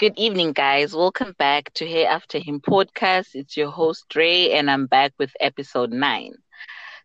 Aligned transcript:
Good 0.00 0.18
evening, 0.18 0.52
guys. 0.52 0.94
Welcome 0.94 1.34
back 1.36 1.74
to 1.74 1.86
Here 1.86 2.08
After 2.08 2.38
Him 2.38 2.58
podcast. 2.58 3.34
It's 3.34 3.54
your 3.54 3.70
host, 3.70 4.06
Dre, 4.08 4.48
and 4.52 4.70
I'm 4.70 4.86
back 4.86 5.12
with 5.18 5.30
episode 5.38 5.92
nine. 5.92 6.32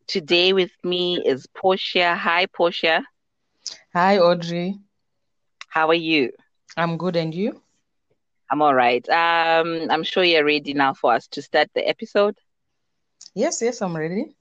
Today 0.07 0.53
with 0.53 0.71
me 0.81 1.21
is 1.25 1.45
Portia. 1.45 2.15
Hi, 2.15 2.45
Portia. 2.45 3.03
Hi, 3.93 4.19
Audrey. 4.19 4.79
How 5.67 5.89
are 5.89 5.93
you? 5.93 6.31
I'm 6.77 6.95
good, 6.95 7.17
and 7.17 7.35
you? 7.35 7.61
I'm 8.49 8.61
all 8.61 8.73
right. 8.73 9.05
Um, 9.09 9.87
I'm 9.91 10.03
sure 10.03 10.23
you're 10.23 10.45
ready 10.45 10.73
now 10.73 10.93
for 10.93 11.15
us 11.15 11.27
to 11.31 11.41
start 11.41 11.67
the 11.75 11.85
episode. 11.85 12.37
Yes, 13.33 13.61
yes, 13.61 13.81
I'm 13.81 13.97
ready. 13.97 14.37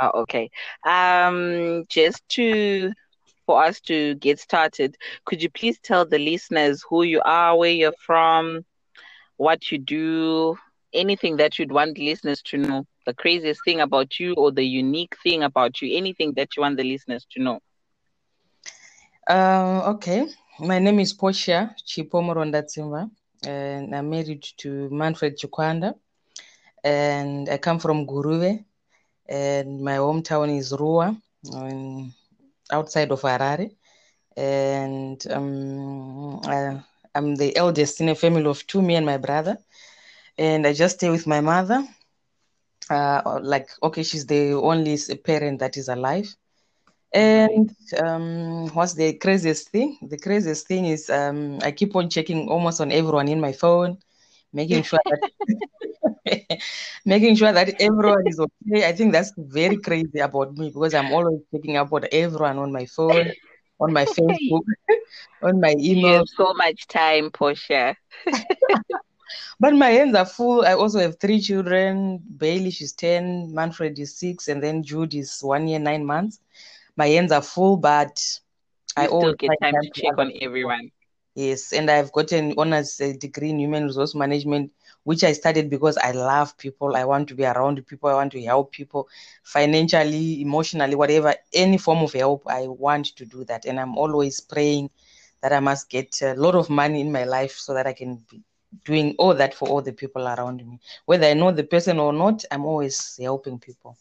Oh, 0.00 0.20
okay. 0.20 0.52
Um, 0.86 1.84
just 1.88 2.22
to 2.28 2.92
for 3.46 3.62
us 3.64 3.80
to 3.82 4.14
get 4.16 4.38
started, 4.40 4.96
could 5.24 5.42
you 5.42 5.50
please 5.50 5.78
tell 5.80 6.04
the 6.06 6.18
listeners 6.18 6.84
who 6.88 7.02
you 7.02 7.22
are, 7.24 7.56
where 7.56 7.70
you're 7.70 7.92
from, 8.06 8.64
what 9.36 9.70
you 9.70 9.78
do, 9.78 10.56
anything 10.92 11.36
that 11.36 11.58
you'd 11.58 11.72
want 11.72 11.98
listeners 11.98 12.42
to 12.42 12.58
know, 12.58 12.84
the 13.06 13.14
craziest 13.14 13.60
thing 13.64 13.80
about 13.80 14.18
you 14.18 14.34
or 14.34 14.50
the 14.52 14.64
unique 14.64 15.14
thing 15.22 15.42
about 15.42 15.80
you, 15.80 15.96
anything 15.96 16.32
that 16.34 16.56
you 16.56 16.62
want 16.62 16.76
the 16.76 16.84
listeners 16.84 17.26
to 17.32 17.42
know? 17.42 17.60
Uh, 19.28 19.82
okay. 19.94 20.26
My 20.60 20.78
name 20.78 21.00
is 21.00 21.12
Portia 21.12 21.74
Chipomoronda 21.86 22.62
Tsimba, 22.62 23.10
and 23.46 23.94
I'm 23.94 24.10
married 24.10 24.44
to 24.58 24.88
Manfred 24.90 25.36
Chikwanda, 25.38 25.94
and 26.84 27.48
I 27.48 27.58
come 27.58 27.78
from 27.78 28.06
Guruve, 28.06 28.64
and 29.28 29.80
my 29.82 29.96
hometown 29.96 30.56
is 30.56 30.72
Ruwa, 30.72 31.16
outside 32.70 33.10
of 33.12 33.20
Harare, 33.22 33.70
and 34.36 35.20
um, 35.30 36.40
I, 36.44 36.80
I'm 37.14 37.36
the 37.36 37.56
eldest 37.56 38.00
in 38.00 38.08
a 38.08 38.14
family 38.14 38.46
of 38.46 38.66
two, 38.66 38.82
me 38.82 38.94
and 38.96 39.06
my 39.06 39.18
brother, 39.18 39.58
and 40.38 40.66
I 40.66 40.72
just 40.72 40.96
stay 40.96 41.10
with 41.10 41.26
my 41.26 41.40
mother. 41.40 41.84
Uh, 42.90 43.40
like, 43.42 43.68
okay, 43.82 44.02
she's 44.02 44.26
the 44.26 44.52
only 44.54 44.96
parent 45.24 45.58
that 45.60 45.76
is 45.76 45.88
alive. 45.88 46.28
And 47.12 47.70
um, 47.98 48.68
what's 48.74 48.94
the 48.94 49.14
craziest 49.14 49.70
thing? 49.70 49.98
The 50.02 50.18
craziest 50.18 50.66
thing 50.66 50.86
is 50.86 51.08
um, 51.10 51.58
I 51.62 51.72
keep 51.72 51.94
on 51.96 52.08
checking 52.10 52.48
almost 52.48 52.80
on 52.80 52.92
everyone 52.92 53.28
in 53.28 53.40
my 53.40 53.52
phone, 53.52 53.98
making 54.52 54.82
sure 54.82 55.00
that 55.10 55.20
making 57.04 57.36
sure 57.36 57.52
that 57.52 57.68
everyone 57.80 58.26
is 58.26 58.40
okay. 58.40 58.86
I 58.86 58.92
think 58.92 59.12
that's 59.12 59.32
very 59.36 59.78
crazy 59.78 60.18
about 60.20 60.54
me 60.56 60.70
because 60.70 60.94
I'm 60.94 61.12
always 61.12 61.40
checking 61.52 61.76
up 61.76 61.92
on 61.92 62.06
everyone 62.12 62.58
on 62.58 62.72
my 62.72 62.86
phone, 62.86 63.32
on 63.80 63.92
my 63.92 64.04
Facebook, 64.04 64.62
on 65.42 65.60
my 65.60 65.74
email. 65.78 66.12
You 66.12 66.18
have 66.18 66.28
so 66.36 66.52
much 66.54 66.86
time, 66.88 67.30
Portia. 67.30 67.96
but 69.60 69.74
my 69.74 69.90
hands 69.90 70.14
are 70.14 70.26
full. 70.26 70.64
I 70.64 70.72
also 70.74 70.98
have 71.00 71.18
three 71.20 71.40
children. 71.40 72.18
Bailey, 72.38 72.70
she's 72.70 72.92
10, 72.92 73.52
Manfred 73.54 73.98
is 73.98 74.16
six, 74.16 74.48
and 74.48 74.62
then 74.62 74.82
Jude 74.82 75.14
is 75.14 75.40
one 75.42 75.66
year, 75.68 75.78
nine 75.78 76.04
months 76.04 76.40
my 76.96 77.06
hands 77.08 77.32
are 77.32 77.42
full, 77.42 77.76
but 77.76 78.20
you 78.96 79.06
I 79.06 79.06
always 79.06 79.36
get 79.38 79.52
time, 79.62 79.72
time 79.72 79.78
to 79.80 79.90
check 79.90 80.18
on 80.18 80.32
everyone. 80.40 80.90
Yes, 81.36 81.72
and 81.72 81.90
I've 81.90 82.12
got 82.12 82.32
an 82.32 82.54
honors 82.58 83.00
uh, 83.00 83.12
degree 83.18 83.50
in 83.50 83.60
human 83.60 83.84
resource 83.84 84.14
management, 84.16 84.72
which 85.04 85.24
I 85.24 85.32
studied 85.32 85.70
because 85.70 85.98
I 85.98 86.12
love 86.12 86.58
people. 86.58 86.96
I 86.96 87.04
want 87.04 87.28
to 87.28 87.34
be 87.36 87.44
around 87.44 87.86
people. 87.86 88.10
I 88.10 88.14
want 88.14 88.32
to 88.32 88.42
help 88.44 88.72
people 88.72 89.08
financially, 89.44 90.42
emotionally, 90.42 90.96
whatever, 90.96 91.34
any 91.54 91.78
form 91.78 92.02
of 92.04 92.12
help. 92.14 92.44
I 92.48 92.66
want 92.68 93.06
to 93.16 93.26
do 93.26 93.44
that. 93.44 93.66
And 93.66 93.80
I'm 93.80 93.96
always 93.98 94.40
praying 94.40 94.90
that 95.42 95.52
I 95.52 95.60
must 95.60 95.90
get 95.90 96.20
a 96.22 96.34
lot 96.34 96.56
of 96.56 96.70
money 96.70 97.00
in 97.02 97.12
my 97.12 97.24
life 97.24 97.52
so 97.52 97.74
that 97.74 97.86
I 97.86 97.94
can 97.94 98.24
be 98.30 98.42
doing 98.84 99.14
all 99.18 99.34
that 99.34 99.54
for 99.54 99.68
all 99.68 99.82
the 99.82 99.92
people 99.92 100.26
around 100.28 100.66
me. 100.66 100.80
Whether 101.06 101.26
I 101.28 101.34
know 101.34 101.52
the 101.52 101.64
person 101.64 101.98
or 102.00 102.12
not, 102.12 102.44
I'm 102.50 102.66
always 102.66 103.18
helping 103.20 103.58
people. 103.60 103.96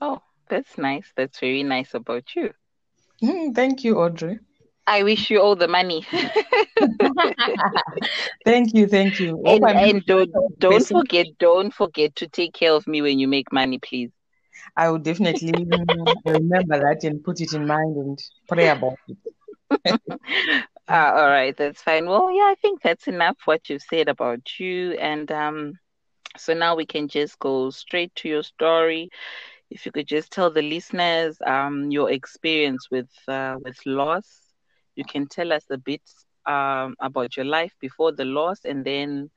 Oh, 0.00 0.22
that's 0.48 0.78
nice. 0.78 1.12
That's 1.16 1.40
very 1.40 1.62
nice 1.64 1.94
about 1.94 2.34
you. 2.36 2.54
Mm, 3.22 3.54
thank 3.54 3.84
you, 3.84 3.98
Audrey. 3.98 4.38
I 4.86 5.02
wish 5.02 5.30
you 5.30 5.40
all 5.40 5.56
the 5.56 5.68
money. 5.68 6.06
thank 8.44 8.74
you, 8.74 8.86
thank 8.86 9.20
you. 9.20 9.40
And, 9.44 9.70
and 9.70 10.04
don't 10.04 10.30
don't 10.58 10.86
forget, 10.86 11.26
don't 11.38 11.72
forget 11.72 12.16
to 12.16 12.28
take 12.28 12.54
care 12.54 12.72
of 12.72 12.86
me 12.86 13.02
when 13.02 13.18
you 13.18 13.28
make 13.28 13.52
money, 13.52 13.78
please. 13.78 14.10
I 14.76 14.90
will 14.90 14.98
definitely 14.98 15.54
remember 16.24 16.78
that 16.80 17.00
and 17.04 17.22
put 17.24 17.40
it 17.40 17.52
in 17.52 17.66
mind 17.66 17.96
and 17.96 18.18
pray 18.48 18.68
about 18.68 18.98
it. 19.08 19.18
uh, 19.88 19.88
all 20.88 21.28
right, 21.28 21.56
that's 21.56 21.82
fine. 21.82 22.06
Well, 22.06 22.30
yeah, 22.32 22.44
I 22.50 22.54
think 22.60 22.82
that's 22.82 23.08
enough 23.08 23.36
what 23.44 23.68
you've 23.68 23.82
said 23.82 24.08
about 24.08 24.58
you. 24.58 24.92
And 24.92 25.30
um, 25.30 25.74
so 26.36 26.54
now 26.54 26.76
we 26.76 26.86
can 26.86 27.08
just 27.08 27.38
go 27.38 27.70
straight 27.70 28.14
to 28.16 28.28
your 28.28 28.42
story 28.42 29.10
if 29.70 29.86
you 29.86 29.92
could 29.92 30.06
just 30.06 30.32
tell 30.32 30.50
the 30.50 30.62
listeners 30.62 31.38
um, 31.46 31.90
your 31.90 32.10
experience 32.10 32.88
with 32.90 33.10
uh, 33.28 33.56
with 33.62 33.78
loss. 33.86 34.43
You 34.96 35.04
can 35.04 35.26
tell 35.26 35.52
us 35.52 35.64
a 35.70 35.78
bit 35.78 36.02
um, 36.46 36.94
about 37.00 37.36
your 37.36 37.46
life 37.46 37.72
before 37.80 38.12
the 38.12 38.24
loss, 38.24 38.64
and 38.64 38.84
then 38.84 39.30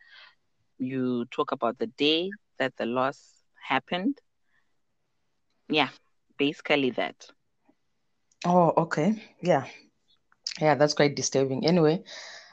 you 0.78 1.26
talk 1.32 1.52
about 1.52 1.78
the 1.80 1.88
day 1.88 2.30
that 2.60 2.76
the 2.78 2.86
loss 2.86 3.44
happened. 3.68 4.18
Yeah, 5.70 5.90
basically 6.38 6.92
that. 6.92 7.28
Oh, 8.46 8.74
okay. 8.78 9.14
Yeah. 9.42 9.66
Yeah, 10.60 10.76
that's 10.76 10.94
quite 10.94 11.16
disturbing. 11.16 11.66
Anyway, 11.66 12.04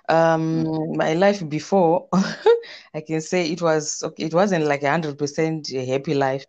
um 0.09 0.64
mm. 0.64 0.97
my 0.97 1.14
life 1.14 1.48
before 1.48 2.09
i 2.94 3.00
can 3.00 3.20
say 3.20 3.50
it 3.50 3.62
was 3.62 4.03
okay 4.04 4.25
it 4.25 4.34
wasn't 4.34 4.64
like 4.64 4.82
a 4.82 4.91
hundred 4.91 5.16
percent 5.19 5.70
happy 5.70 6.14
life 6.14 6.44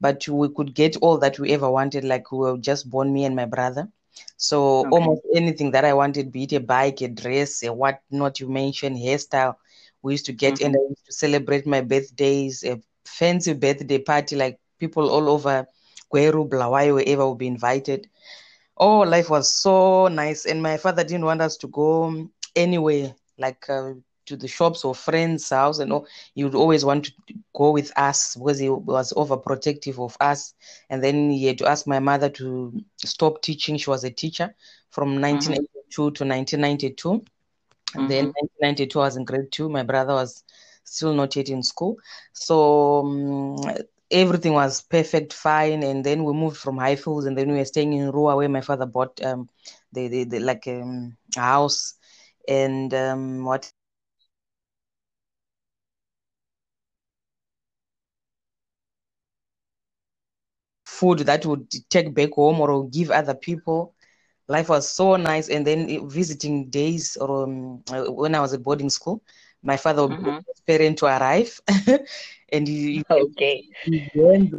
but 0.00 0.26
we 0.28 0.48
could 0.54 0.74
get 0.74 0.96
all 0.98 1.18
that 1.18 1.38
we 1.38 1.50
ever 1.50 1.70
wanted. 1.70 2.04
Like 2.04 2.30
we 2.32 2.38
were 2.38 2.58
just 2.58 2.88
born, 2.90 3.12
me 3.12 3.24
and 3.24 3.34
my 3.36 3.46
brother. 3.46 3.88
So 4.36 4.80
okay. 4.80 4.88
almost 4.90 5.22
anything 5.34 5.70
that 5.72 5.84
I 5.84 5.92
wanted, 5.92 6.32
be 6.32 6.44
it 6.44 6.52
a 6.52 6.60
bike, 6.60 7.00
a 7.02 7.08
dress, 7.08 7.62
a 7.62 7.72
what 7.72 8.00
not 8.10 8.40
you 8.40 8.48
mentioned, 8.48 8.96
hairstyle, 8.96 9.56
we 10.02 10.14
used 10.14 10.26
to 10.26 10.32
get 10.32 10.54
mm-hmm. 10.54 10.66
and 10.66 10.76
I 10.76 10.88
used 10.88 11.06
to 11.06 11.12
celebrate 11.12 11.66
my 11.66 11.80
birthdays, 11.80 12.64
a 12.64 12.80
fancy 13.04 13.52
birthday 13.52 13.98
party, 13.98 14.36
like 14.36 14.58
people 14.78 15.10
all 15.10 15.28
over 15.28 15.66
Gweru, 16.12 16.48
Bulawayo, 16.48 16.94
wherever 16.94 17.28
would 17.28 17.38
be 17.38 17.46
invited. 17.46 18.08
Oh, 18.76 19.00
life 19.00 19.28
was 19.28 19.52
so 19.52 20.08
nice. 20.08 20.46
And 20.46 20.62
my 20.62 20.76
father 20.76 21.04
didn't 21.04 21.26
want 21.26 21.42
us 21.42 21.56
to 21.58 21.68
go 21.68 22.28
anywhere, 22.56 23.14
like 23.38 23.68
uh, 23.68 23.92
to 24.30 24.36
the 24.36 24.48
shops 24.48 24.84
or 24.84 24.94
friends' 24.94 25.50
house 25.50 25.78
and 25.80 25.92
all, 25.92 26.06
he 26.34 26.44
would 26.44 26.54
always 26.54 26.84
want 26.84 27.04
to 27.04 27.12
go 27.54 27.70
with 27.70 27.92
us 27.96 28.36
because 28.36 28.58
he 28.58 28.70
was 28.70 29.12
overprotective 29.12 29.98
of 30.02 30.16
us. 30.20 30.54
And 30.88 31.02
then 31.04 31.30
he 31.30 31.46
had 31.46 31.58
to 31.58 31.68
ask 31.68 31.86
my 31.86 31.98
mother 31.98 32.30
to 32.30 32.72
stop 32.96 33.42
teaching. 33.42 33.76
She 33.76 33.90
was 33.90 34.04
a 34.04 34.10
teacher 34.10 34.54
from 34.90 35.20
1982 35.20 36.02
mm-hmm. 36.02 36.14
to 36.14 36.24
1992. 36.24 37.10
And 37.12 38.02
mm-hmm. 38.02 38.08
then 38.08 38.24
1992, 38.26 39.00
I 39.00 39.04
was 39.04 39.16
in 39.16 39.24
grade 39.24 39.52
two. 39.52 39.68
My 39.68 39.82
brother 39.82 40.14
was 40.14 40.44
still 40.84 41.12
not 41.12 41.34
yet 41.36 41.48
in 41.48 41.62
school. 41.62 41.96
So 42.32 43.00
um, 43.00 43.56
everything 44.10 44.52
was 44.52 44.82
perfect, 44.82 45.32
fine. 45.32 45.82
And 45.82 46.04
then 46.04 46.24
we 46.24 46.32
moved 46.32 46.56
from 46.56 46.78
Highfields, 46.78 47.26
and 47.26 47.36
then 47.36 47.50
we 47.50 47.58
were 47.58 47.64
staying 47.64 47.92
in 47.92 48.12
Ruwa, 48.12 48.36
where 48.36 48.48
my 48.48 48.60
father 48.60 48.86
bought 48.86 49.20
um, 49.24 49.48
the, 49.92 50.08
the, 50.08 50.24
the 50.24 50.40
like 50.40 50.66
um, 50.68 51.16
a 51.36 51.40
house. 51.40 51.94
And 52.48 52.92
um, 52.94 53.44
what 53.44 53.70
food 61.00 61.20
that 61.20 61.46
would 61.46 61.66
take 61.88 62.12
back 62.14 62.32
home 62.32 62.60
or 62.60 62.86
give 62.88 63.10
other 63.10 63.34
people. 63.34 63.94
Life 64.48 64.68
was 64.68 64.86
so 64.88 65.16
nice. 65.16 65.48
And 65.48 65.66
then 65.66 66.08
visiting 66.08 66.68
days 66.68 67.16
or 67.16 67.44
um, 67.44 67.82
uh, 67.90 68.04
when 68.12 68.34
I 68.34 68.40
was 68.40 68.52
at 68.52 68.62
boarding 68.62 68.90
school, 68.90 69.22
my 69.62 69.76
father 69.76 70.06
would 70.06 70.18
mm-hmm. 70.18 70.38
be 70.38 70.52
parent 70.66 70.98
to 70.98 71.06
arrive, 71.06 71.60
and 72.52 72.66
he, 72.66 73.04
okay. 73.10 73.64
He 73.84 74.10
went 74.14 74.54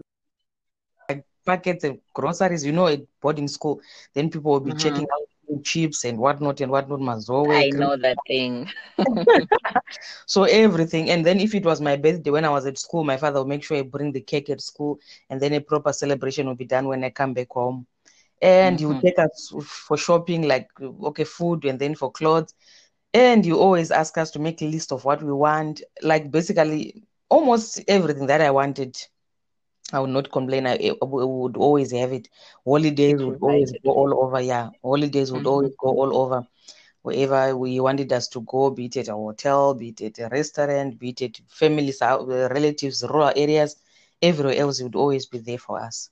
packets 1.45 1.83
of 1.83 1.97
groceries, 2.13 2.63
you 2.63 2.71
know, 2.71 2.87
at 2.87 3.01
boarding 3.19 3.47
school. 3.47 3.81
Then 4.13 4.29
people 4.29 4.51
will 4.51 4.59
be 4.59 4.71
mm-hmm. 4.71 4.79
checking 4.79 5.03
out 5.03 5.27
chips 5.59 6.05
and 6.05 6.17
whatnot 6.17 6.61
and 6.61 6.71
whatnot 6.71 6.99
mazoe 6.99 7.51
i 7.55 7.69
know 7.69 7.95
that 7.97 8.17
thing 8.27 8.69
so 10.25 10.43
everything 10.43 11.09
and 11.09 11.25
then 11.25 11.39
if 11.39 11.53
it 11.53 11.65
was 11.65 11.81
my 11.81 11.95
birthday 11.95 12.29
when 12.29 12.45
i 12.45 12.49
was 12.49 12.65
at 12.65 12.77
school 12.77 13.03
my 13.03 13.17
father 13.17 13.39
would 13.39 13.47
make 13.47 13.63
sure 13.63 13.77
i 13.77 13.81
bring 13.81 14.11
the 14.11 14.21
cake 14.21 14.49
at 14.49 14.61
school 14.61 14.99
and 15.29 15.41
then 15.41 15.53
a 15.53 15.61
proper 15.61 15.91
celebration 15.93 16.47
will 16.47 16.55
be 16.55 16.65
done 16.65 16.87
when 16.87 17.03
i 17.03 17.09
come 17.09 17.33
back 17.33 17.49
home 17.51 17.85
and 18.41 18.75
mm-hmm. 18.75 18.79
he 18.79 18.85
would 18.85 18.97
mm-hmm. 18.97 19.07
take 19.07 19.19
us 19.19 19.53
for 19.65 19.97
shopping 19.97 20.47
like 20.47 20.69
okay 21.03 21.23
food 21.23 21.65
and 21.65 21.79
then 21.79 21.95
for 21.95 22.11
clothes 22.11 22.53
and 23.13 23.45
you 23.45 23.57
always 23.57 23.91
ask 23.91 24.17
us 24.17 24.31
to 24.31 24.39
make 24.39 24.61
a 24.61 24.65
list 24.65 24.91
of 24.91 25.03
what 25.03 25.21
we 25.21 25.33
want 25.33 25.81
like 26.01 26.31
basically 26.31 27.03
almost 27.29 27.81
everything 27.87 28.27
that 28.27 28.41
i 28.41 28.51
wanted 28.51 28.95
I 29.93 29.99
would 29.99 30.09
not 30.09 30.31
complain. 30.31 30.67
I, 30.67 30.91
I 31.01 31.05
would 31.05 31.57
always 31.57 31.91
have 31.91 32.13
it. 32.13 32.29
Holidays 32.65 33.21
would 33.21 33.39
always 33.41 33.71
go 33.83 33.91
all 33.91 34.23
over. 34.23 34.39
Yeah, 34.39 34.69
holidays 34.83 35.31
would 35.31 35.39
mm-hmm. 35.39 35.47
always 35.47 35.75
go 35.77 35.89
all 35.89 36.17
over. 36.17 36.47
wherever 37.01 37.57
we 37.57 37.79
wanted 37.79 38.11
us 38.13 38.27
to 38.29 38.41
go, 38.41 38.69
be 38.69 38.85
it 38.85 38.97
at 38.97 39.07
a 39.07 39.13
hotel, 39.13 39.73
be 39.73 39.89
it 39.89 40.01
at 40.01 40.19
a 40.19 40.29
restaurant, 40.29 40.99
be 40.99 41.09
it 41.09 41.21
at 41.21 41.41
families, 41.49 42.01
uh, 42.01 42.47
relatives, 42.51 43.03
rural 43.03 43.31
areas, 43.35 43.75
everywhere 44.21 44.55
else 44.55 44.81
would 44.81 44.95
always 44.95 45.25
be 45.25 45.39
there 45.39 45.57
for 45.57 45.79
us. 45.79 46.09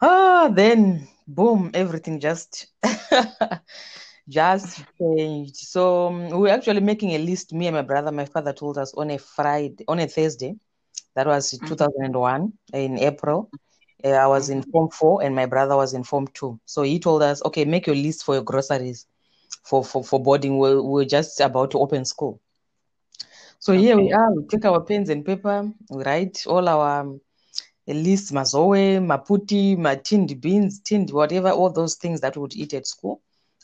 Ah, 0.00 0.48
then 0.52 1.08
boom, 1.26 1.70
everything 1.74 2.20
just 2.20 2.66
just 4.28 4.84
changed. 5.00 5.56
So 5.56 6.08
um, 6.08 6.30
we 6.30 6.38
were 6.38 6.48
actually 6.48 6.80
making 6.80 7.10
a 7.12 7.18
list. 7.18 7.52
Me 7.52 7.66
and 7.66 7.76
my 7.76 7.82
brother, 7.82 8.12
my 8.12 8.26
father 8.26 8.52
told 8.52 8.78
us 8.78 8.94
on 8.94 9.10
a 9.10 9.18
Friday, 9.18 9.84
on 9.88 9.98
a 9.98 10.06
Thursday, 10.06 10.54
that 11.14 11.26
was 11.26 11.58
Mhm. 11.60 11.66
2001 11.66 12.52
in 12.72 12.98
April. 12.98 13.50
Uh, 14.04 14.10
I 14.10 14.26
was 14.26 14.48
in 14.50 14.62
Form 14.62 14.88
4 14.90 15.22
and 15.22 15.34
my 15.34 15.46
brother 15.46 15.76
was 15.76 15.94
in 15.94 16.04
Form 16.04 16.26
2. 16.34 16.58
So 16.64 16.82
he 16.82 16.98
told 16.98 17.22
us, 17.22 17.42
okay, 17.44 17.64
make 17.64 17.86
your 17.86 17.96
list 17.96 18.24
for 18.24 18.34
your 18.34 18.44
groceries 18.44 19.06
for, 19.64 19.84
for, 19.84 20.02
for 20.04 20.20
boarding. 20.20 20.58
We're, 20.58 20.80
we're 20.82 21.04
just 21.04 21.40
about 21.40 21.70
to 21.72 21.78
open 21.78 22.04
school. 22.04 22.40
So 23.58 23.72
here 23.72 23.96
we 23.98 24.12
are, 24.12 24.32
we 24.34 24.44
take 24.46 24.64
our 24.64 24.80
pens 24.80 25.08
and 25.10 25.24
paper, 25.24 25.70
we 25.90 26.02
write 26.04 26.44
all 26.46 26.68
our 26.68 27.00
um, 27.00 27.20
lists, 27.86 28.30
mazoe, 28.32 29.00
maputi, 29.00 29.76
ma 29.76 29.94
tinned 29.94 30.40
beans, 30.40 30.80
tinned 30.80 31.10
whatever, 31.10 31.50
all 31.50 31.70
those 31.70 31.94
things 31.96 32.20
that 32.20 32.36
we 32.36 32.42
would 32.42 32.56
eat 32.56 32.74
at 32.74 32.86
school. 32.86 33.20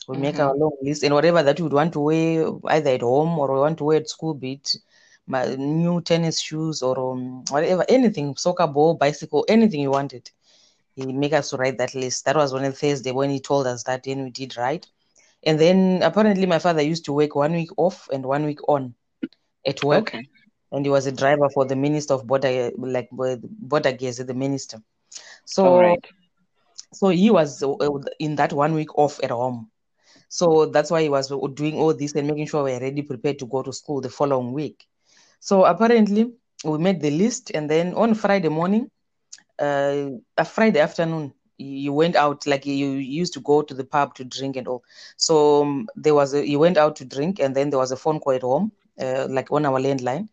We 0.07 0.17
make 0.17 0.39
our 0.39 0.53
long 0.55 0.75
list 0.81 1.03
and 1.03 1.13
whatever 1.13 1.41
that 1.43 1.59
we 1.59 1.63
would 1.63 1.73
want 1.73 1.93
to 1.93 1.99
wear 1.99 2.49
either 2.67 2.91
at 2.91 3.01
home 3.01 3.37
or 3.39 3.53
we 3.53 3.59
want 3.59 3.77
to 3.79 3.83
wear 3.85 3.97
at 3.97 4.09
school, 4.09 4.33
be 4.33 4.53
it 4.53 4.75
my 5.27 5.55
new 5.55 6.01
tennis 6.01 6.39
shoes 6.39 6.81
or 6.81 7.13
um, 7.13 7.43
whatever, 7.49 7.85
anything, 7.89 8.35
soccer 8.35 8.67
ball, 8.67 8.95
bicycle, 8.95 9.45
anything 9.47 9.81
you 9.81 9.91
wanted. 9.91 10.29
He 10.95 11.11
make 11.11 11.33
us 11.33 11.49
to 11.49 11.57
write 11.57 11.77
that 11.79 11.93
list. 11.93 12.25
That 12.25 12.35
was 12.35 12.53
on 12.53 12.63
a 12.63 12.71
Thursday 12.71 13.11
when 13.11 13.29
he 13.29 13.39
told 13.39 13.67
us 13.67 13.83
that, 13.83 14.03
then 14.03 14.23
we 14.23 14.29
did 14.29 14.55
write. 14.57 14.87
And 15.43 15.59
then 15.59 16.01
apparently 16.03 16.45
my 16.45 16.59
father 16.59 16.81
used 16.81 17.05
to 17.05 17.13
work 17.13 17.35
one 17.35 17.53
week 17.53 17.69
off 17.77 18.09
and 18.11 18.25
one 18.25 18.45
week 18.45 18.67
on 18.67 18.95
at 19.65 19.83
work. 19.83 20.09
Okay. 20.09 20.27
And 20.71 20.85
he 20.85 20.89
was 20.89 21.05
a 21.05 21.11
driver 21.11 21.49
for 21.49 21.65
the 21.65 21.75
Minister 21.75 22.13
of 22.13 22.25
Border, 22.25 22.71
like 22.77 23.09
Border 23.11 23.93
Gezi, 23.93 24.25
the 24.25 24.33
minister. 24.33 24.81
So, 25.45 25.79
right. 25.79 26.03
so 26.91 27.09
he 27.09 27.29
was 27.29 27.61
uh, 27.63 27.75
in 28.19 28.35
that 28.35 28.51
one 28.51 28.73
week 28.73 28.97
off 28.97 29.19
at 29.23 29.31
home. 29.31 29.69
So 30.27 30.65
that's 30.65 30.91
why 30.91 31.03
he 31.03 31.09
was 31.09 31.29
doing 31.53 31.75
all 31.75 31.93
this 31.93 32.13
and 32.13 32.27
making 32.27 32.47
sure 32.47 32.63
we 32.63 32.73
are 32.73 32.79
ready, 32.79 33.03
prepared 33.03 33.39
to 33.39 33.45
go 33.45 33.61
to 33.61 33.71
school 33.71 34.01
the 34.01 34.09
following 34.09 34.51
week. 34.51 34.85
So 35.45 35.63
apparently 35.63 36.33
we 36.63 36.77
made 36.79 37.01
the 37.01 37.11
list, 37.11 37.51
and 37.53 37.69
then 37.69 37.93
on 37.93 38.15
Friday 38.15 38.49
morning, 38.49 38.89
uh, 39.59 40.09
a 40.39 40.43
Friday 40.43 40.79
afternoon, 40.79 41.35
you 41.59 41.93
went 41.93 42.15
out 42.15 42.47
like 42.47 42.65
you 42.65 42.87
used 42.93 43.33
to 43.33 43.41
go 43.41 43.61
to 43.61 43.75
the 43.75 43.83
pub 43.83 44.15
to 44.15 44.23
drink 44.23 44.55
and 44.55 44.67
all. 44.67 44.83
So 45.17 45.61
um, 45.61 45.87
there 45.95 46.15
was 46.15 46.33
a, 46.33 46.49
you 46.49 46.57
went 46.57 46.77
out 46.77 46.95
to 46.95 47.05
drink, 47.05 47.39
and 47.39 47.55
then 47.55 47.69
there 47.69 47.77
was 47.77 47.91
a 47.91 47.95
phone 47.95 48.19
call 48.19 48.33
at 48.33 48.41
home, 48.41 48.71
uh, 48.99 49.27
like 49.29 49.51
on 49.51 49.67
our 49.67 49.79
landline. 49.79 50.29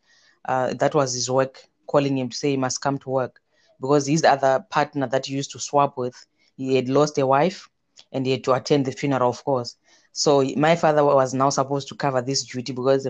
Uh, 0.46 0.72
that 0.80 0.94
was 0.94 1.12
his 1.12 1.30
work 1.30 1.60
calling 1.86 2.16
him 2.16 2.30
to 2.30 2.36
say 2.36 2.52
he 2.52 2.56
must 2.56 2.80
come 2.80 2.96
to 3.00 3.10
work 3.10 3.38
because 3.82 4.06
his 4.06 4.24
other 4.24 4.64
partner 4.70 5.06
that 5.08 5.26
he 5.26 5.34
used 5.34 5.50
to 5.50 5.58
swap 5.58 5.98
with, 5.98 6.16
he 6.56 6.74
had 6.76 6.88
lost 6.88 7.18
a 7.18 7.26
wife, 7.26 7.68
and 8.12 8.24
he 8.24 8.32
had 8.32 8.44
to 8.44 8.54
attend 8.54 8.86
the 8.86 8.92
funeral, 8.92 9.28
of 9.28 9.44
course. 9.44 9.76
So 10.12 10.42
my 10.56 10.76
father 10.76 11.04
was 11.04 11.34
now 11.34 11.50
supposed 11.50 11.88
to 11.88 11.94
cover 11.96 12.22
this 12.22 12.44
duty 12.44 12.72
because 12.72 13.06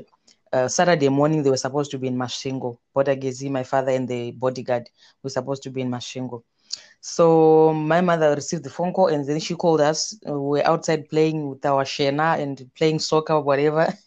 uh, 0.52 0.68
Saturday 0.68 1.08
morning 1.08 1.42
they 1.42 1.50
were 1.50 1.56
supposed 1.56 1.90
to 1.90 1.98
be 1.98 2.08
in 2.08 2.16
Masvingo. 2.16 2.78
Bodagezi, 2.94 3.50
my 3.50 3.64
father 3.64 3.92
and 3.92 4.08
the 4.08 4.32
bodyguard 4.32 4.88
were 5.22 5.30
supposed 5.30 5.62
to 5.62 5.70
be 5.70 5.80
in 5.80 5.90
Masvingo. 5.90 6.42
So 7.04 7.74
my 7.74 8.00
mother 8.00 8.32
received 8.36 8.62
the 8.62 8.70
phone 8.70 8.92
call 8.92 9.08
and 9.08 9.26
then 9.26 9.40
she 9.40 9.56
called 9.56 9.80
us. 9.80 10.16
We 10.24 10.32
were 10.32 10.64
outside 10.64 11.08
playing 11.10 11.48
with 11.50 11.66
our 11.66 11.82
shena 11.82 12.38
and 12.38 12.70
playing 12.76 13.00
soccer, 13.00 13.40
whatever. 13.40 13.92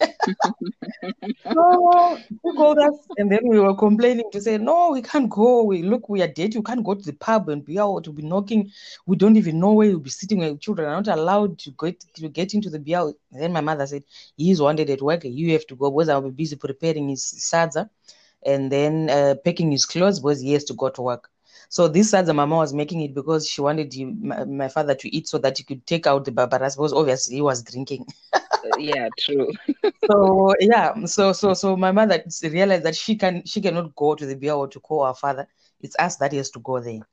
so 1.52 2.16
she 2.42 2.52
called 2.56 2.78
us 2.78 2.94
and 3.18 3.30
then 3.30 3.40
we 3.44 3.60
were 3.60 3.74
complaining 3.74 4.30
to 4.32 4.40
say, 4.40 4.56
no, 4.56 4.92
we 4.92 5.02
can't 5.02 5.28
go. 5.28 5.62
We 5.64 5.82
look, 5.82 6.08
we 6.08 6.22
are 6.22 6.28
dead. 6.28 6.54
You 6.54 6.62
can't 6.62 6.82
go 6.82 6.94
to 6.94 7.02
the 7.04 7.12
pub 7.12 7.50
and 7.50 7.62
be 7.62 7.78
out 7.78 8.04
to 8.04 8.12
be 8.12 8.22
knocking. 8.22 8.70
We 9.04 9.16
don't 9.16 9.36
even 9.36 9.60
know 9.60 9.74
where 9.74 9.88
you'll 9.88 10.00
be 10.00 10.08
sitting 10.08 10.38
where 10.38 10.56
children 10.56 10.88
are 10.88 11.02
not 11.02 11.18
allowed 11.18 11.58
to 11.60 11.72
get 11.72 12.00
to 12.14 12.28
get 12.30 12.54
into 12.54 12.70
the 12.70 12.78
beer. 12.78 13.12
Then 13.30 13.52
my 13.52 13.60
mother 13.60 13.86
said, 13.86 14.04
He's 14.38 14.62
wanted 14.62 14.88
at 14.88 15.02
work, 15.02 15.24
you 15.24 15.52
have 15.52 15.66
to 15.66 15.76
go 15.76 15.90
because 15.90 16.08
I'll 16.08 16.22
be 16.22 16.30
busy 16.30 16.56
preparing 16.56 17.10
his 17.10 17.22
sadza 17.22 17.90
and 18.42 18.72
then 18.72 19.10
uh, 19.10 19.34
packing 19.44 19.70
his 19.70 19.84
clothes 19.84 20.18
because 20.20 20.40
he 20.40 20.54
has 20.54 20.64
to 20.64 20.72
go 20.72 20.88
to 20.88 21.02
work. 21.02 21.30
So 21.68 21.88
this 21.88 22.12
sadza 22.12 22.34
mama 22.34 22.56
was 22.56 22.72
making 22.72 23.02
it 23.02 23.14
because 23.14 23.48
she 23.48 23.60
wanted 23.60 23.94
you, 23.94 24.16
my, 24.20 24.44
my, 24.44 24.68
father 24.68 24.94
to 24.94 25.14
eat 25.14 25.28
so 25.28 25.38
that 25.38 25.58
he 25.58 25.64
could 25.64 25.86
take 25.86 26.06
out 26.06 26.24
the 26.24 26.32
barbaras 26.32 26.76
because 26.76 26.92
obviously 26.92 27.36
he 27.36 27.42
was 27.42 27.62
drinking. 27.62 28.06
yeah, 28.78 29.08
true. 29.18 29.50
so 30.10 30.54
yeah, 30.60 31.04
so 31.04 31.32
so 31.32 31.54
so 31.54 31.76
my 31.76 31.92
mother 31.92 32.22
realized 32.42 32.84
that 32.84 32.96
she 32.96 33.16
can 33.16 33.44
she 33.44 33.60
cannot 33.60 33.94
go 33.96 34.14
to 34.14 34.26
the 34.26 34.36
beer 34.36 34.54
or 34.54 34.68
to 34.68 34.80
call 34.80 35.02
our 35.02 35.14
father. 35.14 35.46
It's 35.80 35.96
us 35.98 36.16
that 36.16 36.32
has 36.32 36.50
to 36.50 36.60
go 36.60 36.80
there. 36.80 37.06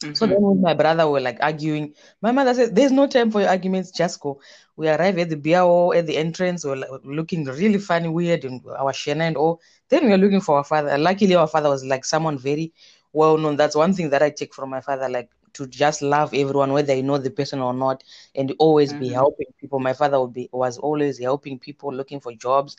Mm-hmm. 0.00 0.14
So 0.14 0.26
then 0.26 0.62
my 0.62 0.72
brother 0.72 1.06
were 1.08 1.20
like 1.20 1.36
arguing. 1.42 1.94
My 2.22 2.32
mother 2.32 2.54
said, 2.54 2.74
There's 2.74 2.92
no 2.92 3.06
time 3.06 3.30
for 3.30 3.40
your 3.40 3.50
arguments, 3.50 3.90
just 3.90 4.18
go. 4.20 4.40
We 4.76 4.88
arrive 4.88 5.18
at 5.18 5.28
the 5.28 5.36
beer 5.36 5.60
hall 5.60 5.92
at 5.94 6.06
the 6.06 6.16
entrance, 6.16 6.64
we're 6.64 6.76
like, 6.76 6.88
looking 7.04 7.44
really 7.44 7.78
funny, 7.78 8.08
weird, 8.08 8.44
and 8.46 8.62
our 8.66 8.92
shena 8.92 9.20
and 9.20 9.36
all. 9.36 9.60
Then 9.90 10.06
we 10.06 10.12
are 10.12 10.18
looking 10.18 10.40
for 10.40 10.56
our 10.56 10.64
father. 10.64 10.96
Luckily, 10.96 11.34
our 11.34 11.46
father 11.46 11.68
was 11.68 11.84
like 11.84 12.06
someone 12.06 12.38
very 12.38 12.72
well 13.12 13.36
known. 13.36 13.56
That's 13.56 13.76
one 13.76 13.92
thing 13.94 14.10
that 14.10 14.22
I 14.22 14.30
take 14.30 14.54
from 14.54 14.70
my 14.70 14.80
father, 14.80 15.08
like 15.08 15.30
to 15.54 15.66
just 15.66 16.02
love 16.02 16.32
everyone, 16.34 16.72
whether 16.72 16.94
you 16.94 17.02
know 17.02 17.18
the 17.18 17.30
person 17.30 17.60
or 17.60 17.74
not, 17.74 18.02
and 18.34 18.54
always 18.58 18.92
mm-hmm. 18.92 19.00
be 19.00 19.08
helping 19.08 19.46
people. 19.60 19.80
My 19.80 19.92
father 19.92 20.20
would 20.20 20.32
be 20.32 20.48
was 20.52 20.78
always 20.78 21.18
helping 21.18 21.58
people 21.58 21.92
looking 21.92 22.20
for 22.20 22.32
jobs, 22.32 22.76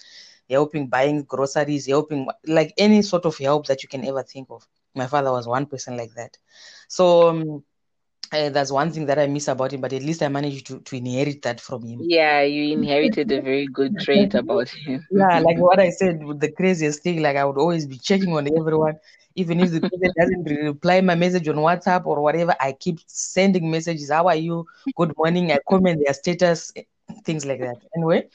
helping 0.50 0.88
buying 0.88 1.24
groceries, 1.24 1.88
helping 1.88 2.28
like 2.45 2.74
any 2.78 3.01
sort 3.01 3.25
of 3.25 3.38
help 3.38 3.68
that 3.68 3.83
you 3.83 3.89
can 3.89 4.06
ever 4.06 4.24
think 4.24 4.48
of. 4.50 4.68
My 4.95 5.07
father 5.07 5.31
was 5.31 5.48
one 5.48 5.66
person 5.66 5.98
like 5.98 6.13
that. 6.16 6.38
So 6.88 7.30
um, 7.30 7.63
uh, 8.31 8.50
that's 8.50 8.72
one 8.72 8.92
thing 8.92 9.06
that 9.07 9.19
I 9.19 9.28
miss 9.28 9.48
about 9.48 9.74
him, 9.74 9.81
but 9.81 9.94
at 9.94 10.01
least 10.04 10.22
I 10.22 10.28
managed 10.28 10.68
to, 10.68 10.80
to 10.80 10.95
inherit 10.95 11.42
that 11.44 11.60
from 11.60 11.83
him. 11.83 12.00
Yeah, 12.01 12.42
you 12.42 12.74
inherited 12.74 13.31
a 13.31 13.42
very 13.42 13.68
good 13.68 14.00
trait 14.00 14.33
about 14.33 14.69
him. 14.69 15.06
yeah, 15.12 15.39
like 15.39 15.57
what 15.57 15.80
I 15.80 15.89
said, 15.89 16.19
the 16.39 16.51
craziest 16.51 17.04
thing, 17.04 17.22
like 17.22 17.36
I 17.36 17.45
would 17.45 17.57
always 17.57 17.86
be 17.86 17.98
checking 17.98 18.33
on 18.33 18.48
everyone. 18.48 18.95
Even 19.36 19.60
if 19.62 19.72
the 19.72 19.81
person 19.81 20.11
doesn't 20.18 20.44
reply 20.66 21.02
my 21.02 21.16
message 21.16 21.47
on 21.47 21.56
WhatsApp 21.56 22.06
or 22.06 22.21
whatever, 22.21 22.56
I 22.59 22.73
keep 22.73 23.00
sending 23.07 23.69
messages. 23.71 24.09
How 24.11 24.28
are 24.28 24.35
you? 24.35 24.66
Good 24.95 25.14
morning. 25.18 25.52
I 25.52 25.59
comment 25.69 26.02
their 26.04 26.14
status, 26.14 26.71
things 27.23 27.45
like 27.45 27.59
that. 27.61 27.78
Anyway, 27.95 28.28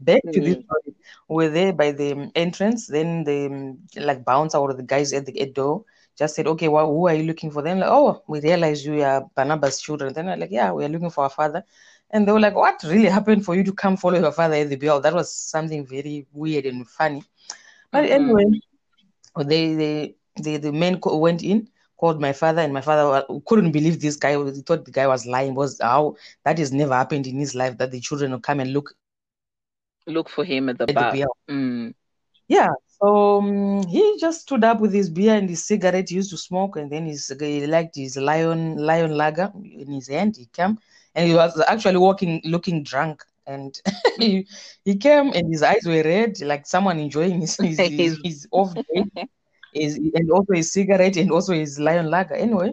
back 0.00 0.22
to 0.32 0.40
this 0.40 0.56
story. 0.64 0.94
We're 1.28 1.50
there 1.50 1.72
by 1.72 1.92
the 1.92 2.30
entrance. 2.34 2.86
Then 2.86 3.24
the 3.24 3.76
like 3.96 4.24
bouncer 4.24 4.58
or 4.58 4.72
the 4.74 4.82
guys 4.82 5.12
at 5.12 5.26
the 5.26 5.40
at 5.40 5.54
door 5.54 5.84
just 6.16 6.36
said, 6.36 6.46
okay, 6.46 6.68
well, 6.68 6.86
who 6.86 7.08
are 7.08 7.14
you 7.14 7.24
looking 7.24 7.50
for? 7.50 7.62
Then 7.62 7.80
like, 7.80 7.90
oh, 7.90 8.22
we 8.26 8.40
realized 8.40 8.84
you 8.84 9.02
are 9.02 9.28
Barnabas' 9.34 9.80
children. 9.80 10.12
Then 10.12 10.28
I'm 10.28 10.40
like, 10.40 10.50
yeah, 10.50 10.72
we 10.72 10.84
are 10.84 10.88
looking 10.88 11.10
for 11.10 11.24
our 11.24 11.30
father. 11.30 11.64
And 12.10 12.26
they 12.26 12.32
were 12.32 12.40
like, 12.40 12.54
what 12.54 12.80
really 12.84 13.08
happened 13.08 13.44
for 13.44 13.56
you 13.56 13.64
to 13.64 13.72
come 13.72 13.96
follow 13.96 14.18
your 14.18 14.32
father 14.32 14.54
at 14.54 14.68
the 14.68 14.76
bill? 14.76 15.00
That 15.00 15.14
was 15.14 15.34
something 15.34 15.84
very 15.86 16.26
weird 16.32 16.66
and 16.66 16.88
funny. 16.88 17.24
But 17.90 18.04
mm-hmm. 18.04 18.12
anyway, 18.12 18.60
they, 19.44 19.74
they, 19.74 20.14
they, 20.40 20.56
the 20.58 20.72
men 20.72 21.00
went 21.02 21.42
in, 21.42 21.68
called 21.96 22.20
my 22.20 22.32
father, 22.32 22.60
and 22.60 22.72
my 22.72 22.80
father 22.80 23.24
couldn't 23.46 23.72
believe 23.72 24.00
this 24.00 24.16
guy. 24.16 24.32
He 24.32 24.60
thought 24.62 24.84
the 24.84 24.90
guy 24.90 25.06
was 25.06 25.26
lying. 25.26 25.54
Was 25.54 25.80
how 25.80 26.16
that 26.44 26.58
has 26.58 26.72
never 26.72 26.94
happened 26.94 27.26
in 27.26 27.38
his 27.38 27.54
life 27.54 27.78
that 27.78 27.90
the 27.90 28.00
children 28.00 28.32
will 28.32 28.40
come 28.40 28.60
and 28.60 28.72
look 28.72 28.94
look 30.06 30.28
for 30.28 30.44
him 30.44 30.68
at 30.68 30.78
the 30.78 30.88
at 30.88 30.94
bar. 30.94 31.10
the 31.10 31.18
beer. 31.18 31.26
Mm. 31.48 31.94
Yeah, 32.48 32.70
um, 33.04 33.86
he 33.86 34.16
just 34.20 34.42
stood 34.42 34.64
up 34.64 34.80
with 34.80 34.92
his 34.92 35.10
beer 35.10 35.34
and 35.34 35.48
his 35.48 35.64
cigarette. 35.64 36.08
He 36.08 36.16
used 36.16 36.30
to 36.30 36.38
smoke, 36.38 36.76
and 36.76 36.90
then 36.90 37.06
his, 37.06 37.32
he 37.40 37.66
liked 37.66 37.96
his 37.96 38.16
lion 38.16 38.76
lion 38.78 39.16
lager 39.16 39.52
in 39.54 39.92
his 39.92 40.08
hand. 40.08 40.36
He 40.36 40.46
came, 40.46 40.78
and 41.14 41.28
he 41.28 41.34
was 41.34 41.60
actually 41.68 41.98
walking, 41.98 42.40
looking 42.44 42.82
drunk. 42.82 43.22
And 43.46 43.78
he, 44.18 44.46
he 44.84 44.96
came, 44.96 45.32
and 45.32 45.50
his 45.50 45.62
eyes 45.62 45.84
were 45.86 46.02
red, 46.02 46.40
like 46.40 46.66
someone 46.66 46.98
enjoying 46.98 47.40
his 47.40 47.58
his, 47.58 47.78
his, 47.96 48.18
his 48.22 48.48
off 48.52 48.74
day, 48.92 49.04
his, 49.72 49.96
and 50.14 50.30
also 50.30 50.54
his 50.54 50.72
cigarette, 50.72 51.16
and 51.16 51.30
also 51.30 51.52
his 51.54 51.78
lion 51.78 52.10
lager. 52.10 52.34
Anyway, 52.34 52.72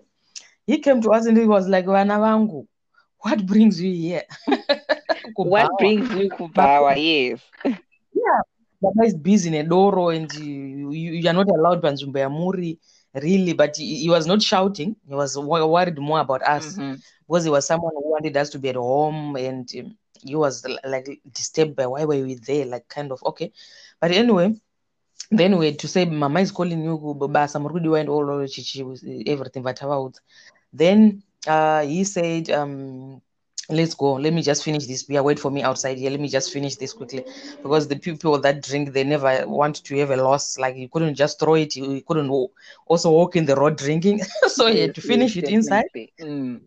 he 0.65 0.79
came 0.79 1.01
to 1.01 1.11
us, 1.11 1.25
and 1.25 1.37
he 1.37 1.45
was 1.45 1.67
like, 1.67 1.85
"Wanavangu, 1.85 2.65
what 3.19 3.45
brings 3.45 3.81
you 3.81 3.93
here?" 3.93 4.23
what 5.41 5.77
brings 5.77 6.11
you 6.13 6.31
Kubawa? 6.31 6.97
Yes. 7.05 7.41
Yeah. 8.13 8.41
Baba 8.81 9.03
is 9.03 9.15
busy 9.15 9.55
in 9.55 9.67
Edoro 9.67 10.15
and 10.15 10.31
you, 10.33 10.91
you, 10.91 11.11
you 11.13 11.29
are 11.29 11.33
not 11.33 11.49
allowed 11.49 11.81
Banzumba 11.81 12.31
Muri, 12.31 12.79
really. 13.13 13.53
But 13.53 13.77
he, 13.77 13.97
he, 13.97 14.09
was 14.09 14.25
not 14.25 14.41
shouting. 14.41 14.95
He 15.07 15.13
was 15.13 15.37
worried 15.37 15.99
more 15.99 16.19
about 16.19 16.41
us 16.41 16.73
mm-hmm. 16.73 16.95
because 17.27 17.43
he 17.43 17.49
was 17.49 17.67
someone 17.67 17.93
who 17.95 18.09
wanted 18.09 18.35
us 18.35 18.49
to 18.51 18.59
be 18.59 18.69
at 18.69 18.75
home 18.75 19.35
and 19.35 19.69
um, 19.79 19.97
he 20.23 20.35
was 20.35 20.65
like 20.83 21.21
disturbed 21.31 21.75
by 21.75 21.87
why 21.87 22.05
were 22.05 22.23
we 22.23 22.35
there, 22.35 22.65
like 22.65 22.87
kind 22.87 23.11
of 23.11 23.23
okay. 23.23 23.51
But 23.99 24.11
anyway, 24.11 24.55
then 25.29 25.57
we 25.57 25.67
had 25.67 25.79
to 25.79 25.87
say, 25.87 26.05
Mama 26.05 26.41
is 26.41 26.51
calling 26.51 26.83
you, 26.83 26.97
Baba, 26.97 27.45
Samurudi 27.45 27.89
went 27.89 28.09
all 28.09 28.29
over 28.29 28.47
chichi, 28.47 28.81
everything, 29.27 29.63
whatever. 29.63 30.09
Then 30.73 31.23
uh, 31.47 31.81
he 31.81 32.03
said, 32.03 32.49
um, 32.49 33.21
let's 33.71 33.93
go. 33.93 34.13
Let 34.13 34.33
me 34.33 34.41
just 34.41 34.63
finish 34.63 34.85
this 34.85 35.03
beer. 35.03 35.23
Wait 35.23 35.39
for 35.39 35.51
me 35.51 35.63
outside 35.63 35.97
here. 35.97 36.09
Let 36.11 36.19
me 36.19 36.27
just 36.27 36.51
finish 36.51 36.75
this 36.75 36.93
quickly. 36.93 37.25
Because 37.61 37.87
the 37.87 37.95
people 37.97 38.39
that 38.39 38.61
drink, 38.63 38.93
they 38.93 39.03
never 39.03 39.47
want 39.47 39.83
to 39.83 39.97
have 39.97 40.11
a 40.11 40.17
loss. 40.17 40.57
Like 40.57 40.75
you 40.75 40.89
couldn't 40.89 41.15
just 41.15 41.39
throw 41.39 41.55
it. 41.55 41.75
You, 41.75 41.91
you 41.93 42.01
couldn't 42.01 42.27
w- 42.27 42.49
also 42.85 43.11
walk 43.11 43.35
in 43.35 43.45
the 43.45 43.55
road 43.55 43.77
drinking. 43.77 44.21
so 44.47 44.67
you 44.67 44.81
had 44.81 44.95
to 44.95 45.01
finish 45.01 45.35
yes, 45.35 45.43
it 45.45 45.49
inside. 45.49 45.85
Mm. 46.19 46.61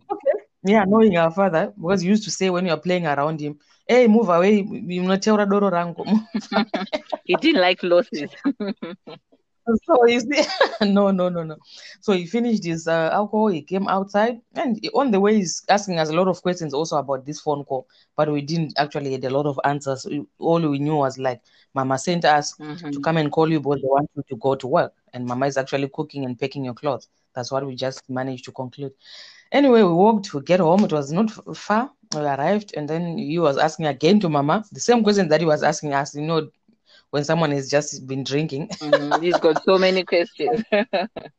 Yeah, 0.66 0.84
knowing 0.86 1.16
our 1.18 1.30
father, 1.30 1.72
because 1.76 2.00
he 2.00 2.08
used 2.08 2.24
to 2.24 2.30
say 2.30 2.48
when 2.48 2.64
you're 2.66 2.78
playing 2.78 3.06
around 3.06 3.40
him, 3.40 3.58
hey, 3.86 4.06
move 4.06 4.30
away. 4.30 4.62
Munoteura 4.62 5.48
doro 5.48 5.70
rangu. 5.70 6.04
He 7.24 7.36
didn't 7.36 7.60
like 7.60 7.82
losses. 7.82 8.30
So 9.86 10.06
you 10.06 10.20
see, 10.20 10.42
no, 10.92 11.10
no, 11.10 11.28
no, 11.28 11.42
no. 11.42 11.56
So 12.00 12.12
he 12.12 12.26
finished 12.26 12.64
his 12.64 12.86
uh, 12.86 13.10
alcohol. 13.12 13.48
He 13.48 13.62
came 13.62 13.88
outside, 13.88 14.40
and 14.54 14.78
on 14.94 15.10
the 15.10 15.20
way, 15.20 15.36
he's 15.36 15.62
asking 15.68 15.98
us 15.98 16.10
a 16.10 16.12
lot 16.14 16.28
of 16.28 16.42
questions 16.42 16.74
also 16.74 16.96
about 16.96 17.24
this 17.24 17.40
phone 17.40 17.64
call. 17.64 17.86
But 18.16 18.30
we 18.30 18.42
didn't 18.42 18.74
actually 18.76 19.10
get 19.16 19.24
a 19.30 19.34
lot 19.34 19.46
of 19.46 19.58
answers. 19.64 20.06
We- 20.06 20.26
All 20.38 20.60
we 20.60 20.78
knew 20.78 20.96
was 20.96 21.18
like, 21.18 21.40
Mama 21.74 21.98
sent 21.98 22.24
us 22.24 22.54
to 22.92 22.98
Mhm. 22.98 23.02
come 23.02 23.16
and 23.16 23.30
call 23.32 23.50
you 23.50 23.60
because 23.60 23.80
they 23.82 23.88
want 23.88 24.10
you 24.16 24.22
to 24.28 24.36
go 24.36 24.54
to 24.54 24.66
work, 24.66 24.92
and 25.12 25.26
Mama 25.26 25.46
is 25.46 25.56
actually 25.56 25.88
cooking 25.88 26.24
and 26.24 26.38
packing 26.38 26.64
your 26.64 26.74
clothes. 26.74 27.08
That's 27.34 27.50
what 27.50 27.66
we 27.66 27.74
just 27.74 28.08
managed 28.08 28.44
to 28.46 28.52
conclude. 28.52 28.92
Anyway, 29.52 29.82
we 29.82 29.92
walked 29.92 30.26
to 30.26 30.40
get 30.42 30.60
home. 30.60 30.84
It 30.84 30.92
was 30.92 31.12
not 31.12 31.30
far. 31.56 31.90
We 32.14 32.20
arrived, 32.20 32.74
and 32.76 32.88
then 32.88 33.18
he 33.18 33.38
was 33.38 33.56
asking 33.56 33.86
again 33.86 34.20
to 34.20 34.28
Mama 34.28 34.64
the 34.72 34.80
same 34.80 35.02
question 35.02 35.28
that 35.28 35.40
he 35.40 35.46
was 35.46 35.62
asking 35.62 35.92
us. 35.94 36.14
You 36.14 36.22
know, 36.22 36.48
when 37.14 37.24
someone 37.24 37.52
has 37.52 37.70
just 37.70 38.06
been 38.10 38.24
drinking. 38.24 38.68
Mhm. 38.82 39.22
He's 39.22 39.38
got 39.38 39.56
so 39.64 39.78
many 39.78 40.02
questions. 40.04 40.64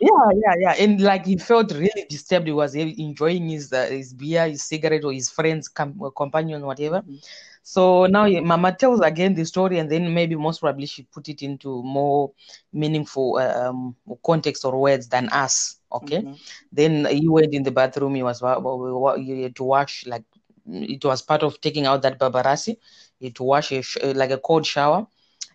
Yeah, 0.00 0.30
yeah, 0.34 0.54
yeah. 0.64 0.74
And 0.84 1.00
like 1.00 1.26
he 1.26 1.36
felt 1.38 1.72
really 1.72 2.04
disturbed. 2.08 2.46
He 2.46 2.52
was 2.52 2.74
enjoying 2.74 3.48
his 3.48 3.72
uh, 3.72 3.86
his 3.86 4.12
beer, 4.12 4.48
his 4.48 4.62
cigarette, 4.64 5.04
or 5.04 5.12
his 5.12 5.30
friend's 5.30 5.68
com- 5.68 6.00
uh, 6.02 6.10
companion, 6.10 6.66
whatever. 6.66 7.02
Mhm. 7.02 7.22
So 7.62 8.06
now 8.06 8.26
Mama 8.42 8.72
tells 8.72 9.00
again 9.00 9.34
the 9.34 9.44
story, 9.44 9.78
and 9.78 9.90
then 9.90 10.12
maybe 10.12 10.34
most 10.34 10.60
probably 10.60 10.86
she 10.86 11.04
put 11.04 11.28
it 11.28 11.42
into 11.42 11.82
more 11.84 12.32
meaningful 12.72 13.38
um, 13.38 13.94
context 14.24 14.64
or 14.64 14.78
words 14.80 15.08
than 15.08 15.28
us. 15.30 15.78
Okay. 15.92 16.22
Mhm. 16.22 16.36
Then 16.72 17.04
he 17.06 17.28
went 17.28 17.54
in 17.54 17.62
the 17.62 17.70
bathroom. 17.70 18.14
He 18.16 18.22
was 18.22 18.42
wa- 18.42 18.58
wa- 18.58 18.76
wa- 19.04 19.16
he 19.16 19.42
had 19.42 19.56
to 19.56 19.64
wash 19.64 20.04
like 20.06 20.24
it 20.66 21.04
was 21.04 21.22
part 21.22 21.42
of 21.42 21.60
taking 21.60 21.86
out 21.86 22.02
that 22.02 22.18
babarasi. 22.18 22.76
He 23.20 23.26
had 23.26 23.36
to 23.36 23.44
wash 23.44 23.72
a 23.72 23.82
sh- 23.82 23.98
like 24.14 24.30
a 24.30 24.38
cold 24.38 24.66
shower, 24.66 25.06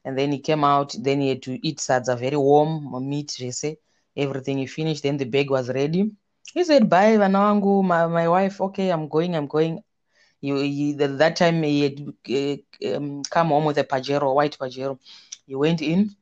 and 0.08 0.18
then 0.18 0.32
he 0.32 0.40
came 0.40 0.64
out. 0.64 0.96
Then 0.98 1.20
he 1.20 1.30
had 1.30 1.44
to 1.44 1.68
eat 1.68 1.80
sadza, 1.80 2.18
very 2.18 2.38
warm 2.38 3.10
meat. 3.10 3.32
Say 3.32 3.78
everything. 4.16 4.58
He 4.58 4.66
finished. 4.66 5.04
Then 5.04 5.18
the 5.18 5.26
bag 5.26 5.50
was 5.52 5.68
ready. 5.70 6.12
He 6.54 6.64
said, 6.64 6.90
"Bye, 6.90 7.18
Vanawangu, 7.18 7.84
my 7.84 8.08
my 8.08 8.28
wife. 8.30 8.62
Okay, 8.62 8.90
I'm 8.90 9.10
going. 9.10 9.36
I'm 9.36 9.48
going." 9.48 9.84
He, 10.40 10.50
he 10.70 10.94
that 10.94 11.18
that 11.18 11.36
time 11.36 11.62
he 11.62 11.84
had 11.84 11.98
uh, 12.40 12.96
um, 12.96 13.22
come 13.24 13.50
home 13.50 13.66
with 13.66 13.80
a 13.80 13.84
pajero, 13.84 14.34
white 14.34 14.58
pajero. 14.58 14.98
He 15.46 15.56
went 15.56 15.82
in. 15.82 16.16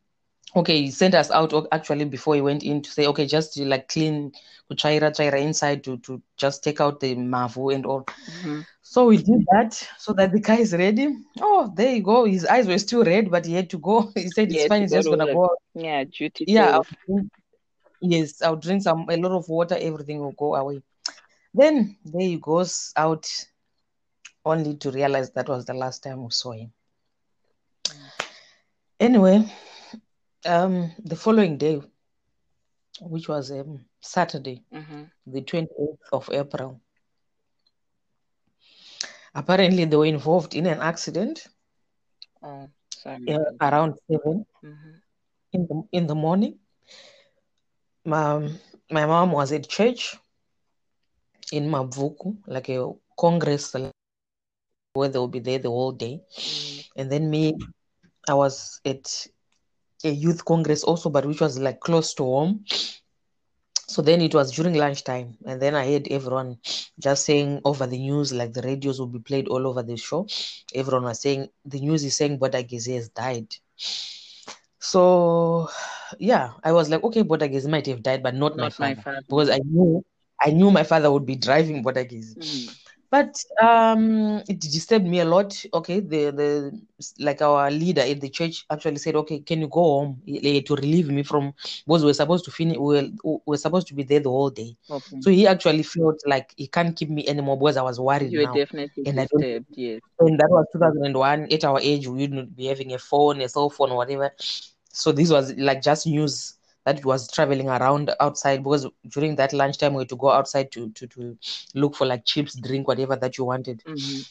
Okay, 0.56 0.84
he 0.84 0.92
sent 0.92 1.14
us 1.16 1.32
out 1.32 1.54
actually 1.72 2.06
before 2.06 2.36
he 2.36 2.42
went 2.42 2.64
in 2.64 2.82
to 2.82 2.90
say, 2.90 3.08
okay, 3.08 3.26
just 3.26 3.54
to 3.54 3.66
like 3.66 3.90
clean 3.90 4.32
kuchaira 4.72 5.12
chaira 5.12 5.40
inside 5.42 5.84
to 5.84 5.98
to 5.98 6.22
just 6.38 6.64
take 6.64 6.80
out 6.80 7.00
the 7.00 7.16
mavu 7.16 7.74
and 7.76 7.86
all. 7.86 8.04
Mhm. 8.04 8.66
So 8.82 9.08
we 9.08 9.18
did 9.18 9.46
that 9.52 9.74
so 9.98 10.14
that 10.14 10.32
the 10.32 10.40
guy 10.40 10.58
is 10.58 10.74
ready. 10.74 11.10
Oh, 11.42 11.72
there 11.76 11.96
you 11.96 12.02
go. 12.04 12.26
His 12.26 12.46
eyes 12.46 12.68
were 12.68 12.78
still 12.78 13.04
red, 13.04 13.30
but 13.30 13.46
he 13.46 13.54
had 13.54 13.70
to 13.72 13.78
go. 13.80 14.12
He 14.16 14.30
said 14.30 14.52
it's 14.52 14.68
fine. 14.68 14.84
He's 14.84 14.92
just 14.92 15.10
gonna 15.10 15.26
go. 15.34 15.46
out. 15.46 15.58
Yeah, 15.74 16.04
duty 16.06 16.46
Yeah. 16.48 16.76
I'll 16.78 16.88
drink, 17.06 17.32
yes, 18.02 18.42
I'll 18.42 18.56
drink 18.56 18.84
some 18.84 19.10
a 19.10 19.18
lot 19.18 19.32
of 19.34 19.50
water. 19.50 19.78
Everything 19.80 20.20
will 20.20 20.32
go 20.34 20.56
away. 20.56 20.82
Then 21.54 21.98
there 22.06 22.22
he 22.22 22.38
goes 22.38 22.94
out, 22.96 23.28
only 24.46 24.76
to 24.78 24.92
realize 24.92 25.32
that 25.32 25.50
was 25.50 25.66
the 25.66 25.74
last 25.74 26.04
time 26.04 26.24
we 26.24 26.32
saw 26.32 26.52
him. 26.52 26.72
Anyway, 29.00 29.44
um, 30.46 30.92
the 31.04 31.16
following 31.16 31.58
day, 31.58 31.82
which 33.02 33.28
was 33.28 33.52
um, 33.52 33.86
Saturday, 34.02 34.64
Mhm. 34.72 35.12
the 35.26 35.42
28th 35.42 36.10
of 36.14 36.30
April, 36.32 36.80
apparently 39.36 39.86
they 39.86 39.96
were 39.98 40.06
involved 40.06 40.56
in 40.56 40.66
an 40.66 40.80
accident 40.82 41.48
Oh, 42.44 42.70
uh, 43.28 43.44
around 43.62 43.94
seven 44.10 44.46
Mhm. 44.64 45.02
in 45.54 45.66
the 45.68 45.84
in 45.92 46.08
the 46.08 46.16
morning. 46.16 46.60
My, 48.06 48.50
my 48.90 49.06
mom 49.06 49.32
was 49.32 49.52
at 49.52 49.68
church 49.68 50.18
in 51.52 51.70
Mabvuku, 51.70 52.38
like 52.48 52.70
a 52.70 52.92
congress 53.18 53.74
where 53.74 55.10
they 55.10 55.20
will 55.20 55.28
be 55.28 55.40
there 55.40 55.60
the 55.60 55.70
whole 55.70 55.92
day. 55.92 56.22
Mm. 56.46 56.84
And 56.96 57.12
then 57.12 57.30
me, 57.30 57.54
I 58.28 58.34
was 58.34 58.80
at 58.86 59.08
a 60.06 60.10
youth 60.10 60.46
congress 60.46 60.84
also, 60.84 61.10
but 61.10 61.26
which 61.26 61.42
was 61.42 61.60
like 61.60 61.80
close 61.80 62.14
to 62.16 62.24
home. 62.24 62.64
So 63.88 64.02
then 64.02 64.22
it 64.22 64.34
was 64.34 64.52
during 64.52 64.74
lunchtime, 64.74 65.38
and 65.46 65.62
then 65.62 65.76
I 65.76 65.86
heard 65.86 66.08
everyone 66.10 66.58
just 67.00 67.26
saying 67.26 67.62
over 67.64 67.86
the 67.86 67.98
news, 68.00 68.34
like 68.34 68.54
the 68.54 68.62
radios 68.62 69.00
will 69.00 69.08
be 69.08 69.20
played 69.20 69.48
all 69.48 69.66
over 69.68 69.84
the 69.84 69.96
show. 69.96 70.28
Everyone 70.74 71.04
was 71.04 71.22
saying 71.22 71.50
the 71.66 71.80
news 71.80 72.04
is 72.04 72.16
saying 72.16 72.38
Border 72.38 72.64
Gezi 72.64 72.96
has 72.96 73.10
died. 73.10 73.48
So 74.80 75.70
yeah, 76.20 76.54
I 76.64 76.72
was 76.72 76.90
like, 76.90 77.04
okay, 77.04 77.22
Border 77.22 77.48
Gezi 77.48 77.70
might 77.70 77.86
have 77.88 78.04
died, 78.04 78.24
but 78.24 78.36
not, 78.36 78.58
my 78.58 78.64
Not 78.64 78.80
my 78.80 78.96
father, 78.96 79.02
father. 79.02 79.22
because 79.28 79.50
I 79.50 79.60
knew 79.64 80.04
I 80.42 80.52
knew 80.52 80.72
my 80.72 80.84
father 80.84 81.12
would 81.12 81.26
be 81.26 81.36
driving 81.36 81.82
Border 81.82 82.06
Gezi. 82.06 82.36
Mm. 82.38 82.76
But 83.12 83.44
um, 83.62 84.42
it 84.50 84.60
disturbed 84.60 85.06
me 85.06 85.20
a 85.20 85.26
lot. 85.26 85.64
Okay, 85.74 86.00
the 86.00 86.32
the 86.32 86.82
like 87.20 87.42
our 87.42 87.70
leader 87.70 88.02
at 88.02 88.20
the 88.20 88.30
church 88.30 88.66
actually 88.70 88.98
said, 88.98 89.16
"Okay, 89.16 89.40
can 89.40 89.62
you 89.62 89.68
go 89.68 89.82
home 89.82 90.22
to 90.26 90.76
relieve 90.76 91.10
me 91.10 91.24
from?" 91.24 91.54
Because 91.86 92.04
we're 92.04 92.14
supposed 92.14 92.46
to 92.46 92.52
finish. 92.52 92.78
We 92.78 93.02
were, 93.24 93.40
we're, 93.46 93.58
supposed 93.58 93.88
to 93.88 93.94
be 93.94 94.04
there 94.04 94.20
the 94.20 94.30
whole 94.30 94.50
day. 94.50 94.76
Okay. 94.90 95.22
So 95.22 95.30
he 95.30 95.48
actually 95.48 95.84
felt 95.84 96.20
like 96.26 96.54
he 96.58 96.68
can't 96.68 96.96
keep 96.96 97.10
me 97.10 97.28
anymore 97.28 97.58
because 97.58 97.78
I 97.78 97.84
was 97.84 98.00
worried 98.00 98.32
You 98.32 98.40
were 98.40 98.46
now, 98.46 98.54
definitely 98.54 99.04
and 99.06 99.18
disturbed, 99.18 99.68
yes. 99.70 100.02
And 100.20 100.40
that 100.40 100.50
was 100.50 100.66
2001. 100.74 101.48
At 101.52 101.64
our 101.64 101.80
age, 101.80 102.08
we 102.08 102.22
wouldn't 102.22 102.56
be 102.56 102.66
having 102.66 102.94
a 102.94 102.98
phone, 103.00 103.42
a 103.42 103.50
cell 103.50 103.70
phone, 103.70 103.92
or 103.92 103.98
whatever. 103.98 104.32
So 104.92 105.12
this 105.12 105.30
was 105.30 105.54
like 105.58 105.82
just 105.82 106.08
news 106.08 106.56
that 106.86 107.04
was 107.06 107.32
traveling 107.32 107.70
around 107.70 108.12
outside 108.20 108.64
because 108.64 108.88
during 109.10 109.36
that 109.36 109.54
lunchtime 109.54 109.94
we 109.94 110.02
had 110.02 110.10
to 110.10 110.16
go 110.18 110.30
outside 110.32 110.72
to 110.74 110.90
to 110.92 111.08
to 111.08 111.38
look 111.76 111.96
for 111.96 112.06
like 112.06 112.26
chips, 112.26 112.56
drink, 112.56 112.88
whatever 112.88 113.16
that 113.16 113.38
you 113.38 113.46
wanted. 113.46 113.84
Mhm. 113.86 114.26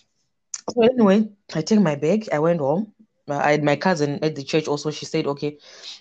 So 0.74 0.82
anyway, 0.82 1.28
I 1.54 1.62
take 1.62 1.80
my 1.80 1.94
bag. 1.96 2.28
I 2.32 2.38
went 2.38 2.60
home. 2.60 2.92
Uh, 3.28 3.34
I 3.36 3.52
had 3.52 3.62
my 3.64 3.76
cousin 3.76 4.18
at 4.22 4.34
the 4.36 4.42
church 4.42 4.66
also. 4.68 4.90
She 4.90 5.04
said, 5.06 5.26
"Okay, 5.26 5.56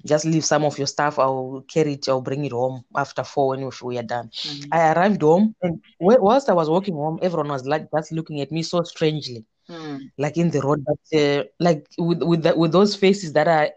just 0.06 0.26
leave 0.26 0.44
some 0.46 0.64
of 0.66 0.78
your 0.78 0.88
stuff. 0.88 1.20
I'll 1.20 1.64
carry 1.74 1.94
it. 1.94 2.08
I'll 2.10 2.22
bring 2.30 2.44
it 2.46 2.52
home 2.52 2.84
after 2.96 3.24
four 3.24 3.48
when 3.50 3.70
we 3.84 3.98
are 3.98 4.10
done." 4.16 4.30
Mhm. 4.44 4.72
I 4.72 4.92
arrived 4.94 5.22
home, 5.22 5.56
and 5.62 5.80
wh- 6.00 6.22
whilst 6.28 6.50
I 6.50 6.54
was 6.54 6.70
walking 6.70 6.96
home, 6.96 7.20
everyone 7.22 7.50
was 7.50 7.66
like 7.66 7.88
just 7.96 8.12
looking 8.12 8.42
at 8.42 8.52
me 8.52 8.64
so 8.64 8.82
strangely, 8.84 9.46
Mm. 9.70 10.12
like 10.18 10.38
in 10.38 10.50
the 10.52 10.62
road, 10.62 10.84
but 10.90 11.20
uh, 11.22 11.44
like 11.60 11.86
with 11.98 12.22
with 12.24 12.44
that 12.44 12.58
with 12.58 12.72
those 12.72 12.96
faces 12.96 13.34
that 13.34 13.48
are 13.48 13.70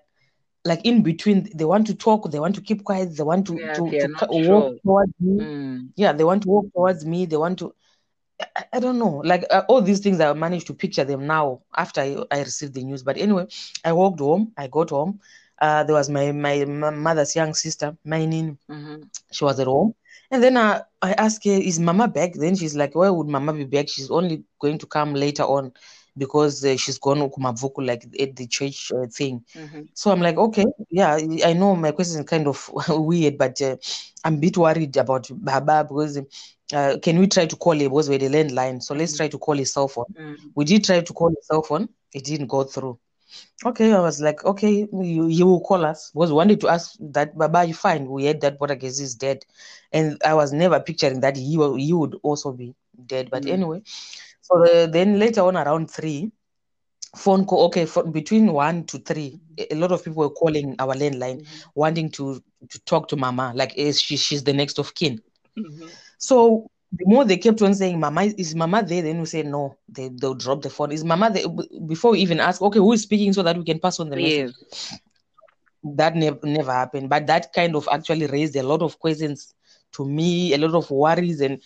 like 0.66 0.84
in 0.84 1.02
between. 1.02 1.48
They 1.54 1.64
want 1.64 1.86
to 1.88 1.94
talk. 1.94 2.30
They 2.30 2.40
want 2.40 2.56
to 2.56 2.62
keep 2.62 2.84
quiet. 2.84 3.16
They 3.16 3.24
want 3.24 3.46
to 3.48 3.62
Yeah, 3.62 3.78
to 3.78 3.96
to 4.18 4.26
walk 4.30 4.66
sure. 4.66 4.78
towards 4.84 5.12
me. 5.20 5.48
Mm. 5.48 5.88
Yeah, 5.96 6.12
they 6.12 6.24
want 6.24 6.42
to 6.44 6.48
walk 6.48 6.66
towards 6.74 7.06
me. 7.06 7.26
They 7.26 7.36
want 7.36 7.58
to. 7.60 7.74
I, 8.56 8.64
I 8.74 8.80
don't 8.80 8.98
know. 8.98 9.22
Like 9.24 9.44
uh, 9.50 9.62
all 9.68 9.82
these 9.82 10.00
things, 10.00 10.20
I 10.20 10.32
managed 10.34 10.66
to 10.68 10.74
picture 10.74 11.04
them 11.04 11.26
now 11.26 11.60
after 11.76 12.00
I, 12.02 12.16
I 12.30 12.40
received 12.40 12.74
the 12.74 12.84
news. 12.84 13.02
But 13.02 13.18
anyway, 13.18 13.46
I 13.84 13.92
walked 13.92 14.20
home. 14.20 14.52
I 14.56 14.68
got 14.68 14.90
home. 14.90 15.20
Uh, 15.60 15.84
there 15.84 15.94
was 15.96 16.08
my 16.10 16.32
my 16.32 16.54
m- 16.58 17.02
mother's 17.02 17.34
young 17.36 17.54
sister, 17.54 17.96
Mainin. 18.06 18.58
Mhm. 18.68 19.10
She 19.32 19.44
was 19.44 19.58
at 19.60 19.66
home. 19.66 19.94
And 20.30 20.42
then 20.42 20.56
uh, 20.56 20.82
I 21.02 21.12
asked 21.12 21.44
her, 21.44 21.50
"Is 21.70 21.78
Mama 21.78 22.08
back?" 22.08 22.34
Then 22.34 22.56
she's 22.56 22.76
like, 22.76 22.94
"Why 22.94 23.10
would 23.10 23.28
Mama 23.28 23.52
be 23.54 23.64
back? 23.64 23.88
She's 23.88 24.10
only 24.10 24.44
going 24.60 24.78
to 24.78 24.86
come 24.86 25.14
later 25.14 25.44
on 25.44 25.72
because 26.16 26.64
uh, 26.64 26.76
she's 26.76 26.98
gone 26.98 27.18
to 27.18 27.28
Kumavuku, 27.28 27.86
like 27.86 28.04
at 28.20 28.36
the 28.36 28.46
church 28.46 28.92
uh, 28.92 29.06
thing." 29.06 29.42
Mhm. 29.54 29.88
So 29.94 30.10
I'm 30.10 30.20
like, 30.20 30.36
okay, 30.36 30.64
yeah, 30.90 31.18
I 31.44 31.52
know 31.54 31.74
my 31.76 31.90
question 31.92 32.20
is 32.20 32.26
kind 32.26 32.46
of 32.46 32.70
weird, 32.88 33.38
but 33.38 33.60
uh, 33.62 33.76
I'm 34.24 34.34
a 34.34 34.38
bit 34.38 34.56
worried 34.56 34.96
about 34.96 35.28
Baba 35.32 35.84
because 35.88 36.18
uh, 36.74 36.96
can 37.02 37.18
we 37.18 37.26
try 37.26 37.46
to 37.46 37.56
call 37.56 37.72
him? 37.72 37.88
Because 37.90 38.08
we 38.08 38.14
had 38.14 38.22
a 38.22 38.28
landline, 38.30 38.82
so 38.82 38.94
let's 38.94 39.12
Mhm. 39.12 39.16
try 39.16 39.28
to 39.28 39.38
call 39.38 39.54
his 39.56 39.72
cell 39.72 39.88
phone. 39.88 40.06
Mm. 40.18 40.36
We 40.54 40.64
did 40.64 40.84
try 40.84 41.00
to 41.00 41.12
call 41.12 41.28
his 41.30 41.46
cell 41.46 41.62
phone, 41.62 41.88
it 42.12 42.24
didn't 42.24 42.46
go 42.48 42.64
through. 42.64 42.98
Okay, 43.64 43.92
I 43.92 44.00
was 44.00 44.20
like, 44.20 44.44
okay, 44.44 44.86
you, 44.92 45.26
you 45.28 45.46
will 45.46 45.60
call 45.60 45.84
us 45.84 46.10
because 46.12 46.30
we 46.30 46.36
wanted 46.36 46.60
to 46.60 46.68
ask 46.68 46.96
that 47.00 47.36
Baba, 47.36 47.64
you 47.64 47.74
fine? 47.74 48.06
We 48.08 48.26
heard 48.26 48.40
that 48.42 48.58
Border 48.58 48.76
Gezi 48.76 49.02
is 49.02 49.14
dead, 49.14 49.44
and 49.92 50.20
I 50.24 50.34
was 50.34 50.52
never 50.52 50.78
picturing 50.80 51.20
that 51.20 51.36
he 51.36 51.52
he 51.78 51.92
would 51.92 52.16
also 52.22 52.52
be 52.52 52.74
dead. 53.06 53.30
But 53.30 53.44
Mm. 53.44 53.48
anyway, 53.48 53.82
so 54.46 54.86
then 54.86 55.18
later 55.18 55.42
on 55.42 55.56
around 55.56 55.90
three, 55.90 56.30
phone 57.16 57.44
call. 57.44 57.66
Okay, 57.66 57.86
for 57.86 58.04
between 58.04 58.52
one 58.52 58.84
to 58.84 58.98
three, 58.98 59.40
a 59.58 59.74
a 59.74 59.76
lot 59.76 59.92
of 59.92 60.04
people 60.04 60.22
were 60.22 60.30
calling 60.30 60.74
our 60.78 60.94
landline, 60.94 61.40
Mhm. 61.40 61.62
wanting 61.74 62.10
to 62.10 62.42
to 62.68 62.78
talk 62.84 63.08
to 63.08 63.16
Mama, 63.16 63.52
like 63.54 63.76
is 63.76 64.00
she 64.00 64.16
she's 64.16 64.44
the 64.44 64.52
next 64.52 64.78
of 64.78 64.94
kin. 64.94 65.20
Mhm. 65.56 65.88
So 66.18 66.66
the 66.92 67.04
more 67.06 67.24
they 67.24 67.36
kept 67.36 67.60
on 67.62 67.74
saying, 67.74 67.98
Mama, 68.00 68.22
is 68.24 68.54
Mama 68.54 68.82
there? 68.82 69.02
Then 69.02 69.20
we 69.20 69.26
say, 69.26 69.42
No, 69.42 69.76
they, 69.88 70.08
they'll 70.08 70.34
drop 70.34 70.62
the 70.62 70.70
phone. 70.70 70.92
Is 70.92 71.04
Mama 71.04 71.30
there? 71.30 71.44
Before 71.86 72.12
we 72.12 72.20
even 72.20 72.40
ask, 72.40 72.62
Okay, 72.62 72.78
who 72.78 72.92
is 72.92 73.02
speaking 73.02 73.32
so 73.32 73.42
that 73.42 73.56
we 73.56 73.64
can 73.64 73.78
pass 73.80 74.00
on 74.00 74.10
the 74.10 74.16
message? 74.16 74.52
Yes. 74.52 74.98
That 75.82 76.16
never, 76.16 76.38
never 76.44 76.72
happened. 76.72 77.08
But 77.08 77.26
that 77.26 77.52
kind 77.52 77.76
of 77.76 77.88
actually 77.90 78.26
raised 78.26 78.56
a 78.56 78.62
lot 78.62 78.82
of 78.82 78.98
questions 78.98 79.54
to 79.92 80.04
me, 80.04 80.52
a 80.54 80.58
lot 80.58 80.74
of 80.74 80.90
worries. 80.90 81.40
And 81.40 81.60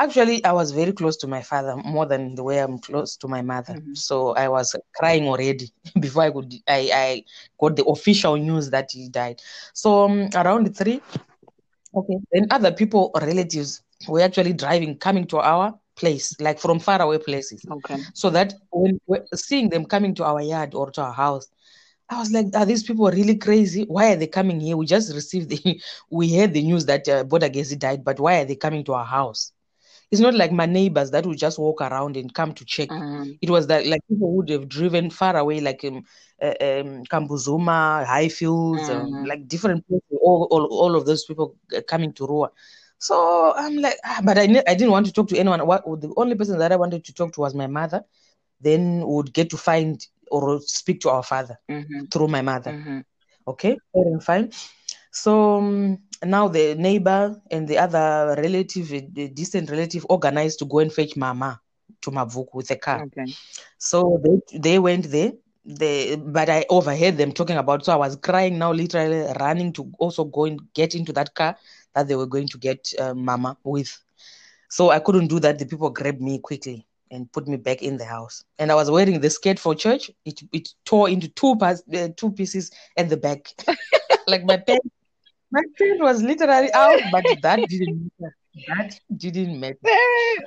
actually, 0.00 0.44
I 0.44 0.52
was 0.52 0.72
very 0.72 0.92
close 0.92 1.16
to 1.18 1.26
my 1.28 1.42
father 1.42 1.76
more 1.84 2.06
than 2.06 2.34
the 2.34 2.42
way 2.44 2.58
I'm 2.58 2.78
close 2.78 3.16
to 3.18 3.28
my 3.28 3.42
mother. 3.42 3.74
Mhm. 3.74 3.96
So 3.96 4.34
I 4.34 4.48
was 4.48 4.74
crying 4.96 5.26
already 5.28 5.70
before 6.00 6.22
I 6.24 6.30
could, 6.30 6.54
I, 6.68 6.90
I 6.94 7.24
got 7.60 7.76
the 7.76 7.84
official 7.84 8.36
news 8.36 8.70
that 8.70 8.90
he 8.92 9.08
died. 9.08 9.40
So 9.74 10.04
um, 10.04 10.28
around 10.34 10.76
three, 10.76 11.00
okay, 11.94 12.18
then 12.32 12.46
other 12.50 12.72
people, 12.72 13.10
relatives, 13.20 13.82
were 14.08 14.20
actually 14.20 14.52
driving, 14.54 14.96
coming 14.98 15.26
to 15.28 15.38
our 15.38 15.74
place, 15.96 16.34
like 16.40 16.58
from 16.58 16.78
far 16.80 17.00
away 17.02 17.18
places. 17.18 17.64
Okay. 17.70 17.96
So 18.14 18.30
that 18.30 18.54
when 18.70 19.00
when 19.06 19.22
seeing 19.34 19.70
them 19.70 19.84
coming 19.86 20.14
to 20.16 20.24
our 20.24 20.40
yard 20.42 20.74
or 20.74 20.90
to 20.92 21.02
our 21.02 21.12
house, 21.12 21.48
I 22.10 22.18
was 22.18 22.32
like, 22.32 22.46
are 22.54 22.66
these 22.66 22.82
people 22.84 23.06
really 23.10 23.36
crazy? 23.36 23.84
Why 23.88 24.12
are 24.12 24.16
they 24.16 24.26
coming 24.26 24.60
here? 24.60 24.76
We 24.76 24.86
just 24.86 25.14
received 25.14 25.50
the, 25.50 25.80
we 26.10 26.34
heard 26.36 26.52
the 26.54 26.62
news 26.62 26.86
that 26.86 27.08
uh, 27.08 27.24
Border 27.24 27.48
Gezi 27.48 27.78
died, 27.78 28.04
but 28.04 28.20
why 28.20 28.40
are 28.40 28.44
they 28.44 28.56
coming 28.56 28.84
to 28.84 28.94
our 28.94 29.04
house? 29.06 29.52
It's 30.10 30.20
not 30.20 30.34
like 30.34 30.52
my 30.52 30.66
neighbors 30.66 31.10
that 31.12 31.24
would 31.26 31.38
just 31.38 31.58
walk 31.58 31.80
around 31.80 32.16
and 32.16 32.32
come 32.34 32.52
to 32.54 32.64
check. 32.64 32.88
Mhm. 32.88 33.38
It 33.40 33.50
was 33.50 33.66
that 33.68 33.86
like 33.86 34.00
people 34.08 34.34
would 34.36 34.48
have 34.48 34.68
driven 34.68 35.10
far 35.10 35.36
away, 35.36 35.60
like 35.60 35.84
um, 35.84 36.02
uh, 36.42 36.54
um 36.60 37.04
Kambuzuma, 37.04 38.04
Highfields, 38.04 38.88
um, 38.90 39.06
Mhm. 39.12 39.28
like 39.28 39.46
different 39.48 39.86
places. 39.86 40.18
All, 40.22 40.48
all, 40.50 40.66
all 40.66 40.96
of 40.96 41.06
those 41.06 41.24
people 41.24 41.56
uh, 41.76 41.80
coming 41.86 42.12
to 42.14 42.26
Ruwa. 42.26 42.48
So 42.98 43.54
I'm 43.56 43.76
like, 43.76 43.96
ah, 44.04 44.20
but 44.24 44.36
I, 44.38 44.46
ne- 44.46 44.64
I 44.66 44.74
didn't 44.74 44.90
want 44.90 45.06
to 45.06 45.12
talk 45.12 45.28
to 45.28 45.38
anyone. 45.38 45.64
What 45.66 45.84
the 46.00 46.12
only 46.16 46.34
person 46.34 46.58
that 46.58 46.72
I 46.72 46.76
wanted 46.76 47.04
to 47.04 47.14
talk 47.14 47.32
to 47.34 47.40
was 47.40 47.54
my 47.54 47.66
mother. 47.66 48.04
Then 48.60 49.06
would 49.06 49.32
get 49.32 49.50
to 49.50 49.56
find 49.56 50.04
or 50.30 50.60
speak 50.60 51.00
to 51.02 51.10
our 51.10 51.22
father 51.22 51.58
Mhm. 51.70 52.10
through 52.12 52.28
my 52.28 52.42
mother. 52.42 52.72
Mhm. 52.72 53.04
Okay, 53.46 53.78
fair 53.92 54.04
and 54.06 54.22
fine. 54.22 54.50
So 55.10 55.58
um, 55.58 55.98
now 56.24 56.48
the 56.48 56.74
neighbor 56.74 57.40
and 57.50 57.66
the 57.66 57.78
other 57.78 58.34
relative, 58.40 58.88
the 58.88 59.28
distant 59.28 59.70
relative, 59.70 60.06
organized 60.08 60.58
to 60.60 60.64
go 60.64 60.78
and 60.78 60.92
fetch 60.92 61.16
Mama 61.16 61.60
to 62.02 62.10
Mabvuku 62.10 62.54
with 62.54 62.70
a 62.70 62.76
car. 62.76 63.02
Okay. 63.02 63.32
So 63.78 64.20
they 64.24 64.58
they 64.58 64.78
went 64.78 65.10
there. 65.10 65.32
They 65.64 66.16
but 66.16 66.48
I 66.48 66.64
overheard 66.70 67.16
them 67.16 67.32
talking 67.32 67.56
about. 67.56 67.84
So 67.84 67.92
I 67.92 67.96
was 67.96 68.16
crying 68.16 68.58
now, 68.58 68.72
literally 68.72 69.32
running 69.38 69.72
to 69.74 69.90
also 69.98 70.24
go 70.24 70.44
and 70.44 70.60
get 70.74 70.94
into 70.94 71.12
that 71.14 71.34
car 71.34 71.56
that 71.94 72.08
they 72.08 72.16
were 72.16 72.26
going 72.26 72.48
to 72.48 72.58
get 72.58 72.92
uh, 72.98 73.14
Mama 73.14 73.56
with. 73.64 73.96
So 74.68 74.90
I 74.90 75.00
couldn't 75.00 75.26
do 75.26 75.40
that. 75.40 75.58
The 75.58 75.66
people 75.66 75.90
grabbed 75.90 76.22
me 76.22 76.38
quickly 76.38 76.86
and 77.10 77.30
put 77.32 77.48
me 77.48 77.56
back 77.56 77.82
in 77.82 77.96
the 77.96 78.04
house. 78.04 78.44
And 78.58 78.70
I 78.70 78.74
was 78.76 78.90
wearing 78.90 79.20
the 79.20 79.30
skirt 79.30 79.58
for 79.58 79.74
church. 79.74 80.10
It 80.24 80.40
it 80.52 80.68
tore 80.84 81.08
into 81.08 81.28
two 81.28 81.56
parts, 81.56 81.82
uh, 81.92 82.08
two 82.16 82.30
pieces 82.30 82.70
at 82.96 83.08
the 83.08 83.16
back, 83.16 83.52
like 84.26 84.44
my 84.44 84.56
pants. 84.56 84.86
My 85.50 85.62
pant 85.78 86.00
was 86.00 86.22
literally 86.22 86.72
out, 86.72 87.10
but 87.10 87.24
that 87.42 87.66
didn't 87.68 88.10
matter. 88.20 88.34
That 88.68 88.94
didn't 89.16 89.58
matter. 89.58 89.76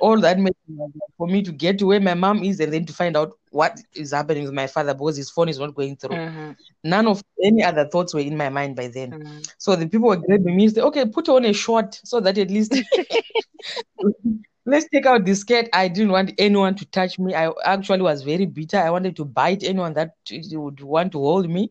All 0.00 0.18
that 0.20 0.38
mattered 0.38 0.54
was 0.68 0.90
for 1.16 1.26
me 1.26 1.42
to 1.42 1.52
get 1.52 1.78
to 1.78 1.86
where 1.86 2.00
my 2.00 2.14
mom 2.14 2.42
is 2.42 2.60
and 2.60 2.72
then 2.72 2.84
to 2.86 2.92
find 2.92 3.16
out 3.16 3.32
what 3.50 3.78
is 3.94 4.12
happening 4.12 4.44
with 4.44 4.52
my 4.52 4.66
father 4.66 4.94
because 4.94 5.16
his 5.16 5.30
phone 5.30 5.48
is 5.48 5.58
not 5.58 5.74
going 5.74 5.96
through. 5.96 6.16
Mhm. 6.16 6.56
None 6.84 7.06
of 7.06 7.22
any 7.42 7.62
other 7.62 7.86
thoughts 7.86 8.14
were 8.14 8.20
in 8.20 8.36
my 8.36 8.48
mind 8.48 8.76
by 8.76 8.88
then. 8.88 9.12
Mhm. 9.12 9.52
So 9.58 9.76
the 9.76 9.86
people 9.88 10.08
were 10.08 10.16
grabbing 10.16 10.56
me 10.56 10.64
and 10.64 10.74
say, 10.74 10.80
okay, 10.82 11.06
put 11.06 11.28
on 11.28 11.44
a 11.44 11.52
short 11.52 12.00
so 12.04 12.20
that 12.20 12.38
at 12.38 12.50
least 12.50 12.72
let's 14.66 14.88
take 14.88 15.06
out 15.06 15.24
the 15.24 15.34
skirt. 15.34 15.68
I 15.72 15.88
didn't 15.88 16.12
want 16.12 16.32
anyone 16.38 16.74
to 16.76 16.84
touch 16.86 17.18
me. 17.18 17.34
I 17.34 17.50
actually 17.64 18.02
was 18.02 18.22
very 18.22 18.46
bitter. 18.46 18.78
I 18.78 18.90
wanted 18.90 19.16
to 19.16 19.24
bite 19.24 19.62
anyone 19.62 19.94
that 19.94 20.14
would 20.52 20.80
want 20.80 21.12
to 21.12 21.18
hold 21.18 21.48
me. 21.48 21.70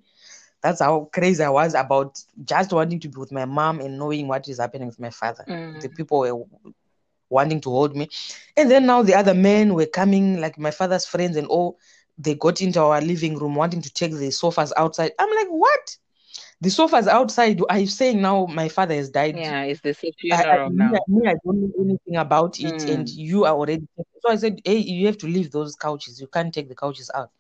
That's 0.64 0.82
how 0.82 1.10
crazy 1.14 1.44
I 1.44 1.50
was 1.50 1.76
about 1.76 2.20
just 2.46 2.72
wanting 2.72 3.00
to 3.02 3.10
be 3.10 3.20
with 3.20 3.32
my 3.32 3.46
mom 3.46 3.82
and 3.82 3.98
knowing 4.00 4.28
what 4.28 4.48
is 4.48 4.60
happening 4.60 4.88
with 4.88 5.00
my 5.00 5.10
father. 5.12 5.46
The 5.82 5.90
Mhm. 5.90 5.96
people 5.96 6.20
were 6.20 6.46
wanting 7.30 7.62
to 7.62 7.70
hold 7.70 7.96
me. 7.96 8.10
And 8.58 8.72
then 8.72 8.86
now 8.86 9.04
the 9.04 9.16
other 9.16 9.34
men 9.34 9.74
were 9.74 9.86
coming, 9.86 10.40
like 10.40 10.58
my 10.58 10.72
father's 10.72 11.06
friends 11.06 11.38
and 11.38 11.48
all. 11.48 11.78
They 12.18 12.36
got 12.36 12.62
into 12.62 12.80
our 12.80 13.02
living 13.02 13.38
room 13.38 13.56
wanting 13.56 13.82
to 13.82 13.92
take 13.94 14.14
the 14.14 14.32
sofas 14.32 14.72
outside. 14.78 15.12
I'm 15.20 15.36
like, 15.36 15.48
what? 15.50 15.98
The 16.62 16.70
sofas 16.70 17.08
outside? 17.08 17.60
Are 17.70 17.80
you 17.80 17.88
saying 17.88 18.22
now 18.22 18.46
my 18.46 18.70
father 18.70 18.94
has 18.96 19.10
died? 19.10 19.36
Yeah, 19.38 19.64
it's 19.64 19.82
the 19.82 19.94
same 19.94 20.12
I, 20.32 20.44
I, 20.44 20.70
me, 20.70 20.76
now. 20.78 20.94
I- 20.94 21.00
me, 21.08 21.28
I 21.28 21.36
don't 21.44 21.62
know 21.62 21.72
anything 21.80 22.16
about 22.18 22.60
it, 22.60 22.88
and 22.88 23.08
Mm. 23.08 23.16
you 23.16 23.46
are 23.46 23.54
already. 23.54 23.88
So 24.22 24.30
I 24.30 24.36
said, 24.38 24.62
hey, 24.64 24.78
you 24.78 25.08
have 25.08 25.18
to 25.20 25.28
leave 25.28 25.52
those 25.52 25.76
couches. 25.76 26.22
You 26.22 26.28
can't 26.28 26.54
take 26.54 26.70
the 26.70 26.76
couches 26.76 27.12
out. 27.14 27.32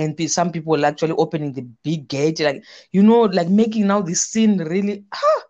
And 0.00 0.30
some 0.30 0.52
people 0.52 0.84
actually 0.86 1.14
opening 1.24 1.52
the 1.52 1.66
big 1.84 2.08
gate, 2.08 2.40
like 2.40 2.64
you 2.92 3.02
know, 3.02 3.22
like 3.22 3.48
making 3.48 3.86
now 3.88 4.00
the 4.02 4.14
scene 4.14 4.58
really. 4.58 5.04
Ah, 5.14 5.42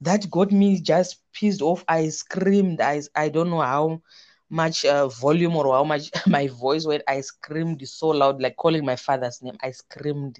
that 0.00 0.30
got 0.30 0.52
me 0.52 0.80
just 0.80 1.18
pissed 1.32 1.62
off. 1.62 1.84
I 1.88 2.08
screamed. 2.08 2.80
I 2.80 3.02
I 3.14 3.28
don't 3.28 3.50
know 3.50 3.60
how 3.62 4.02
much 4.50 4.84
uh, 4.84 5.08
volume 5.08 5.56
or 5.56 5.72
how 5.74 5.84
much 5.84 6.10
my 6.26 6.48
voice 6.48 6.86
went. 6.86 7.02
I 7.08 7.20
screamed 7.22 7.86
so 7.88 8.08
loud, 8.08 8.40
like 8.42 8.56
calling 8.56 8.84
my 8.84 8.96
father's 8.96 9.42
name. 9.42 9.56
I 9.62 9.70
screamed, 9.72 10.38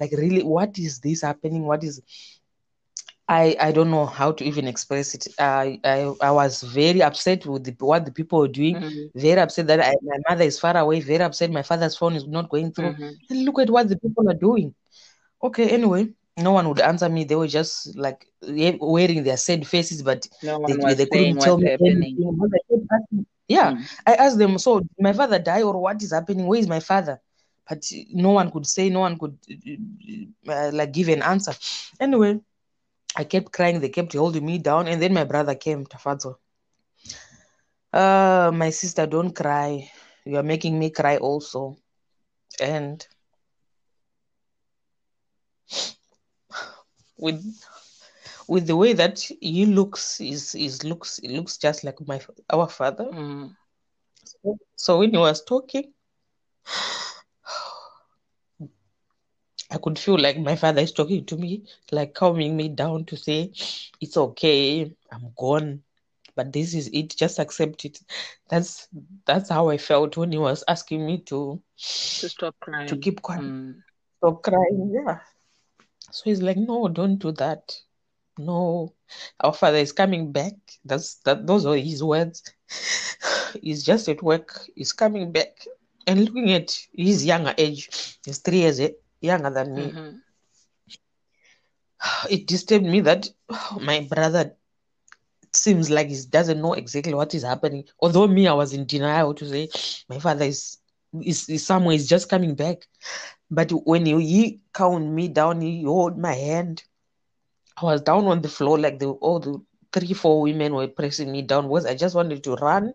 like 0.00 0.12
really, 0.12 0.42
what 0.42 0.78
is 0.78 1.00
this 1.00 1.22
happening? 1.22 1.66
What 1.66 1.84
is 1.84 2.00
I 3.30 3.56
I 3.60 3.70
don't 3.72 3.90
know 3.90 4.06
how 4.06 4.32
to 4.32 4.44
even 4.44 4.66
express 4.66 5.14
it. 5.14 5.28
I 5.38 5.78
I, 5.84 6.12
I 6.20 6.30
was 6.32 6.62
very 6.62 7.00
upset 7.00 7.46
with 7.46 7.62
the, 7.64 7.74
what 7.78 8.04
the 8.04 8.12
people 8.12 8.40
were 8.40 8.48
doing. 8.48 8.74
Mhm. 8.76 9.10
Very 9.14 9.40
upset 9.40 9.66
that 9.68 9.80
I, 9.80 9.94
my 10.02 10.18
mother 10.28 10.44
is 10.44 10.58
far 10.58 10.76
away. 10.76 11.00
Very 11.00 11.22
upset 11.22 11.50
my 11.50 11.62
father's 11.62 11.96
phone 11.96 12.14
is 12.16 12.26
not 12.26 12.50
going 12.50 12.72
through. 12.72 12.92
Mhm. 12.94 13.44
Look 13.46 13.58
at 13.60 13.70
what 13.70 13.88
the 13.88 13.96
people 13.98 14.28
are 14.28 14.34
doing. 14.48 14.74
Okay, 15.42 15.68
anyway, 15.70 16.08
no 16.36 16.52
one 16.52 16.68
would 16.68 16.80
answer 16.80 17.08
me. 17.08 17.24
They 17.24 17.36
were 17.36 17.46
just 17.60 17.96
like 17.96 18.26
wearing 18.42 19.22
their 19.22 19.36
sad 19.36 19.66
faces, 19.66 20.02
but 20.02 20.26
No 20.42 20.58
they, 20.66 20.74
they 20.94 21.06
couldn't 21.06 21.38
tell 21.40 21.56
me 21.58 21.70
happening. 21.70 22.02
anything. 22.02 22.36
But 22.40 22.50
I 22.58 22.60
kept 22.68 22.86
asking- 22.96 23.26
Yeah, 23.48 23.72
Mm. 23.72 23.82
I 24.06 24.14
asked 24.14 24.38
them, 24.38 24.58
so 24.58 24.80
did 24.80 24.90
my 24.98 25.12
father 25.12 25.38
die 25.38 25.62
or 25.62 25.76
what 25.80 26.02
is 26.02 26.12
happening? 26.12 26.46
Where 26.46 26.60
is 26.60 26.68
my 26.68 26.80
father? 26.80 27.20
But 27.68 27.82
no 28.12 28.30
one 28.30 28.50
could 28.50 28.66
say, 28.66 28.90
no 28.90 29.00
one 29.00 29.16
could 29.18 29.38
uh, 30.48 30.70
like 30.72 30.92
give 30.92 31.08
an 31.08 31.22
answer. 31.22 31.54
Anyway, 32.00 32.40
I 33.16 33.24
kept 33.24 33.52
crying. 33.52 33.80
They 33.80 33.88
kept 33.88 34.12
holding 34.12 34.46
me 34.46 34.58
down, 34.58 34.88
and 34.88 35.00
then 35.02 35.12
my 35.12 35.24
brother 35.24 35.54
came, 35.54 35.84
Tafadzwa. 35.86 36.36
Uh, 37.92 38.50
my 38.54 38.70
sister, 38.70 39.06
don't 39.06 39.34
cry. 39.34 39.90
You 40.24 40.36
are 40.36 40.42
making 40.42 40.78
me 40.78 40.90
cry 40.90 41.16
also. 41.16 41.76
And 42.60 43.06
with 47.16 47.42
with 48.48 48.66
the 48.66 48.76
way 48.76 48.92
that 48.92 49.18
he 49.18 49.66
looks, 49.66 50.20
is 50.20 50.54
is 50.54 50.84
looks 50.84 51.18
it 51.20 51.30
looks 51.30 51.56
just 51.56 51.84
like 51.84 52.00
my 52.06 52.20
our 52.50 52.68
father. 52.68 53.04
Mm. 53.04 53.56
So, 54.24 54.58
so 54.76 54.98
when 54.98 55.10
he 55.10 55.18
was 55.18 55.44
talking, 55.44 55.92
I 59.70 59.78
could 59.78 59.98
feel 59.98 60.18
like 60.18 60.38
my 60.38 60.56
father 60.56 60.80
is 60.82 60.92
talking 60.92 61.24
to 61.26 61.36
me, 61.36 61.62
like 61.92 62.14
calming 62.14 62.56
me 62.56 62.68
down 62.68 63.04
to 63.06 63.16
say, 63.16 63.50
"It's 64.00 64.16
okay, 64.16 64.92
I'm 65.12 65.32
gone, 65.36 65.82
but 66.36 66.52
this 66.52 66.74
is 66.74 66.88
it. 66.92 67.16
Just 67.16 67.38
accept 67.38 67.84
it." 67.84 68.00
That's 68.48 68.88
that's 69.26 69.48
how 69.50 69.68
I 69.68 69.78
felt 69.78 70.16
when 70.16 70.32
he 70.32 70.38
was 70.38 70.64
asking 70.68 71.06
me 71.06 71.18
to 71.30 71.60
To 72.18 72.28
stop 72.28 72.54
crying. 72.60 72.86
to 72.86 72.96
keep 72.96 73.22
quiet, 73.22 73.54
Mm. 73.54 73.82
stop 74.18 74.42
crying. 74.42 74.90
Yeah. 74.92 75.18
So 76.10 76.22
he's 76.24 76.42
like, 76.42 76.56
"No, 76.56 76.88
don't 76.88 77.16
do 77.18 77.32
that. 77.32 77.76
No, 78.38 78.92
our 79.40 79.52
father 79.52 79.78
is 79.78 79.92
coming 79.92 80.32
back." 80.32 80.54
That's 80.84 81.16
that. 81.24 81.46
Those 81.46 81.66
are 81.66 81.76
his 81.76 82.02
words. 82.02 82.42
He's 83.62 83.82
just 83.84 84.08
at 84.08 84.22
work. 84.22 84.48
He's 84.74 84.92
coming 84.92 85.32
back, 85.32 85.66
and 86.06 86.24
looking 86.24 86.52
at 86.52 86.78
his 86.92 87.24
younger 87.24 87.54
age, 87.58 88.18
he's 88.24 88.38
three 88.38 88.58
years 88.58 88.80
eh, 88.80 88.90
younger 89.20 89.50
than 89.50 89.74
me. 89.74 89.92
Mhm. 89.92 90.22
it 92.30 92.46
disturbed 92.46 92.84
me 92.84 93.00
that 93.00 93.28
my 93.80 94.00
brother 94.10 94.54
seems 95.52 95.90
like 95.90 96.08
he 96.08 96.18
doesn't 96.30 96.60
know 96.60 96.74
exactly 96.74 97.14
what 97.14 97.34
is 97.34 97.42
happening. 97.42 97.84
Although 98.00 98.26
me, 98.28 98.46
I 98.46 98.52
was 98.52 98.72
in 98.72 98.86
denial 98.86 99.34
to 99.34 99.46
say 99.48 99.68
my 100.08 100.18
father 100.18 100.44
is 100.46 100.78
is, 101.22 101.48
is 101.48 101.66
somewhere, 101.66 101.94
is 101.94 102.08
just 102.08 102.28
coming 102.28 102.54
back. 102.54 102.86
But 103.50 103.70
when 103.86 104.06
he, 104.06 104.14
he 104.26 104.60
calmed 104.72 105.12
me 105.14 105.28
down, 105.28 105.60
he 105.60 105.82
held 105.82 106.18
my 106.18 106.34
hand. 106.34 106.84
I 107.80 107.84
was 107.84 108.02
down 108.02 108.26
on 108.26 108.42
the 108.42 108.48
floor 108.48 108.78
like 108.78 108.98
the 108.98 109.08
all 109.10 109.38
the 109.40 109.60
three, 109.92 110.12
four 110.14 110.42
women 110.42 110.74
were 110.74 110.88
pressing 110.88 111.30
me 111.32 111.42
down 111.42 111.68
because 111.68 111.86
I 111.86 111.94
just 111.94 112.14
wanted 112.14 112.42
to 112.44 112.54
run 112.56 112.92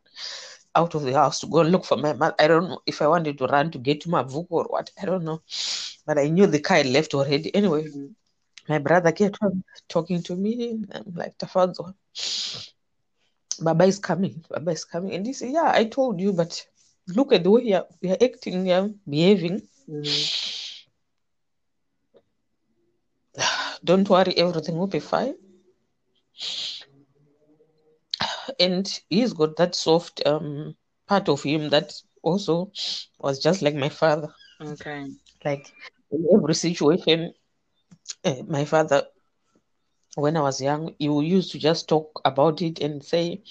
out 0.75 0.95
of 0.95 1.03
the 1.03 1.13
house 1.13 1.39
to 1.41 1.47
go 1.47 1.59
and 1.59 1.71
look 1.71 1.85
for 1.85 1.97
my 1.97 2.13
mother. 2.13 2.35
I 2.39 2.47
don't 2.47 2.69
know 2.69 2.79
if 2.85 3.01
I 3.01 3.07
wanted 3.07 3.37
to 3.39 3.47
run 3.47 3.71
to 3.71 3.79
get 3.79 4.01
to 4.01 4.09
book 4.23 4.47
or 4.49 4.65
what. 4.65 4.91
I 5.01 5.05
don't 5.05 5.23
know. 5.23 5.41
But 6.05 6.17
I 6.19 6.27
knew 6.29 6.47
the 6.47 6.59
car 6.59 6.77
had 6.77 6.87
left 6.87 7.13
already. 7.13 7.53
Anyway, 7.55 7.83
Mhm. 7.85 8.15
my 8.67 8.79
brother 8.79 9.11
kept 9.11 9.37
on 9.41 9.63
talking 9.87 10.21
to 10.23 10.35
me. 10.35 10.83
I'm 10.93 11.13
like, 11.15 11.37
Tafadzwa, 11.37 11.93
Baba 13.59 13.85
is 13.85 13.99
coming, 13.99 14.43
Baba 14.49 14.71
is 14.71 14.85
coming. 14.85 15.13
And 15.13 15.25
he 15.25 15.33
said, 15.33 15.51
Yeah, 15.51 15.71
I 15.73 15.85
told 15.85 16.19
you, 16.19 16.33
but 16.33 16.65
look 17.07 17.31
at 17.33 17.43
the 17.43 17.51
way 17.51 17.63
you're, 17.63 17.85
you're 18.01 18.17
acting, 18.21 18.65
you're 18.67 18.89
behaving. 19.09 19.61
Mm. 19.89 20.31
Don't 23.83 24.09
worry, 24.09 24.35
everything 24.37 24.77
will 24.77 24.87
be 24.87 24.99
fine. 24.99 25.35
And 28.59 28.87
he's 29.09 29.33
got 29.33 29.55
that 29.57 29.75
soft 29.75 30.21
um 30.25 30.75
part 31.07 31.29
of 31.29 31.43
him 31.43 31.69
that 31.69 31.93
also 32.23 32.71
was 33.19 33.39
just 33.39 33.61
like 33.61 33.75
my 33.75 33.89
father. 33.89 34.33
Okay. 34.61 35.07
Like 35.43 35.71
in 36.11 36.25
every 36.33 36.55
situation, 36.55 37.33
uh, 38.25 38.35
my 38.47 38.65
father 38.65 39.03
when 40.15 40.37
I 40.37 40.41
was 40.41 40.61
young, 40.61 40.93
you 40.99 41.21
used 41.21 41.51
to 41.51 41.59
just 41.59 41.87
talk 41.89 42.21
about 42.25 42.61
it 42.61 42.79
and 42.79 43.03
say, 43.03 43.41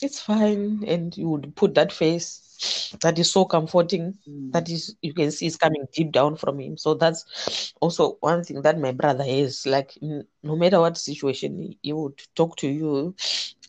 it's 0.00 0.20
fine. 0.20 0.82
And 0.86 1.16
you 1.16 1.28
would 1.28 1.54
put 1.56 1.74
that 1.74 1.92
face 1.92 2.96
that 3.00 3.18
is 3.18 3.30
so 3.32 3.44
comforting, 3.44 4.14
Mm. 4.28 4.52
that 4.52 4.68
is, 4.70 4.94
you 5.02 5.12
can 5.14 5.30
see 5.30 5.46
it's 5.46 5.56
coming 5.56 5.84
deep 5.92 6.12
down 6.12 6.36
from 6.36 6.60
him. 6.60 6.76
So 6.76 6.94
that's 6.94 7.72
also 7.80 8.16
one 8.20 8.44
thing 8.44 8.62
that 8.62 8.78
my 8.78 8.92
brother 8.92 9.24
is 9.26 9.66
like, 9.66 9.96
no 10.00 10.56
matter 10.56 10.80
what 10.80 10.96
situation, 10.96 11.58
he- 11.60 11.78
he 11.82 11.92
would 11.92 12.20
talk 12.36 12.56
to 12.58 12.68
you, 12.68 13.14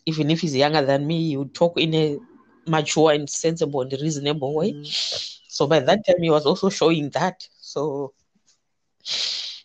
even 0.06 0.30
if 0.30 0.40
he's 0.40 0.56
younger 0.56 0.82
than 0.84 1.06
me, 1.06 1.28
he 1.28 1.36
would 1.36 1.54
talk 1.54 1.78
in 1.78 1.94
a 1.94 2.18
mature 2.66 3.12
and 3.12 3.28
sensible 3.28 3.80
and 3.82 3.92
reasonable 4.00 4.54
way. 4.54 4.76
Mhm. 4.76 5.40
So 5.48 5.66
by 5.66 5.80
that 5.80 6.04
time, 6.06 6.22
he 6.22 6.30
was 6.30 6.46
also 6.46 6.68
showing 6.70 7.10
that. 7.10 7.48
So, 7.60 8.12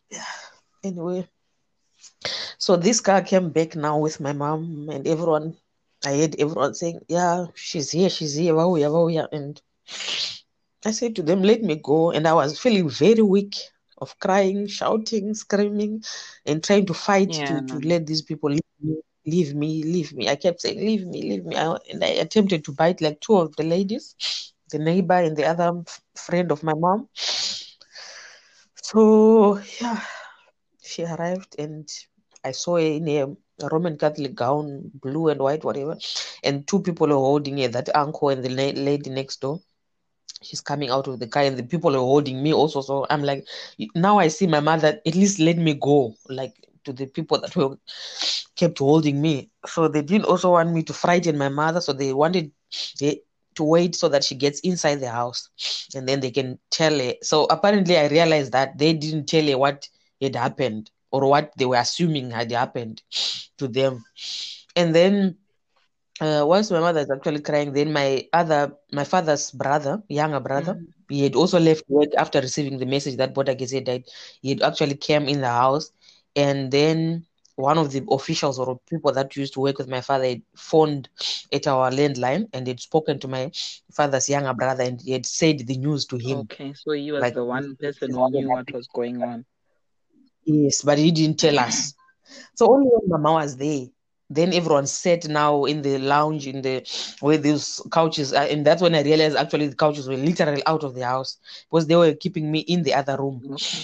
yeah. 0.10 0.24
Anyway, 0.84 1.28
so 2.58 2.76
this 2.76 3.00
car 3.02 3.22
came 3.22 3.50
back 3.50 3.76
now 3.76 3.98
with 3.98 4.20
my 4.20 4.34
mom 4.34 4.90
and 4.92 5.08
everyone. 5.08 5.56
I 6.06 6.18
heard 6.20 6.36
everyone 6.40 6.74
saying, 6.74 7.00
"Yeah, 7.08 7.46
she's 7.56 7.92
here, 7.92 8.10
she's 8.10 8.36
here, 8.36 8.56
wow, 8.56 8.76
yeah, 8.76 8.88
wow, 8.90 9.08
yeah." 9.08 9.28
And 9.32 9.62
I 10.86 10.92
said 10.92 11.16
to 11.18 11.24
them, 11.24 11.44
"Let 11.44 11.62
me 11.64 11.76
go." 11.76 12.12
And 12.12 12.28
I 12.28 12.34
was 12.34 12.60
feeling 12.60 12.90
very 12.90 13.22
weak 13.22 13.56
of 14.00 14.18
crying, 14.20 14.68
shouting, 14.68 15.34
screaming, 15.34 16.04
and 16.46 16.64
trying 16.64 16.86
to 16.88 16.94
fight 16.94 17.34
Yeah. 17.34 17.48
to 17.48 17.62
to 17.72 17.78
let 17.80 18.06
these 18.08 18.22
people 18.22 18.50
leave 18.52 18.76
me, 18.82 18.96
leave 19.26 19.56
me, 19.56 19.84
leave 19.84 20.14
me. 20.14 20.30
I 20.30 20.36
kept 20.36 20.62
saying, 20.62 20.80
"Leave 20.80 21.06
me, 21.08 21.22
leave 21.30 21.46
me," 21.46 21.56
I, 21.56 21.78
and 21.92 22.04
I 22.04 22.12
attempted 22.26 22.64
to 22.66 22.72
bite 22.74 23.02
like 23.02 23.20
two 23.22 23.38
of 23.38 23.56
the 23.58 23.64
ladies, 23.64 24.16
the 24.72 24.80
neighbor 24.80 25.16
and 25.28 25.36
the 25.38 25.46
other 25.46 25.72
friend 26.16 26.52
of 26.52 26.64
my 26.64 26.74
mom. 26.74 27.08
So 28.90 29.60
yeah, 29.82 30.02
she 30.82 31.04
arrived 31.04 31.56
and 31.60 31.88
I 32.44 32.52
saw 32.52 32.76
her 32.76 32.82
in 33.00 33.08
a 33.10 33.26
Roman 33.72 33.98
Catholic 33.98 34.36
gown, 34.36 34.92
blue 34.94 35.28
and 35.30 35.42
white, 35.42 35.64
whatever, 35.64 35.98
and 36.44 36.68
two 36.68 36.82
people 36.82 37.08
are 37.12 37.26
holding 37.30 37.58
her, 37.60 37.68
that 37.70 37.96
uncle 37.96 38.30
and 38.30 38.44
the 38.44 38.50
la- 38.50 38.82
lady 38.90 39.10
next 39.10 39.42
door. 39.42 39.60
She's 40.42 40.62
coming 40.62 40.90
out 40.90 41.08
of 41.08 41.20
the 41.20 41.28
car, 41.28 41.44
and 41.44 41.58
the 41.58 41.64
people 41.64 41.96
are 41.96 42.00
holding 42.14 42.42
me 42.44 42.54
also. 42.54 42.82
So 42.82 43.06
I'm 43.10 43.24
like, 43.24 43.46
now 43.96 44.20
I 44.20 44.28
see 44.30 44.48
my 44.48 44.62
mother. 44.62 45.00
At 45.06 45.16
least 45.16 45.40
let 45.40 45.58
me 45.58 45.74
go, 45.76 46.16
like 46.30 46.54
to 46.86 46.94
the 46.94 47.08
people 47.08 47.40
that 47.42 47.56
were 47.56 47.78
kept 48.56 48.80
holding 48.80 49.22
me. 49.22 49.50
So 49.66 49.88
they 49.88 50.02
didn't 50.02 50.26
also 50.26 50.52
want 50.52 50.72
me 50.72 50.84
to 50.84 50.94
frighten 50.94 51.38
my 51.38 51.50
mother. 51.50 51.82
So 51.82 51.94
they 51.94 52.14
wanted 52.14 52.52
they, 53.00 53.22
to 53.60 53.66
wait 53.66 53.96
so 53.96 54.10
that 54.10 54.24
she 54.26 54.36
gets 54.36 54.62
inside 54.62 55.04
the 55.04 55.12
house, 55.12 55.50
and 55.96 56.08
then 56.08 56.22
they 56.22 56.32
can 56.32 56.60
tell 56.72 56.98
her. 57.00 57.14
So 57.22 57.46
apparently, 57.52 57.98
I 57.98 58.08
realized 58.08 58.54
that 58.54 58.78
they 58.80 58.94
didn't 58.94 59.28
tell 59.28 59.48
her 59.48 59.58
what 59.60 59.90
had 60.22 60.36
happened 60.36 60.92
or 61.12 61.28
what 61.30 61.52
they 61.58 61.66
were 61.66 61.78
assuming 61.78 62.32
had 62.32 62.52
happened 62.52 63.04
to 63.60 63.68
them. 63.68 64.06
And 64.76 64.96
then 64.96 65.38
uh, 66.22 66.44
once 66.46 66.72
my 66.72 66.80
mother 66.80 67.02
is 67.02 67.12
actually 67.12 67.42
crying, 67.42 67.74
then 67.74 67.94
my 67.94 68.28
other, 68.34 68.74
my 68.92 69.04
father's 69.06 69.52
brother, 69.52 70.04
younger 70.10 70.40
brother, 70.40 70.76
Mhm. 70.76 70.88
he 71.10 71.24
had 71.24 71.36
also 71.36 71.60
left 71.60 71.84
work 71.90 72.10
after 72.18 72.42
receiving 72.42 72.78
the 72.80 72.86
message 72.86 73.18
that 73.18 73.34
Border 73.34 73.56
Gezi 73.56 73.84
died. 73.84 74.06
He 74.42 74.50
had 74.50 74.62
actually 74.64 74.96
came 74.96 75.28
in 75.28 75.42
the 75.42 75.48
house, 75.50 75.92
and 76.36 76.72
then 76.72 77.26
one 77.60 77.78
of 77.78 77.92
the 77.92 78.04
officials 78.10 78.58
or 78.58 78.80
people 78.90 79.12
that 79.12 79.36
used 79.36 79.54
to 79.54 79.60
work 79.60 79.78
with 79.78 79.90
my 79.90 80.02
father 80.02 80.26
had 80.26 80.42
phoned 80.56 81.10
at 81.52 81.68
our 81.68 81.92
landline 81.92 82.48
and 82.54 82.66
had 82.68 82.80
spoken 82.80 83.20
to 83.20 83.28
my 83.28 83.52
father's 83.92 84.30
younger 84.30 84.54
brother, 84.54 84.84
and 84.84 85.02
he 85.02 85.12
had 85.12 85.26
said 85.26 85.60
the 85.60 85.78
news 85.78 86.06
to 86.06 86.18
him. 86.18 86.40
Okay. 86.40 86.74
So 86.74 86.92
he 86.94 87.12
was 87.12 87.22
Like 87.22 87.34
the 87.34 87.44
one 87.44 87.76
person 87.76 88.12
who 88.12 88.20
what 88.20 88.32
knew 88.32 88.50
what 88.50 88.72
was 88.74 88.88
going 88.88 89.22
on. 89.22 89.46
Yes, 90.46 90.82
but 90.82 90.98
he 90.98 91.12
didn't 91.12 91.40
tell 91.40 91.60
us. 91.60 91.94
So 92.56 92.72
only 92.74 92.90
when 92.92 93.22
Mama 93.22 93.40
was 93.44 93.58
there, 93.58 93.88
then 94.30 94.54
everyone 94.54 94.88
sat 94.88 95.28
now 95.28 95.66
in 95.66 95.82
the 95.82 95.98
lounge 95.98 96.48
in 96.48 96.62
the 96.62 96.88
where 97.20 97.38
those 97.38 97.82
couches 97.92 98.32
are, 98.34 98.46
and 98.46 98.66
that's 98.66 98.82
when 98.82 98.96
I 98.96 99.02
realized 99.02 99.36
actually 99.36 99.68
the 99.68 99.76
couches 99.76 100.08
were 100.08 100.16
literally 100.16 100.64
out 100.66 100.84
of 100.84 100.96
the 100.96 101.06
house 101.06 101.38
because 101.70 101.88
they 101.88 101.96
were 101.96 102.14
keeping 102.14 102.52
me 102.52 102.60
in 102.60 102.84
the 102.84 102.94
other 102.94 103.18
room. 103.18 103.42
Okay. 103.52 103.84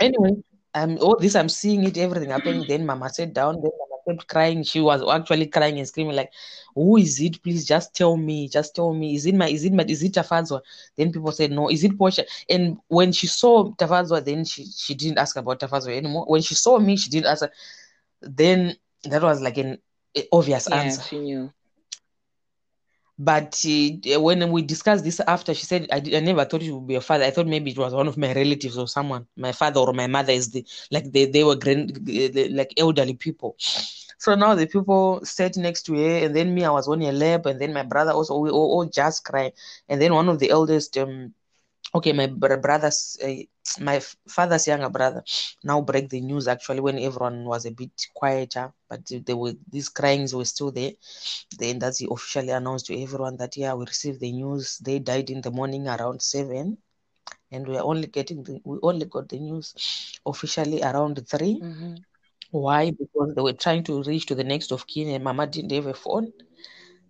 Anyway, 0.00 0.42
um, 0.74 0.98
all 1.00 1.16
this 1.18 1.34
I'm 1.34 1.48
seeing 1.48 1.84
it, 1.84 1.96
everything 1.98 2.30
happening. 2.30 2.64
Then 2.66 2.86
Mama 2.86 3.08
sat 3.10 3.32
down. 3.32 3.56
Then 3.62 3.70
Mama 3.78 3.96
kept 4.08 4.28
crying. 4.28 4.62
She 4.62 4.80
was 4.80 5.02
actually 5.08 5.46
crying 5.46 5.78
and 5.78 5.86
screaming 5.88 6.16
like, 6.16 6.30
"Who 6.74 6.96
is 6.96 7.20
it? 7.20 7.42
Please 7.42 7.66
just 7.66 7.94
tell 7.94 8.16
me. 8.16 8.48
Just 8.48 8.74
tell 8.74 8.92
me. 8.94 9.14
Is 9.14 9.26
it 9.26 9.34
my? 9.34 9.48
Is 9.48 9.64
it 9.64 9.72
my? 9.72 9.84
Is 9.84 10.02
it 10.02 10.12
Tafadzwa?" 10.12 10.60
Then 10.96 11.12
people 11.12 11.32
said, 11.32 11.50
"No. 11.52 11.68
Is 11.70 11.84
it 11.84 11.96
Portia?" 11.98 12.24
And 12.48 12.78
when 12.88 13.12
she 13.12 13.26
saw 13.26 13.70
Tafadzwa, 13.72 14.24
then 14.24 14.44
she 14.44 14.64
she 14.66 14.94
didn't 14.94 15.18
ask 15.18 15.36
about 15.36 15.60
Tafadzwa 15.60 15.96
anymore. 15.96 16.24
When 16.26 16.42
she 16.42 16.54
saw 16.54 16.78
me, 16.78 16.96
she 16.96 17.10
didn't 17.10 17.26
ask. 17.26 17.44
Then 18.22 18.76
that 19.04 19.22
was 19.22 19.40
like 19.40 19.58
an 19.58 19.78
obvious 20.32 20.68
Yeah, 20.68 20.80
answer. 20.80 21.02
she 21.02 21.18
knew. 21.18 21.52
But 23.22 23.62
uh, 23.66 24.18
when 24.18 24.50
we 24.50 24.62
discussed 24.62 25.04
this 25.04 25.20
after, 25.20 25.52
she 25.52 25.66
said, 25.66 25.86
I, 25.92 25.96
I 25.96 26.20
never 26.20 26.46
thought 26.46 26.62
it 26.62 26.72
would 26.72 26.86
be 26.86 26.94
a 26.94 27.02
father. 27.02 27.24
I 27.24 27.30
thought 27.30 27.46
maybe 27.46 27.70
it 27.70 27.76
was 27.76 27.92
one 27.92 28.08
of 28.08 28.16
my 28.16 28.32
relatives 28.32 28.78
or 28.78 28.88
someone. 28.88 29.26
My 29.36 29.52
father 29.52 29.80
or 29.80 29.92
my 29.92 30.06
mother 30.06 30.32
is 30.32 30.52
the 30.52 30.64
like 30.90 31.12
they, 31.12 31.26
they 31.26 31.44
were 31.44 31.56
grand, 31.56 32.00
like 32.50 32.72
elderly 32.78 33.12
people. 33.12 33.56
So 34.16 34.34
now 34.34 34.54
the 34.54 34.66
people 34.66 35.20
sat 35.22 35.58
next 35.58 35.82
to 35.84 35.94
her, 35.96 36.24
and 36.24 36.34
then 36.34 36.54
me, 36.54 36.64
I 36.64 36.70
was 36.70 36.88
on 36.88 37.02
a 37.02 37.12
lap, 37.12 37.44
and 37.44 37.60
then 37.60 37.74
my 37.74 37.82
brother 37.82 38.12
also, 38.12 38.38
we 38.38 38.48
all, 38.48 38.72
all 38.72 38.86
just 38.86 39.22
crying. 39.22 39.52
And 39.86 40.00
then 40.00 40.14
one 40.14 40.30
of 40.30 40.38
the 40.38 40.48
eldest, 40.48 40.96
um, 40.96 41.34
okay, 41.94 42.12
my 42.12 42.26
brother's, 42.26 43.16
uh, 43.24 43.34
my 43.80 44.00
father's 44.28 44.66
younger 44.66 44.88
brother, 44.90 45.22
now 45.64 45.80
break 45.80 46.08
the 46.08 46.20
news 46.20 46.48
actually 46.48 46.80
when 46.80 46.98
everyone 46.98 47.44
was 47.44 47.64
a 47.66 47.70
bit 47.70 47.90
quieter, 48.14 48.72
but 48.88 49.00
there 49.26 49.36
were 49.36 49.54
these 49.70 49.88
cryings 49.88 50.34
were 50.34 50.44
still 50.44 50.70
there. 50.70 50.92
Then 51.58 51.78
that's 51.78 51.98
he 51.98 52.08
officially 52.10 52.50
announced 52.50 52.86
to 52.86 53.02
everyone 53.02 53.36
that 53.38 53.56
yeah, 53.56 53.74
we 53.74 53.84
received 53.86 54.20
the 54.20 54.32
news. 54.32 54.78
They 54.78 54.98
died 54.98 55.30
in 55.30 55.40
the 55.42 55.50
morning 55.50 55.88
around 55.88 56.22
seven, 56.22 56.78
and 57.52 57.66
we 57.68 57.76
are 57.76 57.84
only 57.84 58.06
getting 58.08 58.42
the 58.44 58.60
we 58.64 58.78
only 58.82 59.06
got 59.06 59.28
the 59.28 59.38
news 59.38 59.74
officially 60.26 60.82
around 60.82 61.16
3 61.28 61.62
Mm-hmm. 61.62 61.94
Why? 62.50 62.90
Because 62.90 63.34
they 63.34 63.42
were 63.42 63.52
trying 63.64 63.84
to 63.84 64.02
reach 64.02 64.26
to 64.26 64.34
the 64.34 64.44
next 64.44 64.72
of 64.72 64.86
kin, 64.86 65.08
and 65.08 65.24
Mama 65.24 65.46
didn't 65.46 65.72
have 65.72 65.86
a 65.86 65.94
phone 65.94 66.32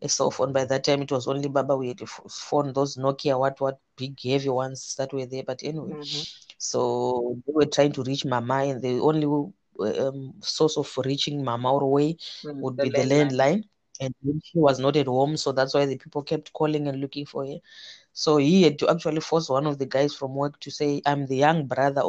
a 0.03 0.09
cell 0.09 0.31
phone. 0.31 0.53
By 0.53 0.65
that 0.65 0.85
time, 0.85 1.03
it 1.03 1.13
was 1.13 1.27
only 1.29 1.49
Baba. 1.49 1.77
We 1.77 1.89
had 1.89 2.01
a 2.03 2.07
phone, 2.07 2.73
those 2.73 2.97
Nokia, 2.97 3.39
what, 3.39 3.61
what 3.61 3.79
big 3.97 4.19
heavy 4.23 4.49
ones 4.49 4.95
that 4.99 5.13
were 5.13 5.27
there. 5.27 5.45
But 5.45 5.63
anyway, 5.65 5.97
Mm-hmm. 5.97 6.23
so 6.59 7.37
they 7.47 7.53
were 7.53 7.67
trying 7.67 7.93
to 7.93 8.03
reach 8.03 8.25
Mama, 8.25 8.55
and 8.65 8.83
the 8.83 8.99
only 9.01 9.27
um, 9.81 10.35
source 10.41 10.77
of 10.77 10.93
reaching 11.05 11.45
Mama 11.45 11.73
or 11.75 11.91
way 11.91 12.17
Mm, 12.45 12.61
would 12.61 12.79
the 12.79 12.85
be 12.85 12.91
the 12.91 13.03
landline. 13.03 13.33
landline. 13.33 13.65
And 14.01 14.15
she 14.45 14.59
was 14.59 14.79
not 14.79 14.97
at 14.97 15.07
home, 15.07 15.37
so 15.37 15.53
that's 15.53 15.75
why 15.75 15.87
the 15.87 15.97
people 15.97 16.23
kept 16.23 16.53
calling 16.53 16.89
and 16.89 17.01
looking 17.01 17.27
for 17.27 17.47
her. 17.47 17.59
So 18.13 18.37
he 18.39 18.63
had 18.63 18.79
to 18.81 18.89
actually 18.91 19.21
force 19.21 19.49
one 19.49 19.67
of 19.67 19.79
the 19.79 19.87
guys 19.87 20.15
from 20.15 20.35
work 20.35 20.59
to 20.61 20.71
say, 20.71 21.03
I'm 21.07 21.27
the 21.27 21.37
young 21.37 21.67
brother 21.67 22.03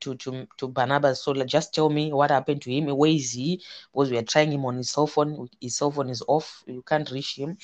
to 0.00 0.14
to 0.16 0.46
to 0.58 0.68
Barnabas. 0.68 1.22
So 1.22 1.32
like, 1.32 1.48
just 1.48 1.74
tell 1.74 1.88
me 1.88 2.12
what 2.12 2.30
happened 2.30 2.62
to 2.62 2.70
him. 2.70 2.86
Where 2.86 3.10
is 3.10 3.32
he? 3.32 3.62
Because 3.92 4.10
we 4.10 4.18
are 4.18 4.22
trying 4.22 4.52
him 4.52 4.64
on 4.64 4.76
his 4.76 4.90
cell 4.90 5.06
phone. 5.06 5.48
His 5.60 5.76
cell 5.76 5.90
phone 5.90 6.10
is 6.10 6.22
off. 6.28 6.62
You 6.66 6.82
can't 6.82 7.10
reach 7.10 7.36
him. 7.36 7.56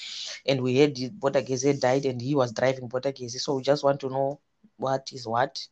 And 0.47 0.61
we 0.63 0.79
heard 0.79 0.99
Border 1.19 1.43
Gezi 1.43 1.81
died, 1.81 2.07
and 2.07 2.21
he 2.21 2.35
was 2.35 2.53
driving 2.53 2.89
Border 2.89 3.13
Gezi. 3.13 3.41
So 3.41 3.57
we 3.57 3.63
just 3.63 3.85
want 3.85 4.01
to 4.01 4.09
know 4.09 4.41
what 4.77 5.11
is 5.13 5.27
what. 5.27 5.67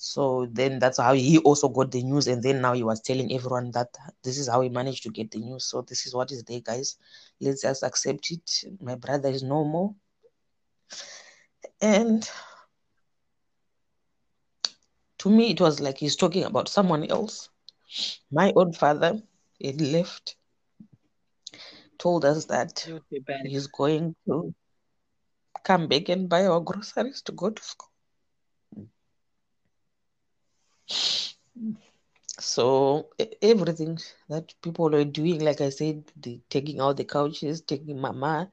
So 0.00 0.46
then 0.52 0.78
that's 0.78 0.98
how 0.98 1.12
he 1.14 1.38
also 1.38 1.68
got 1.68 1.90
the 1.90 2.02
news, 2.04 2.28
and 2.28 2.40
then 2.40 2.60
now 2.60 2.72
he 2.72 2.84
was 2.84 3.00
telling 3.00 3.32
everyone 3.32 3.72
that 3.72 3.88
this 4.22 4.38
is 4.38 4.48
how 4.48 4.60
he 4.60 4.68
managed 4.68 5.02
to 5.02 5.10
get 5.10 5.32
the 5.32 5.40
news. 5.40 5.64
So 5.64 5.82
this 5.82 6.06
is 6.06 6.14
what 6.14 6.30
is 6.30 6.44
there, 6.44 6.60
guys. 6.60 6.96
Let's 7.40 7.62
just 7.62 7.82
accept 7.82 8.30
it. 8.30 8.64
My 8.80 8.94
brother 8.94 9.28
is 9.28 9.42
no 9.42 9.64
more. 9.64 9.94
And 11.80 12.28
to 15.18 15.30
me, 15.30 15.50
it 15.50 15.60
was 15.60 15.80
like 15.80 15.98
he's 15.98 16.16
talking 16.16 16.44
about 16.44 16.68
someone 16.68 17.04
else. 17.10 17.48
My 18.30 18.52
own 18.56 18.72
father 18.72 19.22
had 19.62 19.80
left, 19.80 20.36
told 21.98 22.24
us 22.24 22.46
that 22.46 22.88
You'll 22.88 23.02
be 23.10 23.20
back. 23.20 23.42
he's 23.44 23.66
going 23.66 24.14
to 24.26 24.54
come 25.64 25.86
back 25.88 26.08
and 26.08 26.28
buy 26.28 26.46
our 26.46 26.60
groceries 26.60 27.22
to 27.22 27.32
go 27.32 27.50
to 27.50 27.62
school. 27.62 27.88
So 32.40 33.10
everything 33.42 33.98
that 34.28 34.54
people 34.62 34.90
were 34.90 35.04
doing, 35.04 35.40
like 35.40 35.60
I 35.60 35.70
said, 35.70 36.10
the 36.16 36.40
taking 36.48 36.80
out 36.80 36.96
the 36.96 37.04
couches, 37.04 37.60
taking 37.62 38.00
mama, 38.00 38.50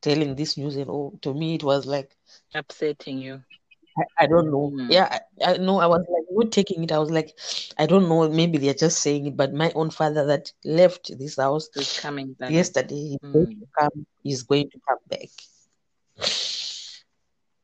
telling 0.00 0.34
this 0.36 0.56
news 0.56 0.76
and 0.76 0.90
all, 0.90 1.18
to 1.22 1.34
me 1.34 1.54
it 1.54 1.64
was 1.64 1.86
like 1.86 2.16
Upsetting 2.54 3.18
you. 3.18 3.44
I, 3.98 4.24
I 4.24 4.26
don't 4.26 4.50
know. 4.50 4.70
Mm. 4.74 4.90
Yeah, 4.90 5.18
I, 5.44 5.52
I 5.52 5.56
know 5.56 5.78
I 5.80 5.86
was 5.86 6.04
like 6.08 6.24
not 6.30 6.52
taking 6.52 6.82
it. 6.84 6.92
I 6.92 6.98
was 6.98 7.10
like, 7.10 7.38
I 7.78 7.86
don't 7.86 8.08
know, 8.08 8.28
maybe 8.28 8.58
they're 8.58 8.74
just 8.74 9.00
saying 9.00 9.26
it, 9.26 9.36
but 9.36 9.52
my 9.54 9.72
own 9.74 9.90
father 9.90 10.26
that 10.26 10.52
left 10.64 11.16
this 11.18 11.36
house 11.36 11.68
It's 11.74 12.00
coming 12.00 12.34
back. 12.34 12.50
yesterday, 12.52 12.94
he's 12.94 13.18
going 13.32 13.46
Mm. 13.46 13.60
to 13.60 13.66
come, 13.78 14.06
he's 14.22 14.42
going 14.42 14.70
to 14.70 14.80
come 14.88 14.98
back. 15.08 15.28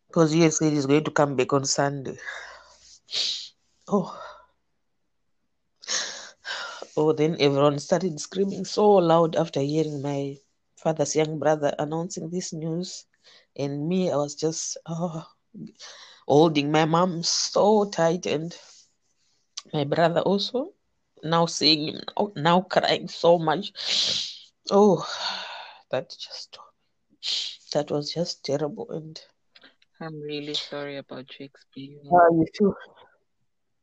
Because 0.09 0.33
he 0.33 0.49
said 0.51 0.73
he's 0.73 0.87
going 0.87 1.05
to 1.05 1.11
come 1.11 1.37
back 1.37 1.53
on 1.53 1.65
Sunday. 1.65 2.17
Oh, 3.89 4.17
oh, 6.97 7.13
then 7.13 7.37
everyone 7.41 7.79
started 7.79 8.19
screaming 8.21 8.65
so 8.65 8.91
loud 8.93 9.37
after 9.37 9.61
hearing 9.61 10.03
my 10.03 10.37
father's 10.77 11.15
young 11.17 11.39
brother 11.39 11.75
announcing 11.79 12.31
this 12.31 12.53
news. 12.53 13.05
And 13.57 13.89
me, 13.89 14.11
I 14.11 14.17
was 14.17 14.35
just 14.35 14.77
oh, 14.87 15.27
holding 16.27 16.71
my 16.71 16.85
mom 16.85 17.23
so 17.23 17.85
tight, 17.91 18.27
and 18.27 18.57
my 19.73 19.85
brother 19.85 20.21
also 20.21 20.73
now 21.23 21.47
seeing 21.47 21.89
him 21.89 22.01
now, 22.17 22.33
now 22.37 22.61
crying 22.63 23.09
so 23.09 23.39
much. 23.39 23.73
Oh, 24.71 25.07
that 25.91 26.09
just 26.11 26.59
that 27.73 27.91
was 27.91 28.13
just 28.13 28.45
terrible. 28.45 28.91
And 28.91 29.21
I'm 30.01 30.21
really 30.21 30.57
sorry 30.57 30.97
about 30.97 31.39
your 31.39 31.47
experience. 31.47 32.13
uh, 32.13 32.29
you 32.33 32.47
feel 32.57 32.75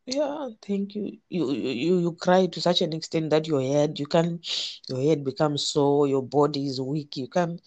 Yeah, 0.06 0.49
thank 0.65 0.95
you. 0.95 1.17
You 1.30 1.52
you 1.52 1.69
you 1.86 1.99
you 1.99 2.12
cry 2.13 2.47
to 2.47 2.62
such 2.62 2.82
an 2.82 2.93
extent 2.93 3.30
that 3.32 3.47
your 3.47 3.62
head 3.62 3.99
you 3.99 4.08
can 4.08 4.39
your 4.89 5.02
head 5.02 5.23
becomes 5.23 5.63
sore, 5.65 6.08
your 6.08 6.23
body 6.23 6.65
is 6.67 6.82
weak. 6.82 7.17
You 7.17 7.28
can 7.28 7.60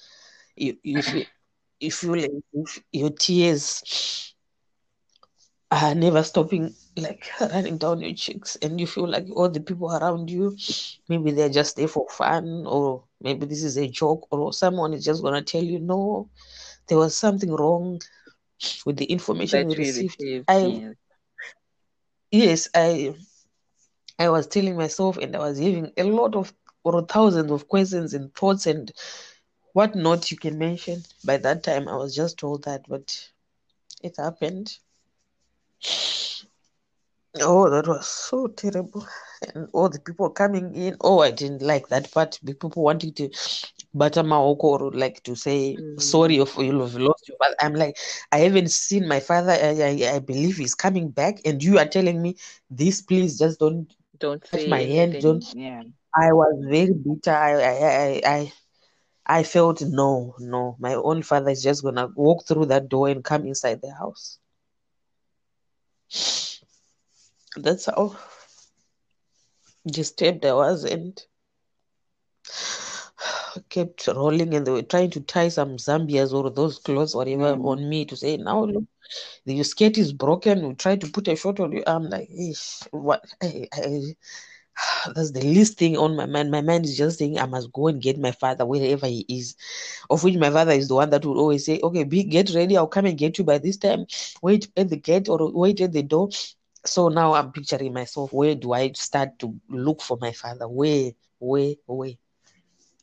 you 0.57 0.77
you 0.83 1.03
feel 1.03 1.25
you 1.81 1.91
feel 1.91 2.13
like 2.17 2.31
if 2.53 2.83
your 2.93 3.11
tears 3.11 4.32
are 5.73 5.95
never 5.95 6.23
stopping 6.23 6.75
like 6.97 7.25
running 7.41 7.79
down 7.79 8.01
your 8.01 8.15
cheeks 8.15 8.57
and 8.63 8.81
you 8.81 8.87
feel 8.87 9.09
like 9.09 9.27
all 9.37 9.49
the 9.51 9.61
people 9.61 9.91
around 9.91 10.31
you 10.31 10.57
maybe 11.09 11.31
they're 11.33 11.49
just 11.61 11.77
there 11.77 11.89
for 11.89 12.07
fun 12.11 12.65
or 12.67 13.05
maybe 13.21 13.47
this 13.47 13.65
is 13.65 13.77
a 13.79 13.89
joke 13.89 14.27
or 14.33 14.53
someone 14.53 14.93
is 14.95 15.05
just 15.05 15.23
gonna 15.23 15.43
tell 15.43 15.63
you 15.65 15.79
no, 15.81 16.29
there 16.89 16.99
was 16.99 17.17
something 17.17 17.53
wrong 17.53 18.01
with 18.87 18.97
the 18.97 19.07
information 19.07 19.67
we 19.67 19.75
That 19.75 19.77
received. 19.77 20.25
received, 20.25 20.49
I 20.49 20.63
yes. 20.63 20.97
yes, 22.31 22.69
I 22.75 23.15
I 24.19 24.29
was 24.31 24.47
telling 24.47 24.77
myself 24.77 25.17
and 25.19 25.35
I 25.37 25.39
was 25.41 25.59
having 25.59 25.93
a 25.97 26.05
lot 26.05 26.35
of 26.35 26.55
or 26.85 27.03
thousands 27.03 27.51
of 27.51 27.69
questions 27.69 28.15
and 28.15 28.35
thoughts 28.35 28.67
and 28.67 28.93
whatnot 29.73 30.31
you 30.31 30.37
can 30.39 30.59
mention. 30.59 31.05
By 31.25 31.39
that 31.39 31.63
time, 31.63 31.89
I 31.89 31.97
was 31.97 32.15
just 32.15 32.39
told 32.39 32.65
that, 32.65 32.87
but 32.89 33.31
it 34.03 34.17
happened. 34.19 34.79
Oh, 37.41 37.71
that 37.71 37.87
was 37.87 38.07
so 38.07 38.47
terrible. 38.49 39.07
And 39.55 39.69
all 39.73 39.89
the 39.89 40.01
people 40.01 40.31
coming 40.31 40.75
in. 40.75 40.97
Oh, 41.01 41.21
I 41.21 41.31
didn't 41.31 41.63
like 41.63 41.89
that 41.89 42.11
part. 42.13 42.39
The 42.43 42.55
people 42.55 42.83
wanting 42.83 43.13
to 43.15 43.31
butter 43.95 44.23
my 44.23 44.37
or 44.37 44.91
like 44.93 45.23
to 45.25 45.35
say 45.37 45.79
sorry 45.99 46.37
Mm. 46.37 46.43
if 46.43 46.57
you 46.59 46.79
have 46.81 46.95
lost 46.95 47.29
your 47.29 47.37
father. 47.39 47.57
I'm 47.61 47.75
like, 47.75 47.97
I 48.31 48.39
haven't 48.39 48.71
seen 48.71 49.09
my 49.09 49.21
father. 49.21 49.53
I, 49.53 49.81
I, 49.83 50.15
I 50.17 50.19
believe 50.19 50.57
he's 50.57 50.75
coming 50.75 51.09
back, 51.11 51.39
and 51.45 51.63
you 51.63 51.79
are 51.79 51.87
telling 51.87 52.23
me 52.23 52.37
this. 52.71 53.01
Please 53.03 53.39
just 53.39 53.59
don't 53.61 53.89
Don't 54.19 54.43
touch 54.45 54.67
my 54.67 54.81
hand. 54.83 55.19
Don't. 55.21 55.45
Yeah. 55.55 55.83
I 56.15 56.33
was 56.33 56.55
very 56.69 56.93
bitter. 56.95 57.31
I, 57.33 57.53
I, 57.63 57.75
I, 57.87 58.21
I, 58.37 58.53
I 59.41 59.43
felt 59.45 59.83
no, 59.83 60.35
no. 60.39 60.77
My 60.79 60.95
own 60.95 61.23
father 61.23 61.51
is 61.51 61.63
just 61.63 61.83
gonna 61.83 62.09
walk 62.17 62.47
through 62.47 62.67
that 62.67 62.89
door 62.89 63.09
and 63.09 63.25
come 63.25 63.47
inside 63.47 63.81
the 63.83 63.93
house. 63.95 64.39
That's 67.57 67.87
how 67.87 68.17
disturbed 69.87 70.45
I 70.45 70.53
was, 70.55 70.85
and 70.85 71.21
kept 73.69 74.07
rolling. 74.09 74.55
And 74.55 74.67
they 74.67 74.71
were 74.73 74.83
trying 74.83 75.11
to 75.11 75.21
tie 75.21 75.49
some 75.49 75.77
zambias 75.79 76.33
or 76.33 76.51
those 76.51 76.79
clothes, 76.79 77.15
whatever, 77.15 77.55
Mm. 77.55 77.65
on 77.67 77.89
me 77.89 78.05
to 78.07 78.17
say, 78.17 78.37
now 78.37 78.65
look, 78.65 78.85
your 79.45 79.65
skirt 79.65 79.99
is 79.99 80.13
broken. 80.13 80.69
We 80.69 80.75
try 80.75 80.97
to 80.97 81.09
put 81.09 81.29
a 81.29 81.37
short 81.37 81.61
on 81.61 81.73
you. 81.73 81.83
I'm 81.87 82.09
like, 82.09 82.31
what? 82.91 83.25
I, 83.43 83.69
I, 83.73 84.15
that's 85.15 85.31
the 85.33 85.41
least 85.41 85.79
thing 85.79 85.97
on 85.97 86.17
my 86.17 86.27
mind. 86.27 86.51
My 86.51 86.61
mind 86.61 86.85
is 86.85 86.97
just 86.97 87.19
saying 87.19 87.39
I 87.39 87.47
must 87.47 87.73
go 87.73 87.89
and 87.89 88.01
get 88.01 88.19
my 88.19 88.33
father 88.33 88.65
wherever 88.67 89.07
he 89.07 89.25
is. 89.29 89.55
Of 90.11 90.25
which 90.25 90.37
my 90.37 90.51
father 90.51 90.73
is 90.73 90.89
the 90.89 90.95
one 90.95 91.11
that 91.11 91.25
would 91.25 91.37
always 91.39 91.65
say, 91.65 91.81
Okay, 91.83 92.05
be 92.05 92.25
get 92.25 92.55
ready, 92.55 92.77
I'll 92.77 92.87
come 92.87 93.07
and 93.07 93.19
get 93.19 93.39
you 93.39 93.45
by 93.45 93.59
this 93.59 93.77
time. 93.77 94.07
Wait 94.43 94.69
at 94.77 94.89
the 94.91 94.97
gate 94.97 95.29
or 95.29 95.51
wait 95.53 95.81
at 95.81 95.93
the 95.93 96.03
door. 96.03 96.29
So 96.85 97.09
now 97.09 97.35
I'm 97.35 97.53
picturing 97.53 97.93
myself, 97.93 98.33
where 98.33 98.55
do 98.55 98.73
I 98.73 98.93
start 98.93 99.39
to 99.41 99.55
look 99.69 100.03
for 100.03 100.17
my 100.21 100.33
father? 100.33 100.69
Where, 100.69 101.13
where, 101.39 101.75
where? 101.87 102.13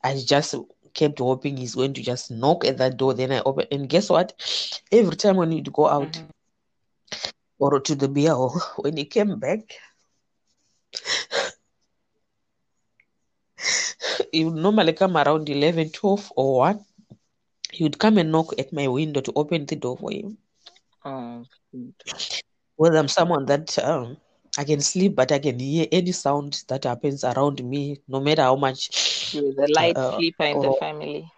I 0.04 0.16
just 0.26 0.56
kept 0.94 1.20
hoping 1.20 1.58
he's 1.58 1.76
going 1.76 1.94
to 1.94 2.02
just 2.02 2.32
knock 2.32 2.66
at 2.66 2.78
that 2.78 2.98
door. 2.98 3.14
Then 3.14 3.32
I 3.32 3.42
open 3.46 3.66
and 3.72 3.88
guess 3.90 4.10
what? 4.10 4.34
Every 4.92 5.16
time 5.16 5.38
when 5.38 5.52
he'd 5.52 5.72
go 5.72 5.88
out 5.88 6.14
Mhm. 6.14 6.30
or 7.60 7.80
to 7.80 7.96
the 7.96 8.08
beer 8.08 8.34
hall, 8.34 8.60
when 8.78 8.98
he 8.98 9.06
came 9.06 9.38
back, 9.40 9.74
he 14.32 14.44
would 14.46 14.56
normally 14.56 14.94
come 14.94 15.18
around 15.18 15.50
11, 15.50 15.89
12 15.89 16.32
or 16.36 16.58
1. 16.60 16.86
He 17.72 17.84
would 17.84 18.00
come 18.00 18.18
and 18.18 18.32
knock 18.32 18.54
at 18.60 18.74
my 18.74 18.88
window 18.88 19.22
to 19.22 19.34
open 19.36 19.65
the 19.65 19.76
door 19.76 19.98
for 19.98 20.12
him. 20.12 20.38
Oh. 21.06 21.46
Well, 22.78 22.96
I'm 22.98 23.08
someone 23.08 23.46
that 23.46 23.78
um, 23.80 24.18
I 24.58 24.63
can 24.63 24.82
sleep, 24.82 25.15
but 25.15 25.32
I 25.32 25.39
can 25.39 25.60
hear 25.60 25.88
any 25.92 26.12
sound 26.12 26.63
that 26.68 26.84
happens 26.86 27.24
around 27.24 27.63
me, 27.63 28.00
no 28.08 28.20
matter 28.20 28.42
how 28.44 28.56
much. 28.56 28.89
You 29.32 29.46
were 29.46 29.54
the 29.54 29.68
light 29.68 29.98
Uh, 29.98 30.20
sleeper 30.20 30.44
in 30.44 30.60
the 30.62 30.72
family. 30.72 31.32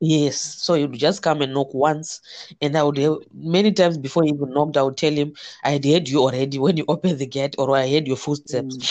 yes, 0.00 0.36
so 0.40 0.74
he 0.74 0.84
would 0.86 0.98
just 0.98 1.22
come 1.22 1.40
and 1.42 1.52
knock 1.54 1.72
once, 1.74 2.20
and 2.60 2.76
I 2.76 2.82
would 2.82 2.98
many 3.32 3.72
times 3.72 3.98
before 3.98 4.24
he 4.24 4.30
even 4.30 4.52
knocked, 4.52 4.76
I 4.76 4.82
would 4.82 4.96
tell 4.96 5.12
him, 5.12 5.32
"I 5.64 5.70
had 5.72 5.84
heard 5.84 6.08
you 6.08 6.20
already 6.20 6.58
when 6.58 6.76
you 6.76 6.84
opened 6.88 7.18
the 7.18 7.26
gate, 7.26 7.54
or 7.58 7.76
I 7.76 7.88
heard 7.90 8.06
your 8.06 8.16
footsteps." 8.16 8.78
Mm. 8.78 8.88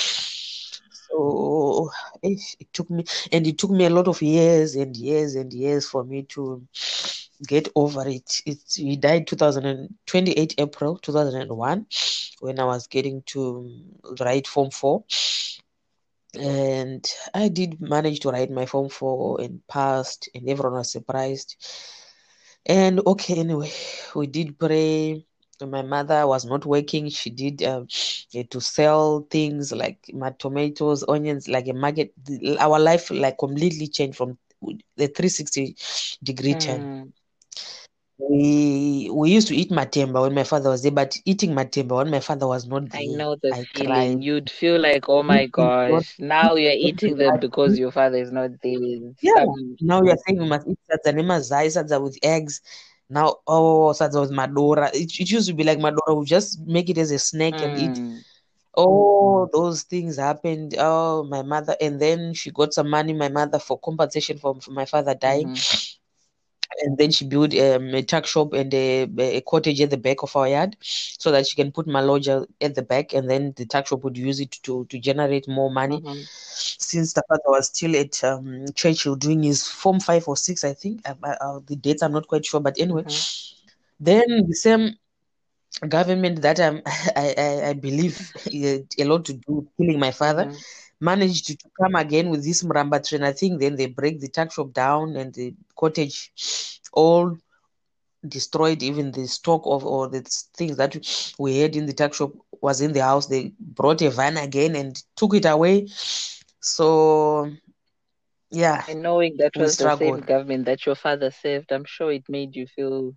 So 1.11 1.89
it, 2.23 2.39
it 2.59 2.73
took 2.73 2.89
me, 2.89 3.03
and 3.31 3.45
it 3.47 3.57
took 3.57 3.71
me 3.71 3.85
a 3.85 3.89
lot 3.89 4.07
of 4.07 4.21
years 4.21 4.75
and 4.75 4.95
years 4.95 5.35
and 5.35 5.51
years 5.53 5.87
for 5.87 6.03
me 6.03 6.23
to 6.29 6.63
get 7.47 7.67
over 7.75 8.07
it. 8.07 8.41
It's 8.45 8.75
he 8.75 8.95
died 8.95 9.27
2028 9.27 10.55
April 10.57 10.97
2001 10.97 11.85
when 12.39 12.59
I 12.59 12.65
was 12.65 12.87
getting 12.87 13.23
to 13.27 13.69
write 14.19 14.47
form 14.47 14.71
four, 14.71 15.03
and 16.39 17.05
I 17.33 17.49
did 17.49 17.81
manage 17.81 18.19
to 18.21 18.29
write 18.29 18.51
my 18.51 18.65
form 18.65 18.89
four 18.89 19.41
and 19.41 19.61
passed, 19.67 20.29
and 20.33 20.49
everyone 20.49 20.73
was 20.73 20.91
surprised. 20.91 21.55
And 22.65 23.01
okay, 23.05 23.35
anyway, 23.39 23.71
we 24.15 24.27
did 24.27 24.57
pray. 24.59 25.25
My 25.67 25.81
mother 25.81 26.25
was 26.27 26.45
not 26.45 26.65
working. 26.65 27.09
She 27.09 27.29
did 27.29 27.61
had 27.61 28.51
to 28.51 28.61
sell 28.61 29.27
things 29.29 29.71
like 29.71 29.99
my 30.13 30.31
tomatoes, 30.31 31.03
onions, 31.07 31.47
like 31.47 31.67
a 31.67 31.73
market. 31.73 32.13
Our 32.59 32.79
life 32.79 33.11
like 33.11 33.37
completely 33.37 33.87
changed 33.87 34.17
from 34.17 34.37
the 34.97 35.07
360 35.07 35.75
degree 36.23 36.53
turn. 36.53 36.81
Mm. 36.81 37.11
We 38.29 39.09
we 39.11 39.31
used 39.31 39.47
to 39.47 39.55
eat 39.55 39.71
matemba 39.71 40.21
when 40.21 40.35
my 40.35 40.43
father 40.43 40.69
was 40.69 40.83
there, 40.83 40.91
but 40.91 41.17
eating 41.25 41.51
matemba 41.51 41.97
when 41.97 42.11
my 42.11 42.19
father 42.19 42.47
was 42.47 42.67
not 42.67 42.89
there, 42.91 43.01
I 43.01 43.05
know 43.07 43.35
the 43.41 43.53
I 43.53 43.65
feeling. 43.73 44.21
cried. 44.21 44.23
You'd 44.23 44.49
feel 44.49 44.79
like, 44.79 45.09
oh 45.09 45.23
my 45.23 45.47
gosh, 45.47 46.19
now 46.19 46.55
you're 46.55 46.71
eating 46.71 47.17
them 47.17 47.37
because 47.41 47.79
your 47.79 47.91
father 47.91 48.17
is 48.17 48.31
not 48.31 48.51
there. 48.61 49.13
Yeah. 49.21 49.45
Some 49.45 49.77
Now 49.81 50.01
you're 50.03 50.17
saying 50.27 50.39
we 50.39 50.47
must 50.47 50.67
eat 50.67 50.77
sadza 50.89 51.13
nemazai, 51.13 51.67
sadza 51.67 52.01
with 52.01 52.17
eggs. 52.21 52.61
Now, 53.11 53.37
oh, 53.47 53.91
sadza 53.93 54.21
with 54.21 54.31
madora. 54.31 54.89
It, 54.93 55.11
it 55.19 55.29
used 55.31 55.49
to 55.49 55.53
be 55.55 55.63
like 55.63 55.79
madora. 55.79 56.17
We 56.19 56.25
just 56.25 56.59
make 56.65 56.89
it 56.89 56.97
as 56.97 57.11
a 57.11 57.19
snack 57.19 57.61
and 57.61 57.77
eat. 57.77 58.01
mm. 58.01 58.23
All 58.73 59.49
those 59.53 59.83
things 59.83 60.17
happened. 60.17 60.75
Oh, 60.79 61.23
my 61.23 61.41
mother, 61.43 61.75
and 61.81 61.99
then 62.01 62.33
she 62.33 62.51
got 62.51 62.73
some 62.73 62.89
money, 62.89 63.13
my 63.13 63.29
mother, 63.29 63.59
for 63.59 63.79
compensation 63.79 64.37
for, 64.39 64.55
for 64.61 64.71
my 64.71 64.85
father 64.85 65.15
dying. 65.15 65.51
Mhm. 65.51 65.90
And 66.83 66.97
then 66.97 67.11
she 67.11 67.25
built 67.25 67.53
um, 67.57 67.93
a 67.93 68.01
tuck 68.01 68.25
shop 68.25 68.53
and 68.53 68.73
a, 68.73 69.03
a 69.19 69.41
cottage 69.41 69.81
at 69.81 69.89
the 69.89 69.97
back 69.97 70.23
of 70.23 70.35
our 70.35 70.47
yard 70.47 70.75
so 70.81 71.31
that 71.31 71.47
she 71.47 71.55
can 71.55 71.71
put 71.71 71.87
my 71.87 72.01
lodger 72.01 72.45
at 72.61 72.75
the 72.75 72.81
back 72.81 73.13
and 73.13 73.29
then 73.29 73.53
the 73.55 73.65
tuck 73.65 73.87
shop 73.87 74.03
would 74.03 74.17
use 74.17 74.39
it 74.39 74.51
to, 74.63 74.85
to 74.89 74.99
generate 74.99 75.47
more 75.47 75.71
money. 75.71 76.01
Mhm. 76.03 76.25
Since 76.77 77.13
the 77.13 77.23
father 77.27 77.41
was 77.47 77.67
still 77.67 77.95
at 77.95 78.23
um, 78.23 78.65
Churchill 78.75 79.15
doing 79.15 79.43
his 79.43 79.67
form 79.67 79.99
five 79.99 80.27
or 80.27 80.37
six, 80.37 80.63
I 80.63 80.73
think. 80.73 81.01
Uh, 81.07 81.15
uh, 81.23 81.59
the 81.65 81.75
dates 81.75 82.01
I'm 82.01 82.13
not 82.13 82.27
quite 82.27 82.45
sure, 82.45 82.59
but 82.59 82.79
anyway. 82.79 83.03
Mhm. 83.03 83.53
Then 83.99 84.25
the 84.47 84.55
same 84.55 84.95
government 85.87 86.41
that 86.41 86.59
I'm, 86.59 86.81
I, 87.15 87.33
I, 87.37 87.69
I 87.69 87.73
believe 87.73 88.33
a 88.53 89.03
lot 89.03 89.25
to 89.25 89.33
do 89.33 89.67
killing 89.77 89.99
my 89.99 90.11
father 90.11 90.45
Mm-hmm. 90.45 90.57
Managed 91.01 91.47
to, 91.47 91.57
come 91.81 91.95
again 91.95 92.29
with 92.29 92.45
this 92.45 92.63
Murambatsvina. 92.63 93.23
I 93.23 93.33
think 93.33 93.59
then 93.59 93.75
they 93.75 93.87
break 93.87 94.19
the 94.19 94.29
tuck 94.29 94.53
shop 94.53 94.73
down 94.73 95.15
and 95.15 95.33
the 95.33 95.53
cottage 95.75 96.31
all 96.93 97.37
destroyed 98.27 98.83
even 98.83 99.11
the 99.11 99.27
stock 99.27 99.63
of 99.65 99.85
all 99.85 100.07
the 100.07 100.21
things 100.55 100.77
that 100.77 100.95
we 101.39 101.57
had 101.57 101.75
in 101.75 101.87
the 101.87 101.93
tuck 101.93 102.13
shop 102.13 102.31
was 102.61 102.81
in 102.81 102.93
the 102.93 103.01
house. 103.01 103.27
They 103.27 103.51
brought 103.59 104.01
a 104.03 104.11
van 104.11 104.37
again 104.37 104.75
and 104.75 104.95
took 105.15 105.33
it 105.35 105.45
away. 105.45 105.87
So 106.59 107.51
yeah. 108.51 108.83
And 108.87 109.01
knowing 109.01 109.37
that 109.37 109.55
was 109.57 109.77
the 109.77 109.95
same 109.95 110.19
government 110.19 110.65
that 110.65 110.85
your 110.85 110.95
father 110.95 111.31
served, 111.31 111.71
I'm 111.71 111.85
sure 111.85 112.11
it 112.11 112.29
made 112.29 112.55
you 112.55 112.67
feel 112.67 113.15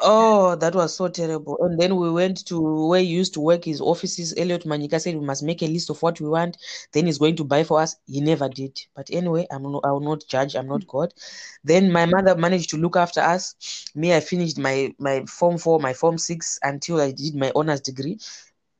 Oh, 0.00 0.54
that 0.56 0.74
was 0.74 0.96
so 0.96 1.08
terrible. 1.08 1.58
And 1.60 1.78
then 1.78 1.96
we 1.96 2.10
went 2.10 2.46
to 2.46 2.58
where 2.88 3.00
he 3.00 3.06
used 3.06 3.34
to 3.34 3.40
work, 3.40 3.64
his 3.64 3.80
offices. 3.80 4.32
Elliot 4.38 4.64
Manika 4.64 4.98
said 4.98 5.14
we 5.16 5.24
must 5.26 5.42
make 5.42 5.62
a 5.62 5.66
list 5.66 5.90
of 5.90 6.00
what 6.02 6.18
we 6.20 6.28
want. 6.28 6.56
Then 6.92 7.06
he's 7.06 7.18
going 7.18 7.36
to 7.36 7.44
buy 7.44 7.64
for 7.64 7.78
us. 7.80 7.96
He 8.06 8.20
never 8.22 8.48
did. 8.48 8.78
But 8.96 9.08
anyway, 9.10 9.46
I'm 9.50 9.62
no, 9.64 9.80
I 9.84 9.90
will 9.92 10.00
not 10.00 10.24
judge. 10.28 10.54
I'm 10.56 10.68
not 10.68 10.86
God. 10.86 11.12
Then 11.62 11.92
my 11.92 12.06
mother 12.06 12.34
managed 12.36 12.70
to 12.70 12.78
look 12.78 12.96
after 12.96 13.20
us. 13.20 13.54
Me, 13.94 14.14
I 14.14 14.20
finished 14.20 14.58
my 14.58 14.94
my 14.98 15.24
form 15.26 15.58
four, 15.58 15.78
my 15.78 15.92
form 15.92 16.16
six 16.16 16.58
until 16.62 16.98
I 17.00 17.12
did 17.12 17.34
my 17.34 17.52
honors 17.54 17.82
degree 17.82 18.18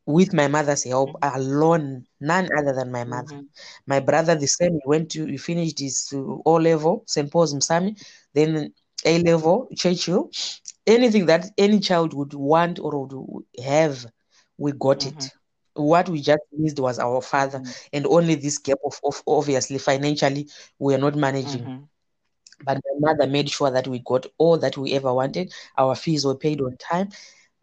with 0.07 0.33
my 0.33 0.49
mother's 0.49 0.85
help 0.85 1.11
alone, 1.23 2.07
none 2.21 2.49
other 2.59 2.73
than 2.75 2.91
my 2.91 3.05
mother. 3.05 3.35
Mhm. 3.37 3.47
My 3.87 4.01
brother, 4.01 4.35
the 4.35 4.47
same, 4.49 4.73
he 4.75 4.81
went 4.87 5.11
to, 5.13 5.27
he 5.27 5.37
finished 5.37 5.79
his 5.79 6.13
uh, 6.13 6.19
O 6.45 6.55
level, 6.55 7.05
St. 7.07 7.31
Paul's 7.31 7.55
Musami, 7.55 7.97
then 8.35 8.73
A 9.05 9.19
level, 9.21 9.69
Churchill. 9.77 10.31
Anything 10.87 11.27
that 11.27 11.47
any 11.59 11.81
child 11.81 12.15
would 12.15 12.35
want 12.35 12.79
or 12.79 13.07
would 13.07 13.45
have, 13.65 14.07
we 14.59 14.73
got 14.73 15.05
Mhm. 15.05 15.07
it. 15.07 15.31
What 15.75 16.09
we 16.09 16.21
just 16.21 16.41
missed 16.53 16.79
was 16.81 16.99
our 16.99 17.21
father, 17.23 17.63
Mhm. 17.63 17.75
and 17.93 18.07
only 18.07 18.35
this 18.35 18.59
gap 18.59 18.79
of, 18.85 18.99
of 19.05 19.23
obviously 19.27 19.79
financially 19.79 20.49
we 20.79 20.95
are 20.95 20.99
not 20.99 21.17
managing. 21.17 21.71
Mhm. 21.71 21.89
But 22.65 22.79
my 23.01 23.13
mother 23.13 23.27
made 23.31 23.51
sure 23.51 23.71
that 23.71 23.89
we 23.89 24.01
got 24.01 24.27
all 24.39 24.57
that 24.59 24.77
we 24.77 24.93
ever 24.95 25.13
wanted. 25.13 25.53
Our 25.79 25.95
fees 25.95 26.25
were 26.25 26.35
paid 26.37 26.61
on 26.61 26.77
time. 26.77 27.11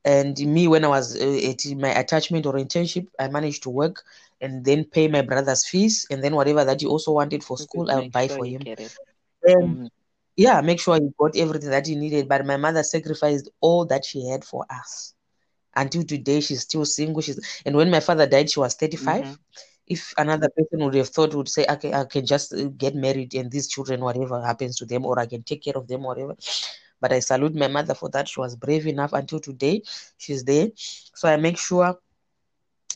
And 0.05 0.38
me, 0.39 0.67
when 0.67 0.86
I 0.86 0.89
was 0.89 1.15
uh, 1.19 1.49
at 1.49 1.65
my 1.77 1.89
attachment 1.89 2.45
or 2.45 2.53
internship, 2.53 3.08
I 3.19 3.27
managed 3.27 3.63
to 3.63 3.69
work 3.69 4.03
and 4.41 4.63
then 4.65 4.86
pay 4.86 5.08
my 5.08 5.21
brother's 5.21 5.65
fees. 5.67 6.05
And 6.10 6.23
then 6.23 6.36
whatever 6.36 6.63
that 6.65 6.82
he 6.82 6.88
also 6.88 7.12
wanted 7.12 7.43
for 7.43 7.58
school, 7.58 7.89
I 7.91 7.97
would 7.97 8.12
buy 8.12 8.27
sure 8.27 8.39
for 8.39 8.45
him. 8.45 8.67
get 8.67 8.79
it. 8.79 8.93
And 9.43 9.79
Mhm. 9.79 9.89
Yeah, 10.39 10.62
make 10.62 10.80
sure 10.80 10.97
you 10.97 11.13
got 11.19 11.36
everything 11.38 11.71
that 11.71 11.88
you 11.88 11.97
needed. 11.97 12.30
But 12.30 12.45
my 12.45 12.58
mother 12.58 12.84
sacrificed 12.84 13.49
all 13.62 13.86
that 13.88 14.06
she 14.06 14.28
had 14.28 14.43
for 14.45 14.65
us. 14.69 15.13
Until 15.75 16.04
today, 16.04 16.41
she's 16.41 16.62
still 16.62 16.86
single. 16.86 17.21
She's 17.21 17.39
and 17.65 17.75
when 17.75 17.89
my 17.91 17.99
father 18.02 18.28
died, 18.28 18.49
she 18.49 18.60
was 18.60 18.75
35. 18.75 19.28
Mhm. 19.28 19.39
If 19.88 20.13
another 20.17 20.49
person 20.49 20.84
would 20.86 20.95
have 20.95 21.10
thought, 21.10 21.34
would 21.36 21.49
say, 21.49 21.65
okay, 21.69 21.93
I 21.93 22.06
can 22.06 22.25
just 22.25 22.54
uh, 22.54 22.65
get 22.78 22.95
married 22.95 23.34
and 23.36 23.52
these 23.52 23.67
children, 23.67 24.02
whatever 24.02 24.41
happens 24.41 24.78
to 24.78 24.86
them, 24.86 25.06
or 25.06 25.19
I 25.19 25.25
can 25.28 25.43
take 25.43 25.63
care 25.63 25.78
of 25.78 25.88
them, 25.88 26.04
whatever. 26.04 26.36
But 27.02 27.12
I 27.13 27.19
salute 27.19 27.56
my 27.56 27.67
mother 27.67 27.95
for 27.95 28.10
that. 28.10 28.28
She 28.30 28.39
was 28.39 28.56
brave 28.56 28.88
enough 28.88 29.13
until 29.13 29.39
today. 29.39 29.84
She's 30.17 30.43
there. 30.43 30.69
So 30.75 31.30
I 31.30 31.38
make 31.38 31.58
sure 31.58 31.97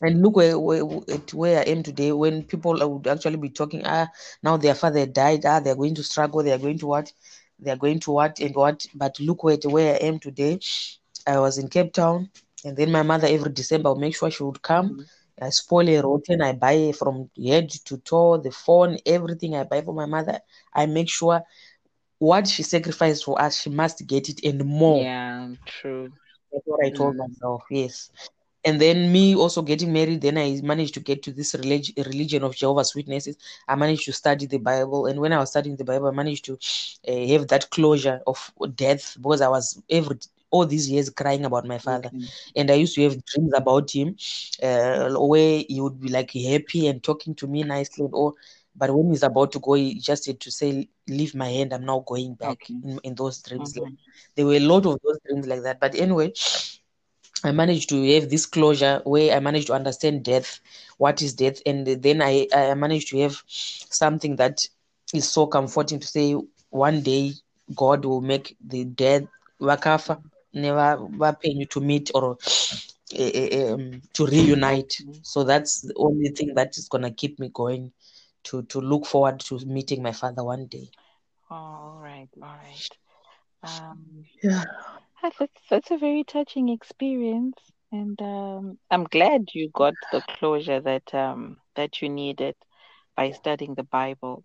and 0.02 0.22
look 0.22 0.36
where, 0.36 0.58
where 0.58 0.82
at 1.12 1.32
where 1.34 1.60
I 1.60 1.62
am 1.62 1.82
today. 1.82 2.12
When 2.12 2.42
people 2.44 2.76
would 2.88 3.06
actually 3.06 3.36
be 3.36 3.50
talking, 3.50 3.82
ah, 3.84 4.08
now 4.42 4.56
their 4.56 4.74
father 4.74 5.06
died, 5.06 5.44
ah, 5.46 5.60
they're 5.60 5.76
going 5.76 5.94
to 5.96 6.02
struggle, 6.02 6.42
they 6.42 6.52
are 6.52 6.58
going 6.58 6.78
to 6.78 6.86
what, 6.86 7.12
they 7.58 7.70
are 7.70 7.76
going 7.76 8.00
to 8.00 8.10
what 8.12 8.38
and 8.40 8.54
what. 8.54 8.86
But 8.94 9.18
look 9.20 9.44
where 9.44 9.56
where 9.64 9.94
I 9.94 9.98
am 10.06 10.18
today. 10.18 10.58
I 11.26 11.38
was 11.38 11.58
in 11.58 11.68
Cape 11.68 11.92
Town, 11.92 12.30
and 12.64 12.76
then 12.76 12.90
my 12.92 13.02
mother 13.02 13.26
every 13.28 13.52
December 13.52 13.92
would 13.92 14.00
make 14.00 14.16
sure 14.16 14.30
she 14.30 14.42
would 14.42 14.62
come. 14.62 14.94
Mhm. 14.94 15.06
I 15.40 15.50
spoil 15.50 15.88
a 15.88 16.00
rotten, 16.00 16.40
I 16.42 16.52
buy 16.52 16.92
from 16.92 17.30
head 17.42 17.70
to 17.86 17.96
toe, 17.98 18.38
the 18.38 18.50
phone, 18.50 18.98
everything 19.06 19.54
I 19.56 19.64
buy 19.64 19.80
for 19.82 19.94
my 19.94 20.06
mother. 20.06 20.40
I 20.74 20.86
make 20.86 21.08
sure 21.10 21.42
what 22.18 22.46
she 22.48 22.62
sacrificed 22.62 23.24
for 23.24 23.40
us, 23.40 23.60
she 23.60 23.70
must 23.70 24.06
get 24.06 24.28
it 24.28 24.40
and 24.44 24.64
more. 24.64 25.10
Yeah, 25.10 25.54
true. 25.66 26.12
That's 26.52 26.64
what 26.66 26.84
I 26.84 26.90
told 26.90 27.16
Mm. 27.16 27.16
myself. 27.16 27.64
Yes. 27.70 28.10
And 28.64 28.80
then 28.80 29.12
me 29.12 29.34
also 29.34 29.62
getting 29.62 29.92
married, 29.92 30.20
then 30.22 30.38
I 30.38 30.60
managed 30.62 30.94
to 30.94 31.00
get 31.00 31.22
to 31.24 31.32
this 31.32 31.54
relig- 31.54 31.92
religion 31.96 32.42
of 32.44 32.54
Jehovah's 32.56 32.94
Witnesses. 32.94 33.36
I 33.68 33.74
managed 33.76 34.04
to 34.06 34.12
study 34.12 34.46
the 34.46 34.58
Bible, 34.58 35.06
and 35.06 35.20
when 35.20 35.32
I 35.32 35.38
was 35.38 35.50
studying 35.50 35.76
the 35.76 35.84
Bible, 35.84 36.06
I 36.08 36.12
managed 36.12 36.44
to 36.46 36.58
uh, 37.08 37.26
have 37.32 37.48
that 37.48 37.70
closure 37.70 38.20
of 38.26 38.52
death 38.76 39.16
because 39.20 39.40
I 39.40 39.48
was 39.48 39.82
every 39.90 40.16
all 40.50 40.64
these 40.66 40.88
years 40.90 41.10
crying 41.10 41.44
about 41.44 41.66
my 41.66 41.78
father, 41.78 42.10
Okay. 42.10 42.30
and 42.54 42.70
I 42.70 42.74
used 42.74 42.94
to 42.96 43.02
have 43.02 43.24
dreams 43.24 43.52
about 43.56 43.90
him, 43.94 44.16
uh, 44.62 45.10
where 45.18 45.62
he 45.68 45.80
would 45.80 46.00
be 46.00 46.08
like 46.08 46.32
happy 46.32 46.86
and 46.86 47.02
talking 47.02 47.34
to 47.36 47.46
me 47.46 47.62
nicely 47.64 48.04
and 48.04 48.14
all. 48.14 48.34
But 48.76 48.94
when 48.94 49.10
he's 49.10 49.22
about 49.22 49.52
to 49.52 49.60
go, 49.60 49.74
he 49.74 49.98
just 49.98 50.26
had 50.26 50.40
to 50.40 50.50
say, 50.50 50.88
"Leave 51.08 51.34
my 51.34 51.48
hand. 51.48 51.72
I'm 51.72 51.84
now 51.84 52.00
going 52.06 52.34
back." 52.34 52.58
Okay. 52.62 52.82
In, 52.82 52.98
in 53.02 53.14
those 53.14 53.42
dreams, 53.42 53.76
like, 53.76 53.88
Mhm. 53.88 53.96
there 54.36 54.46
were 54.46 54.54
a 54.54 54.60
lot 54.72 54.86
of 54.86 54.98
those 55.04 55.18
dreams 55.26 55.46
like 55.46 55.62
that. 55.62 55.80
But 55.80 55.94
anyway, 55.94 56.32
I 57.44 57.52
managed 57.52 57.90
to 57.90 58.02
have 58.14 58.30
this 58.30 58.46
closure 58.46 59.00
where 59.04 59.34
I 59.36 59.40
managed 59.40 59.68
to 59.68 59.74
understand 59.74 60.24
death, 60.24 60.60
what 60.98 61.22
is 61.22 61.34
death, 61.34 61.60
and 61.66 61.86
then 61.86 62.22
I, 62.22 62.48
I 62.54 62.74
managed 62.74 63.08
to 63.10 63.18
have 63.20 63.42
something 63.46 64.36
that 64.36 64.66
is 65.14 65.28
so 65.30 65.46
comforting 65.46 66.00
to 66.00 66.06
say 66.06 66.34
one 66.70 67.02
day 67.02 67.32
God 67.74 68.04
will 68.04 68.20
make 68.22 68.56
the 68.64 68.84
dead 68.84 69.28
wakafa 69.60 70.22
never 70.52 71.08
happen 71.22 71.58
you 71.60 71.66
to 71.66 71.80
meet 71.80 72.10
or 72.14 72.38
uh, 73.18 73.72
um, 73.74 74.02
to 74.14 74.26
reunite. 74.26 74.94
So 75.22 75.44
that's 75.44 75.82
the 75.82 75.94
only 75.96 76.30
thing 76.30 76.54
that 76.54 76.76
is 76.78 76.88
gonna 76.88 77.10
keep 77.12 77.38
me 77.38 77.50
going 77.52 77.92
to 78.44 78.62
to 78.64 78.80
look 78.80 79.06
forward 79.06 79.40
to 79.40 79.58
meeting 79.66 80.02
my 80.02 80.12
father 80.12 80.44
one 80.44 80.66
day. 80.66 80.88
Oh, 81.50 81.54
all 81.54 82.00
right, 82.02 82.28
all 82.42 82.56
right. 82.56 82.82
Um, 83.62 84.26
Yeah. 84.42 84.64
That's 85.24 85.52
that's 85.70 85.90
a 85.90 85.98
very 85.98 86.24
touching 86.24 86.68
experience, 86.68 87.58
and 87.92 88.20
um, 88.22 88.78
I'm 88.90 89.04
glad 89.04 89.48
you 89.54 89.70
got 89.74 89.94
the 90.12 90.22
closure 90.22 90.80
that 90.80 91.14
um 91.14 91.58
that 91.76 92.02
you 92.02 92.08
needed 92.08 92.54
by 93.16 93.30
studying 93.32 93.74
the 93.74 93.84
Bible. 93.84 94.44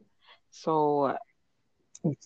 So 0.52 1.18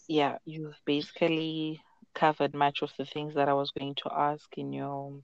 yeah, 0.07 0.37
you've 0.45 0.79
basically 0.85 1.81
covered 2.15 2.53
much 2.53 2.81
of 2.81 2.91
the 2.97 3.05
things 3.05 3.35
that 3.35 3.49
I 3.49 3.53
was 3.53 3.71
going 3.71 3.95
to 3.95 4.11
ask 4.13 4.47
in 4.57 4.73
your 4.73 5.21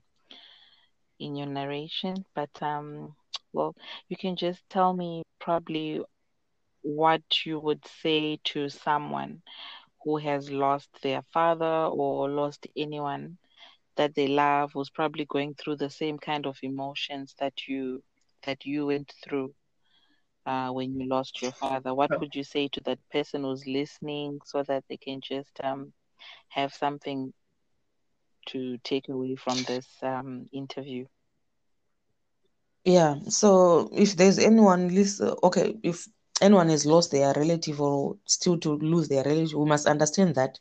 in 1.20 1.36
your 1.36 1.46
narration, 1.46 2.24
but 2.34 2.50
um, 2.62 3.14
well, 3.52 3.74
you 4.08 4.16
can 4.16 4.36
just 4.36 4.62
tell 4.70 4.92
me 4.92 5.22
probably 5.40 6.02
what 6.82 7.22
you 7.44 7.58
would 7.60 7.86
say 8.02 8.38
to 8.44 8.68
someone 8.68 9.42
who 10.04 10.16
has 10.18 10.50
lost 10.50 10.88
their 11.02 11.22
father 11.32 11.86
or 11.92 12.28
lost 12.28 12.66
anyone 12.76 13.38
that 13.96 14.14
they 14.14 14.26
love 14.28 14.72
who's 14.72 14.90
probably 14.90 15.24
going 15.26 15.54
through 15.54 15.76
the 15.76 15.90
same 15.90 16.18
kind 16.18 16.46
of 16.46 16.58
emotions 16.62 17.34
that 17.38 17.66
you 17.68 18.02
that 18.44 18.64
you 18.64 18.86
went 18.86 19.12
through 19.24 19.52
uh, 20.46 20.68
when 20.70 20.94
you 20.94 21.08
lost 21.08 21.40
your 21.42 21.52
father. 21.52 21.94
What 21.94 22.10
would 22.20 22.34
you 22.34 22.44
say 22.44 22.68
to 22.68 22.80
that 22.84 22.98
person 23.12 23.42
who's 23.42 23.66
listening 23.66 24.40
so 24.44 24.62
that 24.64 24.84
they 24.88 24.96
can 24.96 25.20
just 25.20 25.60
um, 25.62 25.92
have 26.48 26.72
something 26.72 27.32
to 28.46 28.78
take 28.84 29.08
away 29.08 29.34
from 29.36 29.62
this 29.64 29.86
um, 30.02 30.48
interview? 30.52 31.06
Yeah, 32.84 33.16
so 33.28 33.88
if 33.92 34.16
there's 34.16 34.38
anyone 34.38 34.88
listen, 34.94 35.34
okay, 35.42 35.76
if 35.82 36.06
anyone 36.40 36.68
has 36.68 36.86
lost 36.86 37.10
their 37.12 37.32
relative 37.34 37.80
or 37.80 38.16
still 38.26 38.58
to 38.58 38.72
lose 38.76 39.08
their 39.08 39.24
relative, 39.24 39.54
we 39.58 39.66
must 39.66 39.86
understand 39.86 40.34
that 40.36 40.58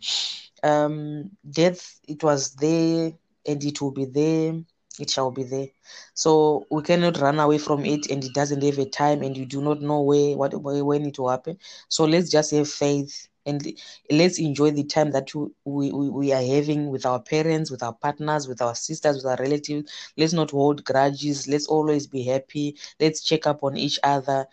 um, 0.63 1.29
death 1.49 1.99
it 2.07 2.23
was 2.23 2.53
there 2.55 3.11
and 3.45 3.63
it 3.63 3.81
will 3.81 3.91
be 3.91 4.05
there, 4.05 4.53
it 4.99 5.09
shall 5.09 5.31
be 5.31 5.43
there. 5.43 5.67
So 6.13 6.65
we 6.69 6.81
cannot 6.81 7.19
run 7.19 7.39
away 7.39 7.57
from 7.57 7.85
it, 7.85 8.09
and 8.09 8.23
it 8.23 8.33
doesn't 8.33 8.63
have 8.63 8.77
a 8.77 8.85
time, 8.85 9.21
and 9.23 9.35
you 9.37 9.45
do 9.45 9.61
not 9.61 9.81
know 9.81 10.01
where 10.01 10.35
what 10.37 10.53
when 10.61 11.05
it 11.05 11.17
will 11.19 11.29
happen. 11.29 11.57
So 11.87 12.05
let's 12.05 12.29
just 12.29 12.51
have 12.51 12.69
faith 12.69 13.27
and 13.45 13.65
let's 14.11 14.37
enjoy 14.37 14.69
the 14.71 14.83
time 14.83 15.11
that 15.11 15.33
we, 15.33 15.91
we, 15.91 16.09
we 16.09 16.31
are 16.33 16.43
having 16.43 16.89
with 16.89 17.05
our 17.05 17.19
parents, 17.19 17.71
with 17.71 17.81
our 17.81 17.93
partners, 17.93 18.47
with 18.47 18.61
our 18.61 18.75
sisters, 18.75 19.15
with 19.17 19.25
our 19.25 19.37
relatives. 19.37 19.91
Let's 20.17 20.33
not 20.33 20.51
hold 20.51 20.83
grudges. 20.83 21.47
Let's 21.47 21.65
always 21.67 22.05
be 22.05 22.23
happy. 22.23 22.75
Let's 22.99 23.21
check 23.21 23.47
up 23.47 23.63
on 23.63 23.77
each 23.77 23.99
other. 24.03 24.45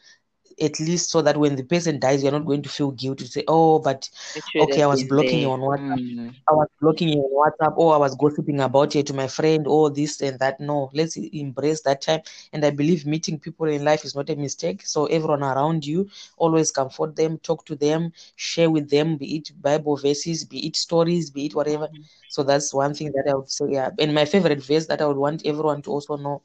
At 0.60 0.80
least 0.80 1.10
so 1.10 1.20
that 1.22 1.36
when 1.36 1.56
the 1.56 1.62
person 1.62 1.98
dies, 1.98 2.22
you're 2.22 2.32
not 2.32 2.46
going 2.46 2.62
to 2.62 2.68
feel 2.68 2.90
guilty 2.90 3.24
to 3.24 3.30
say, 3.30 3.44
oh, 3.48 3.78
but 3.78 4.08
okay, 4.56 4.82
I 4.82 4.86
was 4.86 5.04
blocking 5.04 5.40
you 5.40 5.50
on 5.50 5.60
WhatsApp. 5.60 6.00
Mm. 6.00 6.34
I 6.48 6.52
was 6.52 6.68
blocking 6.80 7.08
you 7.10 7.20
on 7.20 7.52
WhatsApp, 7.52 7.74
or 7.76 7.94
I 7.94 7.98
was 7.98 8.14
gossiping 8.14 8.60
about 8.60 8.94
you 8.94 9.02
to 9.02 9.14
my 9.14 9.26
friend, 9.26 9.66
or 9.66 9.90
this 9.90 10.20
and 10.22 10.38
that. 10.38 10.58
No, 10.60 10.90
let's 10.94 11.16
embrace 11.16 11.82
that 11.82 12.00
time. 12.00 12.20
And 12.52 12.64
I 12.64 12.70
believe 12.70 13.06
meeting 13.06 13.38
people 13.38 13.66
in 13.66 13.84
life 13.84 14.04
is 14.04 14.14
not 14.14 14.30
a 14.30 14.36
mistake. 14.36 14.86
So 14.86 15.06
everyone 15.06 15.42
around 15.42 15.86
you, 15.86 16.08
always 16.36 16.70
comfort 16.70 17.16
them, 17.16 17.38
talk 17.38 17.64
to 17.66 17.76
them, 17.76 18.12
share 18.36 18.70
with 18.70 18.88
them, 18.90 19.16
be 19.16 19.36
it 19.36 19.50
Bible 19.60 19.96
verses, 19.96 20.44
be 20.44 20.66
it 20.66 20.76
stories, 20.76 21.30
be 21.30 21.46
it 21.46 21.54
whatever. 21.54 21.86
Mm-hmm. 21.86 22.02
So 22.28 22.42
that's 22.42 22.74
one 22.74 22.94
thing 22.94 23.12
that 23.12 23.30
I 23.30 23.34
would 23.34 23.50
say. 23.50 23.66
Yeah. 23.70 23.90
And 23.98 24.14
my 24.14 24.24
favorite 24.24 24.62
verse 24.62 24.86
that 24.86 25.00
I 25.00 25.06
would 25.06 25.16
want 25.16 25.46
everyone 25.46 25.82
to 25.82 25.90
also 25.90 26.16
know 26.16 26.42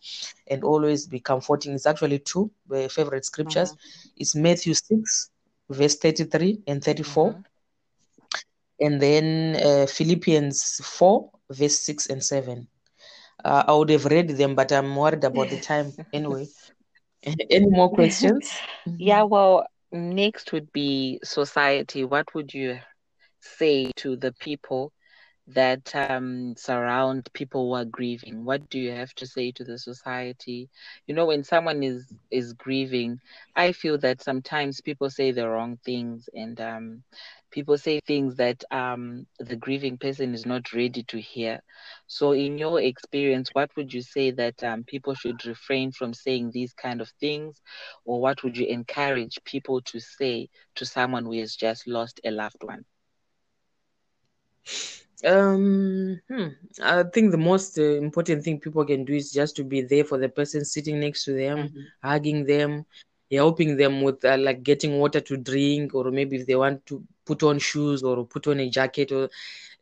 and 0.51 0.63
always 0.63 1.07
be 1.07 1.19
comforting 1.19 1.73
is 1.73 1.85
actually 1.87 2.19
two 2.19 2.51
my 2.67 2.87
favorite 2.89 3.25
scriptures. 3.25 3.71
Mm-hmm. 3.71 4.09
It's 4.17 4.35
Matthew 4.35 4.73
6, 4.73 5.29
verse 5.69 5.95
33 5.95 6.61
and 6.67 6.83
34. 6.83 7.29
Mm-hmm. 7.31 7.41
And 8.81 9.01
then 9.01 9.55
uh, 9.63 9.85
Philippians 9.85 10.81
4, 10.83 11.31
verse 11.51 11.79
6 11.79 12.07
and 12.07 12.23
7. 12.23 12.67
Uh, 13.43 13.63
I 13.67 13.73
would 13.73 13.89
have 13.89 14.05
read 14.05 14.29
them, 14.29 14.53
but 14.53 14.71
I'm 14.71 14.95
worried 14.95 15.23
about 15.23 15.49
the 15.49 15.59
time 15.59 15.93
anyway. 16.13 16.47
Any 17.49 17.67
more 17.67 17.89
questions? 17.89 18.51
yeah, 18.97 19.23
well, 19.23 19.65
next 19.91 20.51
would 20.51 20.71
be 20.73 21.19
society. 21.23 22.03
What 22.03 22.35
would 22.35 22.53
you 22.53 22.79
say 23.39 23.91
to 23.97 24.17
the 24.17 24.33
people 24.33 24.91
that 25.53 25.95
um, 25.95 26.55
surround 26.57 27.27
people 27.33 27.67
who 27.67 27.73
are 27.73 27.85
grieving? 27.85 28.43
What 28.45 28.69
do 28.69 28.79
you 28.79 28.91
have 28.91 29.13
to 29.15 29.25
say 29.25 29.51
to 29.51 29.63
the 29.63 29.77
society? 29.77 30.69
You 31.07 31.13
know, 31.15 31.25
when 31.25 31.43
someone 31.43 31.83
is 31.83 32.13
is 32.31 32.53
grieving, 32.53 33.19
I 33.55 33.71
feel 33.73 33.97
that 33.99 34.21
sometimes 34.21 34.81
people 34.81 35.09
say 35.09 35.31
the 35.31 35.47
wrong 35.49 35.77
things, 35.85 36.29
and 36.33 36.59
um, 36.61 37.03
people 37.51 37.77
say 37.77 37.99
things 37.99 38.35
that 38.37 38.63
um, 38.71 39.25
the 39.39 39.55
grieving 39.55 39.97
person 39.97 40.33
is 40.33 40.45
not 40.45 40.73
ready 40.73 41.03
to 41.03 41.19
hear. 41.19 41.61
So, 42.07 42.31
in 42.33 42.57
your 42.57 42.81
experience, 42.81 43.49
what 43.53 43.75
would 43.75 43.93
you 43.93 44.01
say 44.01 44.31
that 44.31 44.63
um, 44.63 44.83
people 44.83 45.13
should 45.15 45.45
refrain 45.45 45.91
from 45.91 46.13
saying 46.13 46.51
these 46.51 46.73
kind 46.73 47.01
of 47.01 47.09
things, 47.19 47.61
or 48.05 48.21
what 48.21 48.43
would 48.43 48.57
you 48.57 48.65
encourage 48.67 49.39
people 49.45 49.81
to 49.81 49.99
say 49.99 50.49
to 50.75 50.85
someone 50.85 51.25
who 51.25 51.39
has 51.39 51.55
just 51.55 51.87
lost 51.87 52.19
a 52.25 52.31
loved 52.31 52.63
one? 52.63 52.85
Um, 55.23 56.19
hmm, 56.27 56.47
I 56.81 57.03
think 57.03 57.31
the 57.31 57.37
most 57.37 57.77
uh, 57.77 57.83
important 57.83 58.43
thing 58.43 58.59
people 58.59 58.85
can 58.85 59.05
do 59.05 59.13
is 59.13 59.31
just 59.31 59.55
to 59.57 59.63
be 59.63 59.81
there 59.81 60.03
for 60.03 60.17
the 60.17 60.29
person 60.29 60.65
sitting 60.65 60.99
next 60.99 61.25
to 61.25 61.33
them, 61.33 61.57
mm-hmm. 61.57 61.79
hugging 62.03 62.45
them, 62.45 62.85
helping 63.31 63.77
them 63.77 64.01
with 64.01 64.23
uh, 64.25 64.37
like 64.37 64.63
getting 64.63 64.99
water 64.99 65.21
to 65.21 65.37
drink, 65.37 65.93
or 65.93 66.11
maybe 66.11 66.37
if 66.37 66.47
they 66.47 66.55
want 66.55 66.85
to 66.87 67.03
put 67.25 67.43
on 67.43 67.59
shoes 67.59 68.03
or 68.03 68.25
put 68.25 68.47
on 68.47 68.59
a 68.59 68.69
jacket, 68.69 69.11
or 69.11 69.29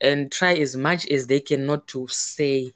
and 0.02 0.32
try 0.32 0.54
as 0.56 0.76
much 0.76 1.08
as 1.08 1.28
they 1.28 1.40
can 1.40 1.66
not 1.66 1.88
to 1.88 2.08
say 2.10 2.72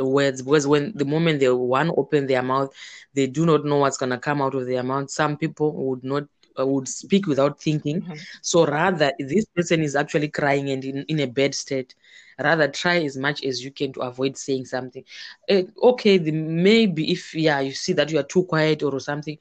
words 0.00 0.42
because 0.42 0.66
when 0.66 0.92
the 0.94 1.04
moment 1.04 1.40
they 1.40 1.50
one 1.50 1.90
open 1.96 2.26
their 2.26 2.42
mouth, 2.42 2.72
they 3.14 3.26
do 3.26 3.44
not 3.46 3.64
know 3.64 3.76
what's 3.76 3.96
gonna 3.98 4.18
come 4.18 4.40
out 4.42 4.54
of 4.54 4.66
their 4.66 4.82
mouth. 4.82 5.10
Some 5.10 5.36
people 5.36 5.72
would 5.72 6.04
not 6.04 6.24
would 6.64 6.88
speak 6.88 7.26
without 7.26 7.60
thinking. 7.60 8.02
Mm-hmm. 8.02 8.14
So 8.42 8.66
rather, 8.66 9.12
this 9.18 9.46
person 9.46 9.82
is 9.82 9.96
actually 9.96 10.28
crying 10.28 10.70
and 10.70 10.84
in, 10.84 11.04
in 11.08 11.20
a 11.20 11.26
bad 11.26 11.54
state. 11.54 11.94
Rather, 12.38 12.68
try 12.68 13.02
as 13.02 13.16
much 13.16 13.42
as 13.44 13.64
you 13.64 13.70
can 13.70 13.92
to 13.94 14.00
avoid 14.00 14.36
saying 14.36 14.66
something. 14.66 15.04
Uh, 15.50 15.62
okay, 15.82 16.18
the, 16.18 16.32
maybe 16.32 17.10
if 17.10 17.34
yeah 17.34 17.60
you 17.60 17.72
see 17.72 17.94
that 17.94 18.10
you 18.10 18.18
are 18.18 18.24
too 18.24 18.44
quiet 18.44 18.82
or 18.82 19.00
something, 19.00 19.38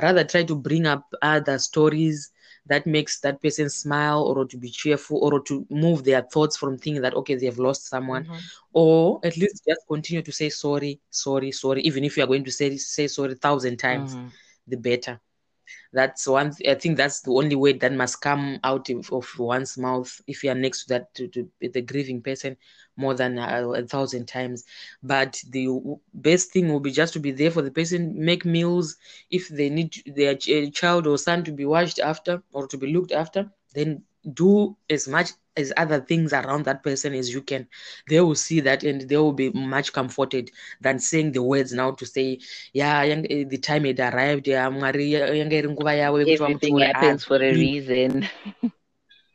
rather 0.00 0.22
try 0.22 0.44
to 0.44 0.54
bring 0.54 0.86
up 0.86 1.12
other 1.22 1.58
stories 1.58 2.30
that 2.68 2.86
makes 2.86 3.20
that 3.20 3.40
person 3.40 3.70
smile 3.70 4.22
or 4.22 4.44
to 4.44 4.56
be 4.56 4.70
cheerful 4.70 5.18
or 5.18 5.40
to 5.40 5.66
move 5.70 6.04
their 6.04 6.22
thoughts 6.22 6.56
from 6.56 6.76
thinking 6.76 7.02
that 7.02 7.14
okay 7.14 7.34
they've 7.34 7.58
lost 7.58 7.86
someone 7.86 8.24
mm-hmm. 8.24 8.36
or 8.72 9.20
at 9.24 9.36
least 9.36 9.62
just 9.66 9.80
continue 9.88 10.22
to 10.22 10.32
say 10.32 10.48
sorry 10.48 11.00
sorry 11.10 11.52
sorry 11.52 11.82
even 11.82 12.04
if 12.04 12.16
you 12.16 12.24
are 12.24 12.26
going 12.26 12.44
to 12.44 12.50
say 12.50 12.76
say 12.76 13.06
sorry 13.06 13.32
a 13.32 13.36
thousand 13.36 13.76
times 13.76 14.14
mm-hmm. 14.14 14.28
the 14.66 14.76
better 14.76 15.20
that's 15.92 16.26
one 16.26 16.52
i 16.68 16.74
think 16.74 16.96
that's 16.96 17.20
the 17.20 17.30
only 17.30 17.56
way 17.56 17.72
that 17.72 17.92
must 17.92 18.20
come 18.20 18.58
out 18.64 18.88
of, 18.90 19.10
one's 19.38 19.76
mouth 19.78 20.20
if 20.26 20.42
you 20.42 20.50
are 20.50 20.54
next 20.54 20.84
to 20.84 20.88
that 20.88 21.14
to, 21.14 21.28
to 21.28 21.48
the 21.60 21.82
grieving 21.82 22.22
person 22.22 22.56
more 22.96 23.14
than 23.14 23.38
a, 23.38 23.68
a, 23.72 23.82
thousand 23.86 24.26
times. 24.26 24.64
But 25.02 25.40
the 25.50 25.68
best 26.14 26.50
thing 26.52 26.72
will 26.72 26.80
be 26.80 26.90
just 26.90 27.12
to 27.12 27.20
be 27.20 27.30
there 27.30 27.50
for 27.50 27.62
the 27.62 27.70
person 27.70 28.14
make 28.16 28.44
meals. 28.44 28.96
If 29.30 29.48
they 29.48 29.68
need 29.68 29.94
their 30.06 30.34
child 30.34 31.06
or 31.06 31.18
son 31.18 31.44
to 31.44 31.52
be 31.52 31.66
watched 31.66 31.98
after 31.98 32.42
or 32.52 32.66
to 32.68 32.78
be 32.78 32.92
looked 32.92 33.12
after 33.12 33.50
then 33.74 34.02
do 34.32 34.76
as 34.88 35.06
much 35.06 35.30
as 35.56 35.72
other 35.76 36.00
things 36.00 36.32
around 36.32 36.64
that 36.64 36.82
person 36.82 37.14
as 37.14 37.32
you 37.32 37.42
can 37.42 37.66
they 38.08 38.20
will 38.20 38.34
see 38.34 38.60
that 38.60 38.82
and 38.84 39.02
they 39.08 39.16
will 39.16 39.32
be 39.32 39.50
much 39.50 39.92
comforted 39.92 40.50
than 40.80 40.98
saying 40.98 41.32
the 41.32 41.42
words 41.42 41.72
now 41.72 41.90
to 41.90 42.06
say 42.06 42.38
yeah 42.72 43.02
eh, 43.02 43.44
the 43.48 43.58
time 43.58 43.84
had 43.84 44.00
arrived 44.00 44.46
yeah 44.46 44.68
everything 46.26 46.78
happens 46.78 47.24
for 47.24 47.36
a 47.36 47.54
reason. 47.56 48.28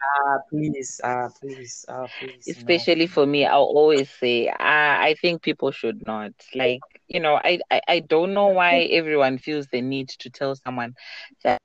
Ah 0.03 0.37
please 0.49 0.99
ah 1.03 1.27
please 1.39 1.85
ah 1.89 2.07
please 2.17 2.49
especially 2.49 3.07
no. 3.07 3.07
for 3.07 3.25
me 3.25 3.45
i'll 3.45 3.73
always 3.81 4.09
say 4.09 4.49
ah, 4.59 4.99
i 5.01 5.13
think 5.21 5.41
people 5.41 5.71
should 5.71 6.05
not. 6.05 6.33
Like 6.55 6.83
you 7.07 7.19
know 7.19 7.35
I, 7.35 7.59
I 7.71 7.81
i 7.87 7.99
don't 7.99 8.33
know 8.33 8.47
why 8.47 8.81
everyone 8.99 9.37
feels 9.37 9.67
the 9.67 9.81
need 9.81 10.09
to 10.19 10.29
tell 10.29 10.55
someone 10.55 10.95
that 11.43 11.59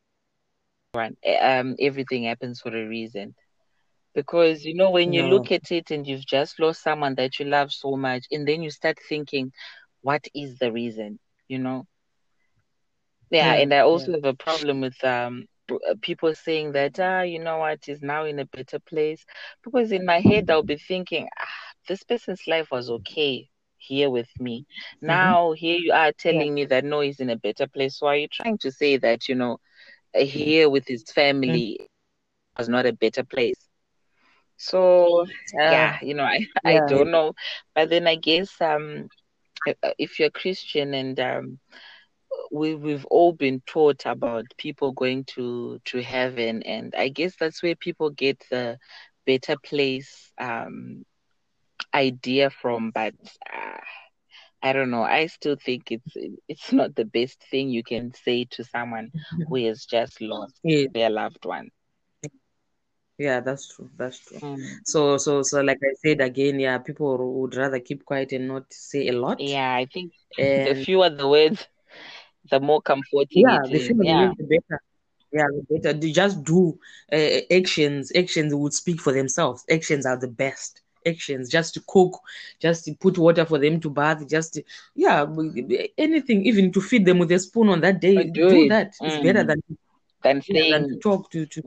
um 1.43 1.75
everything 1.81 2.25
happens 2.25 2.61
for 2.61 2.69
a 2.75 2.87
reason 2.89 3.35
because 4.17 4.65
you 4.65 4.75
know 4.75 4.91
when 4.91 5.13
you 5.13 5.23
no. 5.23 5.29
look 5.29 5.53
at 5.53 5.71
it 5.71 5.91
and 5.91 6.07
you've 6.07 6.27
just 6.27 6.59
lost 6.59 6.83
someone 6.83 7.15
that 7.17 7.39
you 7.39 7.45
love 7.45 7.71
so 7.71 7.97
much 7.97 8.25
and 8.33 8.49
then 8.49 8.63
you 8.63 8.71
start 8.71 8.99
thinking 9.09 9.53
what 10.01 10.25
is 10.35 10.59
the 10.59 10.73
reason 10.73 11.19
you 11.49 11.59
know 11.59 11.87
yeah, 13.31 13.55
yeah 13.55 13.61
and 13.61 13.75
i 13.75 13.81
also 13.81 14.11
yeah. 14.11 14.17
have 14.17 14.25
a 14.25 14.35
problem 14.35 14.81
with 14.81 15.05
um 15.05 15.45
uh, 15.71 15.95
people 16.01 16.35
saying 16.35 16.73
that 16.73 16.99
ah 16.99 17.21
you 17.21 17.39
know 17.39 17.59
what 17.59 17.87
is 17.89 18.01
now 18.01 18.25
in 18.25 18.39
a 18.39 18.47
better 18.47 18.79
place 18.79 19.23
because 19.63 19.93
in 19.93 20.07
my 20.07 20.19
head 20.19 20.51
i'll 20.51 20.63
be 20.63 20.79
thinking 20.79 21.29
ah, 21.39 21.75
this 21.87 22.03
person's 22.03 22.41
life 22.47 22.69
was 22.71 22.89
okay 22.89 23.47
here 23.77 24.09
with 24.09 24.31
me 24.41 24.61
mm-hmm. 24.61 25.09
now 25.09 25.53
here 25.53 25.77
you 25.77 25.93
are 25.93 26.13
telling 26.13 26.49
yeah. 26.49 26.55
me 26.55 26.65
that 26.65 26.85
no 26.85 27.01
he's 27.01 27.21
in 27.21 27.29
a 27.29 27.37
better 27.37 27.67
place 27.67 27.99
so 27.99 28.07
are 28.07 28.17
you 28.17 28.29
trying 28.29 28.57
to 28.57 28.73
say 28.73 28.97
that 28.97 29.29
you 29.29 29.35
know 29.35 29.59
here 30.15 30.71
with 30.71 30.89
his 30.89 31.03
family 31.13 31.77
mm-hmm. 31.79 31.85
was 32.57 32.71
not 32.71 32.87
a 32.87 32.93
better 32.95 33.23
place 33.23 33.67
so 34.57 35.23
uh, 35.23 35.27
yeah, 35.55 35.99
you 36.03 36.15
know, 36.15 36.25
I, 36.25 36.47
yeah. 36.65 36.85
I 36.85 36.87
don't 36.87 37.11
know, 37.11 37.35
but 37.75 37.91
then 37.91 38.07
I 38.07 38.17
guess 38.17 38.51
um, 38.61 39.09
uh, 39.67 39.91
if 39.99 40.19
you're 40.19 40.31
Christian 40.31 40.95
and 40.95 41.19
um, 41.21 41.59
we 42.51 42.75
we've 42.75 43.05
all 43.07 43.33
been 43.33 43.63
taught 43.67 44.03
about 44.07 44.45
people 44.57 44.93
going 44.93 45.25
to 45.35 45.81
to 45.87 46.03
heaven, 46.03 46.63
and 46.63 46.95
I 46.97 47.09
guess 47.09 47.35
that's 47.39 47.63
where 47.63 47.77
people 47.77 48.11
get 48.11 48.43
the 48.51 48.79
better 49.27 49.57
place 49.63 50.33
um, 50.39 51.05
idea 51.95 52.51
from. 52.51 52.91
But 52.91 53.15
uh, 53.53 53.81
I 54.63 54.73
don't 54.73 54.91
know. 54.91 55.03
I 55.03 55.27
still 55.27 55.57
think 55.57 55.91
it's 55.91 56.17
it's 56.49 56.73
not 56.73 56.95
the 56.95 57.05
best 57.05 57.43
thing 57.51 57.71
you 57.71 57.83
can 57.83 58.13
say 58.15 58.47
to 58.53 58.65
someone 58.65 59.11
who 59.49 59.67
has 59.67 59.85
just 59.85 60.21
lost 60.21 60.59
yeah. 60.63 60.87
their 60.93 61.11
loved 61.11 61.45
one. 61.45 61.71
Yeah, 63.19 63.41
that's 63.41 63.75
true. 63.75 63.91
That's 63.97 64.19
true. 64.19 64.39
Mm. 64.39 64.59
So, 64.85 65.17
so, 65.17 65.43
so, 65.43 65.63
like 65.63 65.79
I 65.83 65.95
said 66.05 66.21
again, 66.21 66.61
yeah, 66.61 66.79
people 66.79 67.41
would 67.41 67.57
rather 67.57 67.81
keep 67.81 68.05
quiet 68.05 68.33
and 68.33 68.49
not 68.49 68.71
say 68.71 69.09
a 69.09 69.13
lot. 69.13 69.41
Yeah, 69.41 69.75
I 69.75 69.87
think 69.87 70.13
and, 70.39 70.77
the 70.77 70.85
fewer 70.85 71.09
the 71.09 71.27
words, 71.27 71.67
the 72.51 72.61
more 72.61 72.83
comforting 72.83 73.45
yeah, 73.49 73.59
the 73.65 73.75
is. 73.75 73.91
Yeah, 74.03 74.33
the 74.37 74.45
better. 74.45 74.83
Yeah, 75.33 75.47
the 75.47 75.79
better. 75.79 75.99
They 75.99 76.13
just 76.13 76.45
do 76.45 76.79
uh, 77.11 77.41
actions. 77.51 78.13
Actions 78.15 78.55
would 78.55 78.75
speak 78.75 79.01
for 79.01 79.13
themselves. 79.13 79.65
Actions 79.71 80.05
are 80.05 80.19
the 80.19 80.29
best. 80.29 80.83
Actions, 81.07 81.49
just 81.49 81.73
to 81.75 81.83
cook, 81.87 82.19
just 82.61 82.85
to 82.85 82.95
put 82.95 83.17
water 83.17 83.45
for 83.47 83.59
them 83.59 83.79
to 83.81 83.89
bath, 83.89 84.29
just 84.29 84.55
to, 84.55 84.65
yeah, 84.97 85.25
anything, 85.97 86.45
even 86.45 86.73
to 86.73 86.81
feed 86.81 87.07
them 87.07 87.21
with 87.21 87.31
a 87.31 87.39
spoon 87.39 87.69
on 87.69 87.81
that 87.81 88.01
day. 88.01 88.25
Do, 88.25 88.51
do 88.51 88.69
that. 88.69 88.93
Mm. 89.01 89.07
It's 89.07 89.23
better 89.23 89.45
than 89.45 89.63
than 90.25 90.43
saying 90.43 90.73
than 90.73 90.89
to 90.89 90.97
talk 90.99 91.31
to 91.31 91.47
to. 91.47 91.63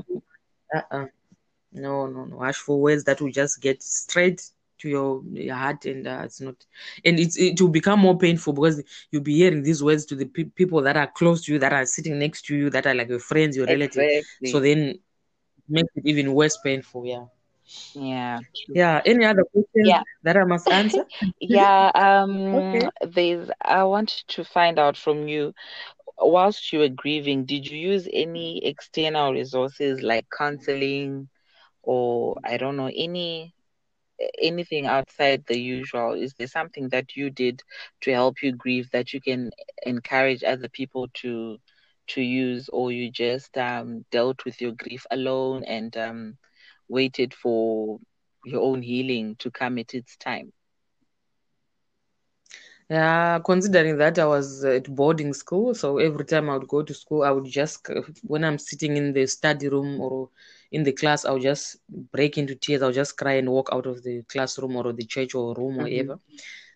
Uh-uh. 0.75 1.05
No, 1.71 2.07
no, 2.07 2.25
no. 2.25 2.43
Ask 2.43 2.61
for 2.61 2.79
words 2.79 3.03
that 3.05 3.21
will 3.21 3.31
just 3.31 3.61
get 3.61 3.81
straight 3.83 4.43
to 4.79 4.89
your, 4.89 5.21
your 5.31 5.55
heart, 5.55 5.85
and 5.85 6.07
uh, 6.07 6.21
it's 6.23 6.41
not, 6.41 6.55
and 7.05 7.19
it's 7.19 7.37
it 7.37 7.59
will 7.61 7.69
become 7.69 7.99
more 7.99 8.17
painful 8.17 8.53
because 8.53 8.81
you'll 9.11 9.21
be 9.21 9.35
hearing 9.35 9.61
these 9.61 9.83
words 9.83 10.05
to 10.05 10.15
the 10.15 10.25
pe- 10.25 10.45
people 10.45 10.81
that 10.81 10.97
are 10.97 11.07
close 11.07 11.43
to 11.43 11.53
you, 11.53 11.59
that 11.59 11.73
are 11.73 11.85
sitting 11.85 12.17
next 12.17 12.45
to 12.45 12.55
you, 12.55 12.69
that 12.69 12.87
are 12.87 12.95
like 12.95 13.09
your 13.09 13.19
friends, 13.19 13.57
your 13.57 13.67
relatives. 13.67 13.97
Exactly. 13.97 14.51
So 14.51 14.59
then, 14.59 14.79
it 14.79 14.99
makes 15.67 15.89
it 15.95 16.05
even 16.05 16.33
worse 16.33 16.57
painful. 16.63 17.05
Yeah. 17.05 17.25
Yeah. 17.93 18.39
Yeah. 18.69 19.01
Any 19.05 19.25
other 19.25 19.43
questions 19.43 19.87
yeah. 19.87 20.01
that 20.23 20.37
I 20.37 20.43
must 20.45 20.67
answer? 20.71 21.05
yeah. 21.39 21.91
Um. 21.93 22.55
Okay. 22.55 22.89
There's. 23.05 23.49
I 23.61 23.83
want 23.83 24.23
to 24.29 24.43
find 24.43 24.79
out 24.79 24.97
from 24.97 25.27
you 25.27 25.53
whilst 26.21 26.73
you 26.73 26.79
were 26.79 26.89
grieving, 26.89 27.45
did 27.45 27.69
you 27.69 27.77
use 27.77 28.07
any 28.11 28.65
external 28.65 29.33
resources 29.33 30.01
like 30.01 30.25
counseling 30.35 31.29
or 31.89 32.37
I 32.53 32.57
don't 32.57 32.77
know, 32.77 32.91
any 33.07 33.53
anything 34.41 34.85
outside 34.85 35.43
the 35.47 35.59
usual? 35.59 36.13
Is 36.13 36.33
there 36.33 36.47
something 36.47 36.89
that 36.89 37.15
you 37.15 37.29
did 37.29 37.61
to 38.01 38.11
help 38.11 38.41
you 38.43 38.51
grieve 38.53 38.89
that 38.91 39.13
you 39.13 39.21
can 39.21 39.51
encourage 39.85 40.43
other 40.43 40.69
people 40.69 41.07
to 41.21 41.57
to 42.07 42.21
use, 42.21 42.69
or 42.69 42.91
you 42.91 43.11
just 43.11 43.57
um, 43.57 44.05
dealt 44.11 44.45
with 44.45 44.61
your 44.61 44.71
grief 44.73 45.05
alone 45.11 45.63
and 45.65 45.95
um, 45.97 46.37
waited 46.87 47.33
for 47.33 47.99
your 48.45 48.61
own 48.61 48.81
healing 48.81 49.35
to 49.39 49.49
come 49.51 49.77
at 49.79 49.93
its 49.93 50.15
time? 50.17 50.51
Yeah, 52.89 53.39
considering 53.45 53.97
that 53.97 54.17
I 54.19 54.25
was 54.25 54.63
at 54.63 54.93
boarding 54.93 55.33
school, 55.33 55.73
so 55.75 55.97
every 55.97 56.25
time 56.25 56.49
I 56.49 56.57
would 56.57 56.67
go 56.67 56.81
to 56.83 56.93
school, 56.93 57.23
I 57.23 57.31
would 57.31 57.45
just, 57.45 57.87
when 58.23 58.43
I'm 58.43 58.57
sitting 58.59 58.97
in 58.97 59.13
the 59.13 59.25
study 59.27 59.67
room 59.69 60.01
or 60.01 60.29
in 60.71 60.83
the 60.83 60.91
class, 60.91 61.25
I'll 61.25 61.39
just 61.39 61.77
break 62.11 62.37
into 62.37 62.55
tears. 62.55 62.81
I'll 62.81 62.91
just 62.91 63.17
cry 63.17 63.33
and 63.33 63.49
walk 63.49 63.69
out 63.71 63.85
of 63.85 64.03
the 64.03 64.23
classroom 64.23 64.75
or 64.75 64.93
the 64.93 65.05
church 65.05 65.35
or 65.35 65.55
room 65.55 65.79
or 65.79 65.83
mm-hmm. 65.83 66.07
whatever. 66.07 66.19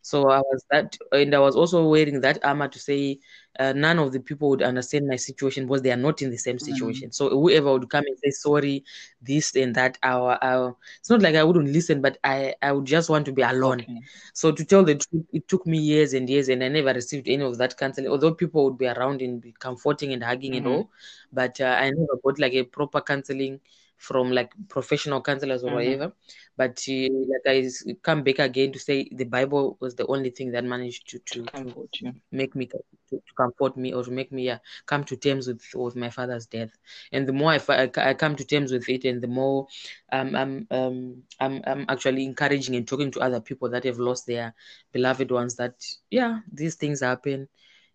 So 0.05 0.29
I 0.29 0.39
was 0.39 0.65
that, 0.69 0.97
and 1.13 1.33
I 1.33 1.39
was 1.39 1.55
also 1.55 1.87
wearing 1.87 2.19
that 2.21 2.43
armor 2.43 2.67
to 2.67 2.77
say 2.77 3.19
uh, 3.57 3.71
none 3.71 3.99
of 3.99 4.11
the 4.11 4.19
people 4.19 4.49
would 4.49 4.61
understand 4.61 5.07
my 5.07 5.15
situation 5.15 5.65
because 5.65 5.81
they 5.81 5.93
are 5.93 5.97
not 5.97 6.21
in 6.21 6.29
the 6.29 6.37
same 6.37 6.59
situation. 6.59 7.07
Mm. 7.07 7.13
So 7.13 7.29
whoever 7.29 7.71
would 7.71 7.89
come 7.89 8.03
and 8.05 8.17
say 8.21 8.31
sorry, 8.31 8.83
this 9.21 9.55
and 9.55 9.73
that, 9.75 9.97
our, 10.03 10.37
our, 10.43 10.75
it's 10.99 11.09
not 11.09 11.21
like 11.21 11.35
I 11.35 11.43
wouldn't 11.45 11.69
listen, 11.69 12.01
but 12.01 12.17
I, 12.25 12.53
I 12.61 12.73
would 12.73 12.83
just 12.83 13.09
want 13.09 13.25
to 13.27 13.31
be 13.31 13.43
alone. 13.43 13.79
Okay. 13.79 14.01
So 14.33 14.51
to 14.51 14.65
tell 14.65 14.83
the 14.83 14.95
truth, 14.95 15.25
it 15.31 15.47
took 15.47 15.65
me 15.65 15.77
years 15.77 16.13
and 16.13 16.29
years, 16.29 16.49
and 16.49 16.61
I 16.61 16.67
never 16.67 16.93
received 16.93 17.29
any 17.29 17.43
of 17.43 17.57
that 17.59 17.77
counseling. 17.77 18.09
Although 18.09 18.33
people 18.33 18.65
would 18.65 18.77
be 18.77 18.87
around 18.87 19.21
and 19.21 19.41
be 19.41 19.53
comforting 19.57 20.11
and 20.11 20.21
hugging 20.21 20.51
mm-hmm. 20.51 20.67
and 20.67 20.75
all, 20.75 20.89
but 21.31 21.61
uh, 21.61 21.77
I 21.79 21.91
never 21.91 22.19
got 22.21 22.39
like 22.39 22.53
a 22.55 22.63
proper 22.63 22.99
counseling 22.99 23.61
from 24.03 24.31
like 24.31 24.51
professional 24.67 25.21
counselors 25.21 25.63
or 25.63 25.67
mm-hmm. 25.67 25.75
whatever. 25.75 26.13
But 26.57 26.85
like 26.87 27.47
I 27.47 27.71
come 28.01 28.21
back 28.21 28.39
again 28.39 28.73
to 28.73 28.79
say 28.79 29.07
the 29.09 29.23
Bible 29.23 29.77
was 29.79 29.95
the 29.95 30.05
only 30.07 30.29
thing 30.29 30.51
that 30.51 30.65
managed 30.65 31.07
to 31.11 31.19
to, 31.19 31.45
to, 31.45 31.89
to 31.93 32.13
make 32.29 32.53
me 32.53 32.65
to, 32.65 32.79
to, 33.11 33.21
comfort 33.37 33.77
me 33.77 33.93
or 33.93 34.03
to 34.03 34.11
make 34.11 34.33
me 34.33 34.49
uh, 34.49 34.57
come 34.87 35.05
to 35.05 35.15
terms 35.15 35.47
with 35.47 35.63
with 35.73 35.95
my 35.95 36.09
father's 36.09 36.45
death. 36.45 36.71
And 37.13 37.25
the 37.25 37.31
more 37.31 37.51
I, 37.53 37.61
I, 37.69 37.89
I 38.09 38.13
come 38.13 38.35
to 38.35 38.43
terms 38.43 38.73
with 38.73 38.89
it, 38.89 39.05
and 39.05 39.21
the 39.21 39.27
more 39.27 39.67
um, 40.11 40.35
I'm 40.35 40.67
um, 40.69 41.23
I'm 41.39 41.61
I'm 41.65 41.85
actually 41.87 42.25
encouraging 42.25 42.75
and 42.75 42.85
talking 42.85 43.09
to 43.11 43.21
other 43.21 43.39
people 43.39 43.69
that 43.69 43.85
have 43.85 43.99
lost 43.99 44.27
their 44.27 44.53
beloved 44.91 45.31
ones. 45.31 45.55
That 45.55 45.75
yeah, 46.11 46.39
these 46.51 46.75
things 46.75 46.99
happen 46.99 47.47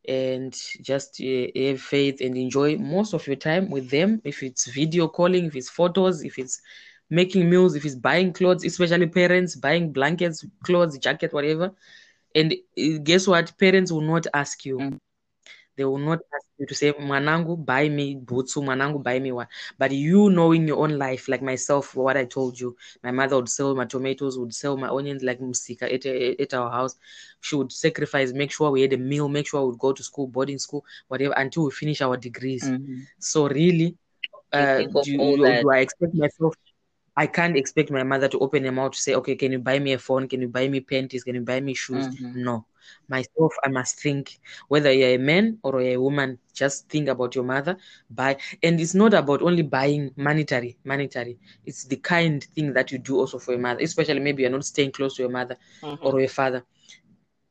and 0.09 0.55
just 0.83 1.21
uh, 1.23 1.47
have 1.57 1.81
faith 1.81 2.21
and 2.23 2.37
enjoy 2.37 2.77
most 2.79 3.15
of 3.15 3.27
your 3.27 3.37
time 3.37 3.71
with 3.71 3.91
them. 3.91 4.21
If 4.25 4.43
it's 4.43 4.67
video 4.69 5.09
calling, 5.09 5.47
if 5.47 5.57
it's 5.57 5.71
photos, 5.71 6.25
if 6.25 6.39
it's 6.39 6.61
making 7.11 7.51
meals, 7.51 7.77
if 7.77 7.85
it's 7.85 7.97
buying 7.97 8.33
clothes, 8.33 8.65
especially 8.65 9.07
parents 9.07 9.57
buying 9.57 9.93
blankets, 9.93 10.45
clothes, 10.65 10.99
jacket, 10.99 11.33
whatever. 11.33 11.73
And 12.35 12.55
uh, 12.55 12.99
guess 13.05 13.29
what? 13.29 13.53
Parents 13.59 13.93
will 13.93 14.03
not 14.03 14.27
ask 14.35 14.65
you. 14.65 14.99
They 15.79 15.85
will 15.85 15.99
not 15.99 16.19
ask 16.35 16.47
you 16.59 16.67
to 16.67 16.75
say, 16.75 16.93
Manangu, 16.93 17.65
buy 17.65 17.89
me 17.89 18.17
butsu, 18.17 18.65
Manangu, 18.65 19.01
buy 19.01 19.21
me 19.21 19.31
what. 19.31 19.47
But 19.79 19.93
you 19.93 20.29
knowing 20.29 20.67
your 20.67 20.79
own 20.79 20.99
life, 20.99 21.29
like 21.29 21.41
myself, 21.41 21.95
what 21.95 22.17
I 22.17 22.25
told 22.25 22.59
you, 22.59 22.77
my 23.05 23.13
mother 23.13 23.37
would 23.37 23.49
sell 23.49 23.77
my 23.77 23.85
tomatoes, 23.85 24.37
would 24.37 24.53
sell 24.53 24.77
my 24.77 24.89
onions 24.89 25.23
like 25.23 25.39
musika 25.39 25.85
at, 25.85 26.05
at 26.05 26.55
our 26.55 26.69
house. 26.69 26.97
She 27.41 27.55
would 27.55 27.71
sacrifice, 27.71 28.33
make 28.33 28.51
sure 28.51 28.73
we 28.73 28.83
had 28.83 28.93
a 28.93 28.99
meal, 28.99 29.29
make 29.29 29.47
sure 29.47 29.63
we 29.63 29.69
would 29.69 29.79
go 29.79 29.93
to 29.93 30.03
school, 30.03 30.27
boarding 30.27 30.59
school, 30.59 30.85
whatever, 31.07 31.35
until 31.35 31.67
we 31.67 31.71
finish 31.71 32.03
our 32.03 32.17
degrees. 32.17 32.65
Mm-hmm. 32.65 33.03
So 33.21 33.49
really, 33.49 33.97
uh, 34.53 34.79
do, 34.79 35.03
do, 35.05 35.61
do 35.63 35.71
I 35.71 35.79
expect 35.79 36.15
myself 36.15 36.55
I 37.19 37.27
can't 37.27 37.57
expect 37.57 37.91
my 37.91 38.05
mother 38.05 38.29
to 38.29 38.39
open 38.39 38.65
her 38.65 38.71
mouth 38.71 38.93
to 38.93 38.99
say, 39.01 39.15
okay, 39.17 39.35
can 39.35 39.51
you 39.51 39.59
buy 39.59 39.81
me 39.81 39.93
a 39.93 39.99
phone? 39.99 40.29
Can 40.29 40.41
you 40.41 40.47
buy 40.47 40.69
me 40.69 40.79
panties? 40.79 41.25
Can 41.25 41.35
you 41.35 41.41
buy 41.41 41.59
me 41.61 41.75
shoes? 41.75 42.07
Mm-hmm. 42.07 42.45
No. 42.45 42.65
Myself, 43.09 43.55
I 43.65 43.69
must 43.69 44.01
think 44.01 44.39
whether 44.69 44.93
you're 44.93 45.15
a 45.15 45.19
man 45.19 45.59
or 45.63 45.81
a 45.81 45.97
woman, 45.97 46.39
just 46.53 46.89
think 46.89 47.09
about 47.09 47.35
your 47.35 47.45
mother. 47.45 47.77
Buy 48.11 48.37
and 48.63 48.81
it's 48.81 48.95
not 48.95 49.15
about 49.15 49.43
only 49.43 49.63
buying 49.63 50.13
monetary, 50.17 50.77
monetary. 50.85 51.39
It's 51.65 51.85
the 51.85 51.97
kind 51.97 52.43
thing 52.43 52.73
that 52.73 52.93
you 52.93 52.99
do 52.99 53.19
also 53.19 53.39
for 53.39 53.53
your 53.53 53.61
mother, 53.61 53.81
especially 53.81 54.21
maybe 54.21 54.43
you're 54.43 54.51
not 54.51 54.65
staying 54.65 54.93
close 54.93 55.17
to 55.17 55.23
your 55.23 55.31
mother 55.31 55.57
mm-hmm. 55.83 56.05
or 56.05 56.21
your 56.21 56.29
father 56.29 56.65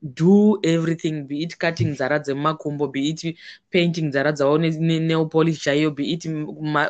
do 0.01 0.59
everything 0.63 1.27
be 1.27 1.43
it 1.43 1.57
cutting 1.57 1.87
nzara 1.87 2.19
dzemakumbo 2.19 2.87
be 2.91 3.09
it 3.09 3.37
painting 3.69 4.07
nzara 4.07 4.31
dzavo 4.31 4.57
nenail 4.57 5.25
polish 5.25 5.63
chaiyo 5.63 5.91
be 5.91 6.11
it 6.13 6.25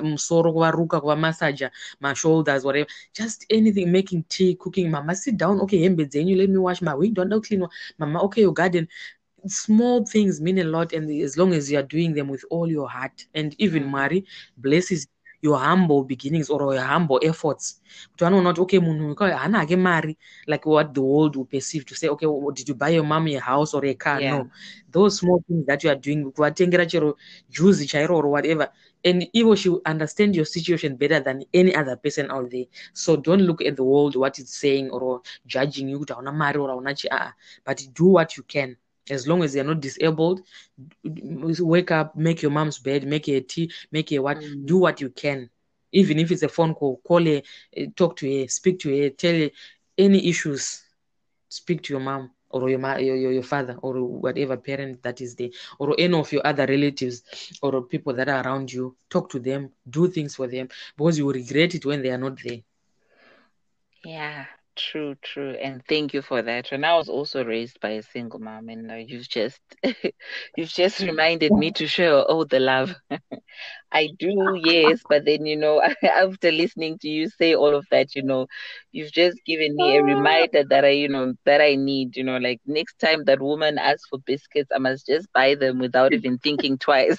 musoro 0.04 0.54
kuvaruka 0.54 1.02
kuvamasaja 1.02 1.72
mashoulders 2.00 2.64
whatever. 2.64 2.88
Just 3.14 3.46
anything 3.50 3.92
making 3.92 4.24
tea 4.30 4.56
cooking. 4.56 4.92
Mama 4.92 5.16
sit 5.16 5.38
down. 5.38 5.60
Okay 5.62 5.80
hembe 5.80 6.06
dzenyu 6.06 6.38
let 6.38 6.50
me 6.50 6.58
wash 6.58 6.82
my 6.82 6.94
window 6.94 7.24
ndoda 7.26 7.40
kucleanwa 7.40 7.70
mama 7.98 8.20
okay 8.22 8.44
your 8.44 8.54
garden. 8.54 8.88
Small 9.48 10.06
things 10.06 10.42
mean 10.42 10.60
a 10.60 10.64
lot 10.64 10.94
and 10.94 11.10
as 11.24 11.38
long 11.38 11.54
as 11.54 11.72
you 11.72 11.78
are 11.78 11.88
doing 11.88 12.14
them 12.14 12.28
with 12.30 12.44
all 12.50 12.70
your 12.72 12.90
heart 12.90 13.28
and 13.34 13.56
even 13.58 13.84
mm. 13.84 13.90
mari 13.90 14.26
blesses 14.58 15.08
your 15.42 15.58
humble 15.58 16.04
beginnings 16.04 16.50
or 16.50 16.74
your 16.74 16.84
humble 16.84 17.20
efforts. 17.24 17.82
Kuti 18.12 18.24
vanoona 18.24 18.58
okay 18.60 18.80
munhu 18.80 19.16
haana 19.16 19.60
hake 19.60 19.78
mari. 19.78 20.18
Like 20.48 20.66
what 20.66 20.94
the 20.94 21.02
world 21.02 21.36
will 21.36 21.46
perceive 21.46 21.86
to 21.86 21.96
say 21.96 22.08
okay 22.10 22.28
did 22.54 22.70
you 22.70 22.76
buy 22.76 22.90
your 22.90 23.04
mom 23.04 23.28
a 23.28 23.38
house 23.40 23.74
or 23.74 23.86
a 23.86 23.94
car? 23.94 24.22
Yeah. 24.22 24.32
no 24.32 24.50
those 24.92 25.20
small 25.20 25.44
things 25.48 25.66
that 25.66 25.84
you 25.84 25.90
are 25.90 25.96
doing 25.96 26.32
kuvatengera 26.32 26.86
chero 26.86 27.16
juzi 27.52 27.88
chairo 27.88 28.16
or 28.16 28.28
whatever 28.28 28.70
and 29.06 29.28
ivo 29.36 29.56
she 29.56 29.70
will 29.70 29.82
understand 29.86 30.36
your 30.36 30.46
situation 30.46 30.96
better 30.96 31.20
than 31.20 31.44
any 31.54 31.76
other 31.76 31.96
person 31.96 32.32
out 32.32 32.50
there. 32.50 32.66
So 32.94 33.16
don't 33.18 33.42
look 33.42 33.62
at 33.62 33.76
the 33.76 33.84
world 33.84 34.16
what 34.16 34.40
it's 34.40 34.58
saying 34.58 34.90
or 34.90 35.22
judging 35.46 35.90
you 35.90 36.00
kuti 36.00 36.14
hauna 36.14 36.34
mari 36.34 36.60
or 36.60 36.70
hauna 36.70 36.94
chi 36.96 37.08
aa 37.12 37.32
but 37.66 37.82
do 37.94 38.06
what 38.06 38.38
you 38.38 38.44
can 38.44 38.76
as 39.12 39.28
long 39.28 39.44
as 39.44 39.56
you're 39.56 39.64
not 39.64 39.80
disabled 39.80 40.42
wake 41.04 41.92
up 41.92 42.16
make 42.16 42.42
your 42.42 42.52
mom's 42.52 42.80
bed 42.80 43.06
make 43.06 43.28
a 43.28 43.42
tea 43.42 43.72
make 43.92 44.12
a 44.12 44.20
what 44.20 44.38
mm. 44.38 44.66
do 44.66 44.78
what 44.78 45.02
you 45.02 45.10
can. 45.10 45.50
Even 45.92 46.20
if 46.20 46.32
it's 46.32 46.44
a 46.44 46.50
phone 46.50 46.74
call 46.74 46.98
call 46.98 47.26
her 47.26 47.42
eh, 47.76 47.88
talk 47.96 48.16
to 48.18 48.42
her 48.42 48.48
speak 48.48 48.80
to 48.80 48.96
her 48.96 49.10
tell 49.10 49.34
her 49.34 49.50
any 49.98 50.28
issues 50.28 50.84
speak 51.50 51.82
to 51.84 51.94
your 51.94 52.02
mom 52.02 52.32
or 52.50 52.70
your, 52.70 53.00
your, 53.00 53.32
your 53.32 53.44
father 53.44 53.78
or 53.82 54.02
whatever 54.04 54.58
parent 54.58 55.02
that 55.04 55.20
is 55.22 55.36
there 55.36 55.50
or 55.80 55.96
any 55.98 56.18
of 56.18 56.32
your 56.32 56.46
other 56.46 56.66
relatives 56.66 57.24
or 57.62 57.82
people 57.82 58.14
that 58.14 58.30
are 58.30 58.44
around 58.46 58.72
you. 58.72 58.96
Talk 59.10 59.30
to 59.32 59.40
them 59.40 59.72
do 59.90 60.08
things 60.08 60.36
for 60.36 60.48
them 60.48 60.70
because 60.98 61.18
you 61.18 61.26
will 61.26 61.34
regret 61.34 61.76
it 61.76 61.86
when 61.86 62.02
they 62.02 62.10
are 62.10 62.18
not 62.18 62.38
there. 62.44 62.60
Yeah 64.06 64.46
True, 64.78 65.16
true. 65.24 65.52
And 65.52 65.84
thank 65.88 66.14
you 66.14 66.22
for 66.22 66.42
that. 66.42 66.72
And 66.72 66.86
I 66.86 66.96
was 66.96 67.10
also 67.10 67.44
raised 67.44 67.80
by 67.82 67.90
a 67.92 68.04
single 68.04 68.40
mom 68.40 68.70
and 68.70 68.92
uh, 68.92 68.96
you've 68.96 69.28
just 69.30 69.62
you've 70.56 70.70
just 70.70 71.02
reminded 71.02 71.56
me 71.56 71.72
to 71.74 71.88
show 71.88 72.22
all 72.24 72.46
the 72.46 72.60
love. 72.60 72.96
I 73.92 74.10
do, 74.20 74.56
yes, 74.58 75.04
but 75.10 75.26
then 75.26 75.46
you 75.46 75.58
know, 75.58 75.82
after 76.04 76.52
listening 76.52 76.98
to 77.00 77.10
you 77.10 77.30
say 77.30 77.56
all 77.56 77.76
of 77.76 77.86
that, 77.92 78.16
you 78.16 78.24
know, 78.24 78.48
you've 78.92 79.12
just 79.12 79.44
given 79.46 79.76
me 79.76 79.96
a 79.98 80.04
reminder 80.04 80.64
that 80.70 80.86
I, 80.86 80.90
you 80.92 81.10
know, 81.10 81.34
that 81.46 81.62
I 81.62 81.76
need, 81.76 82.16
you 82.18 82.24
know, 82.24 82.38
like 82.38 82.62
next 82.66 83.00
time 83.00 83.24
that 83.26 83.42
woman 83.42 83.78
asks 83.80 84.08
for 84.10 84.20
biscuits, 84.20 84.72
I 84.74 84.80
must 84.80 85.08
just 85.08 85.32
buy 85.34 85.56
them 85.56 85.80
without 85.80 86.14
even 86.14 86.38
thinking 86.40 86.78
twice. 86.78 87.18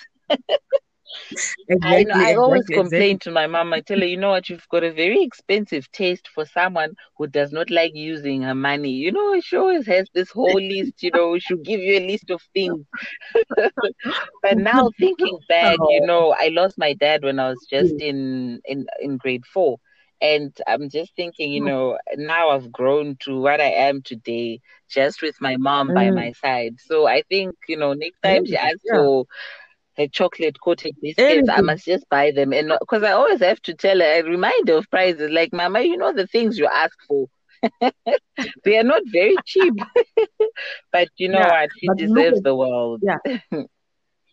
Exactly, 1.68 1.98
I, 1.98 2.02
know, 2.04 2.14
I 2.14 2.34
always 2.34 2.62
exactly, 2.62 2.76
complain 2.76 3.16
exactly. 3.16 3.30
to 3.30 3.30
my 3.34 3.46
mom. 3.46 3.72
I 3.72 3.80
tell 3.80 3.98
her, 3.98 4.04
you 4.04 4.16
know 4.16 4.30
what, 4.30 4.48
you've 4.48 4.68
got 4.68 4.84
a 4.84 4.92
very 4.92 5.22
expensive 5.22 5.90
taste 5.92 6.28
for 6.34 6.44
someone 6.46 6.94
who 7.16 7.26
does 7.26 7.52
not 7.52 7.70
like 7.70 7.94
using 7.94 8.42
her 8.42 8.54
money. 8.54 8.90
You 8.90 9.12
know, 9.12 9.40
she 9.40 9.56
always 9.56 9.86
has 9.86 10.08
this 10.14 10.30
whole 10.30 10.60
list, 10.60 11.02
you 11.02 11.10
know, 11.12 11.38
she'll 11.38 11.58
give 11.58 11.80
you 11.80 11.98
a 11.98 12.06
list 12.06 12.30
of 12.30 12.42
things. 12.54 12.84
but 14.42 14.58
now 14.58 14.90
thinking 14.98 15.38
back, 15.48 15.76
you 15.88 16.00
know, 16.06 16.34
I 16.38 16.48
lost 16.48 16.78
my 16.78 16.94
dad 16.94 17.22
when 17.24 17.38
I 17.38 17.50
was 17.50 17.66
just 17.70 17.94
mm. 17.96 18.00
in, 18.00 18.60
in, 18.64 18.86
in 19.00 19.16
grade 19.16 19.44
four. 19.46 19.78
And 20.20 20.56
I'm 20.66 20.90
just 20.90 21.14
thinking, 21.14 21.52
you 21.52 21.62
mm. 21.62 21.66
know, 21.66 21.98
now 22.16 22.50
I've 22.50 22.72
grown 22.72 23.16
to 23.20 23.38
what 23.40 23.60
I 23.60 23.70
am 23.70 24.02
today, 24.02 24.60
just 24.88 25.22
with 25.22 25.36
my 25.40 25.56
mom 25.56 25.90
mm. 25.90 25.94
by 25.94 26.10
my 26.10 26.32
side. 26.32 26.76
So 26.80 27.06
I 27.06 27.22
think, 27.28 27.54
you 27.68 27.76
know, 27.76 27.92
next 27.92 28.20
time 28.22 28.44
she 28.44 28.56
asks 28.56 28.80
yeah. 28.84 28.96
for 28.96 29.26
a 29.98 30.08
chocolate 30.08 30.60
coated 30.60 30.96
biscuits. 31.02 31.48
I 31.48 31.60
must 31.60 31.84
just 31.84 32.08
buy 32.08 32.30
them. 32.30 32.52
And 32.52 32.72
because 32.80 33.02
I 33.02 33.12
always 33.12 33.40
have 33.40 33.60
to 33.62 33.74
tell 33.74 33.98
her, 33.98 34.06
I 34.06 34.18
remind 34.18 34.68
her 34.68 34.76
of 34.76 34.90
prices. 34.90 35.30
Like, 35.30 35.52
Mama, 35.52 35.80
you 35.80 35.96
know 35.96 36.12
the 36.12 36.26
things 36.26 36.58
you 36.58 36.66
ask 36.66 36.96
for. 37.06 37.26
they 38.64 38.78
are 38.78 38.84
not 38.84 39.02
very 39.06 39.34
cheap. 39.44 39.74
but 40.92 41.08
you 41.16 41.28
know 41.28 41.40
yeah, 41.40 41.62
what? 41.62 41.70
She 41.78 41.88
deserves 42.06 42.38
at, 42.38 42.44
the 42.44 42.54
world. 42.54 43.02
Yeah. 43.02 43.38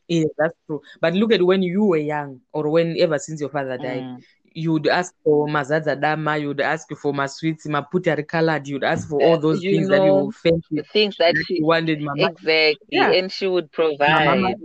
yeah, 0.08 0.26
that's 0.38 0.54
true. 0.68 0.82
But 1.02 1.16
look 1.16 1.34
at 1.34 1.42
when 1.42 1.64
you 1.64 1.84
were 1.84 1.98
young, 1.98 2.42
or 2.54 2.70
when 2.70 2.96
ever 3.00 3.18
since 3.18 3.42
your 3.42 3.50
father 3.50 3.80
died, 3.80 4.04
mm. 4.04 4.24
you'd 4.54 4.88
ask 4.88 5.16
for 5.24 5.48
mazaza 5.48 6.00
dama, 6.00 6.38
you'd 6.38 6.62
ask 6.62 6.88
for 6.96 7.12
my 7.12 7.26
sweets, 7.26 7.66
my 7.66 7.82
putari 7.82 8.28
colored, 8.28 8.68
you'd 8.68 8.84
ask 8.84 9.10
for 9.10 9.20
all 9.24 9.40
those 9.40 9.64
you 9.64 9.72
things 9.72 9.90
know, 9.90 9.98
that 9.98 10.06
you 10.06 10.32
fancy, 10.32 10.88
things 10.94 11.16
that, 11.18 11.34
that 11.34 11.44
she 11.48 11.64
wanted, 11.64 12.02
mama. 12.02 12.28
Exactly, 12.28 12.78
yeah. 12.92 13.12
and 13.12 13.32
she 13.32 13.48
would 13.48 13.72
provide. 13.72 14.56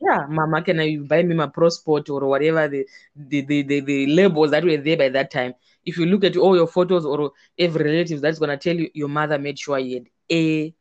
Yeah, 0.00 0.26
Mama, 0.28 0.62
can 0.62 0.80
I 0.80 0.96
buy 0.96 1.22
me 1.22 1.34
my 1.34 1.46
Prosport 1.46 2.08
or 2.10 2.26
whatever 2.28 2.68
the 2.68 2.86
the, 3.14 3.40
the, 3.42 3.62
the, 3.62 3.80
the 3.80 4.06
labels 4.06 4.50
that 4.50 4.64
were 4.64 4.76
there 4.76 4.96
by 4.96 5.08
that 5.10 5.30
time? 5.30 5.54
If 5.84 5.96
you 5.98 6.06
look 6.06 6.24
at 6.24 6.36
all 6.36 6.56
your 6.56 6.66
photos 6.66 7.04
or 7.04 7.32
every 7.58 7.84
relative, 7.84 8.20
that's 8.20 8.38
gonna 8.38 8.56
tell 8.56 8.76
you 8.76 8.90
your 8.94 9.08
mother 9.08 9.38
made 9.38 9.58
sure 9.58 9.78
you 9.78 9.94
had 9.98 10.06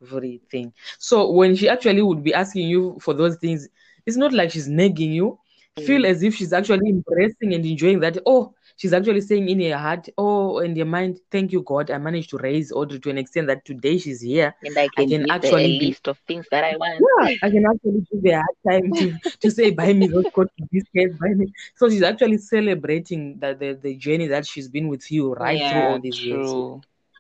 everything. 0.02 0.74
So 0.98 1.32
when 1.32 1.56
she 1.56 1.70
actually 1.70 2.02
would 2.02 2.24
be 2.24 2.34
asking 2.34 2.68
you 2.68 2.98
for 3.02 3.14
those 3.14 3.38
things, 3.38 3.68
it's 4.06 4.18
not 4.18 4.34
like 4.34 4.52
she's 4.52 4.68
nagging 4.68 5.12
you. 5.14 5.40
Feel 5.76 6.06
Mm. 6.06 6.06
as 6.06 6.24
if 6.24 6.36
she's 6.36 6.54
actually 6.54 6.90
embracing 6.90 7.54
and 7.54 7.66
enjoying 7.66 8.00
that. 8.00 8.18
Oh, 8.26 8.54
she's 8.78 8.94
actually 8.94 9.22
saying 9.22 9.50
in 9.50 9.60
her 9.72 9.78
heart, 9.78 10.10
oh, 10.18 10.60
in 10.60 10.76
your 10.76 10.86
mind, 10.86 11.20
thank 11.32 11.52
you, 11.52 11.62
God, 11.62 11.92
I 11.92 11.98
managed 11.98 12.30
to 12.32 12.38
raise 12.38 12.72
Audrey 12.72 13.00
to 13.00 13.10
an 13.10 13.18
extent 13.18 13.48
that 13.48 13.66
today 13.66 13.98
she's 13.98 14.22
here. 14.22 14.54
And 14.64 14.78
I 14.78 14.90
I 14.98 15.06
can 15.06 15.06
can 15.06 15.24
give 15.24 15.36
her 15.42 15.50
a 15.58 15.68
actually 15.68 15.74
be 15.74 15.96
list 15.96 16.08
of 16.08 16.18
things 16.28 16.48
that 16.52 16.64
I 16.64 16.78
want. 16.78 17.00
yeah, 17.00 17.28
I 17.42 17.50
can 17.50 17.66
actually 17.66 18.06
give 18.12 18.24
her 18.32 18.42
hard 18.42 18.58
time 18.82 18.94
to, 18.96 19.14
to 19.42 19.52
say, 19.52 19.72
buy 19.72 19.94
me 19.94 20.08
those 20.08 20.26
coats, 20.34 20.52
biscuits, 20.72 21.16
buy 21.20 21.30
me. 21.36 21.48
So 21.76 21.90
she's 21.90 22.04
actually 22.04 22.38
celebrating 22.38 23.38
the, 23.40 23.56
the, 23.56 23.74
the 23.82 23.96
journey 23.96 24.28
that 24.28 24.46
she's 24.46 24.68
been 24.70 24.88
with 24.88 25.12
you 25.12 25.34
right 25.34 25.64
through 25.66 25.84
all 25.84 26.00
these 26.00 26.24
years. 26.24 26.56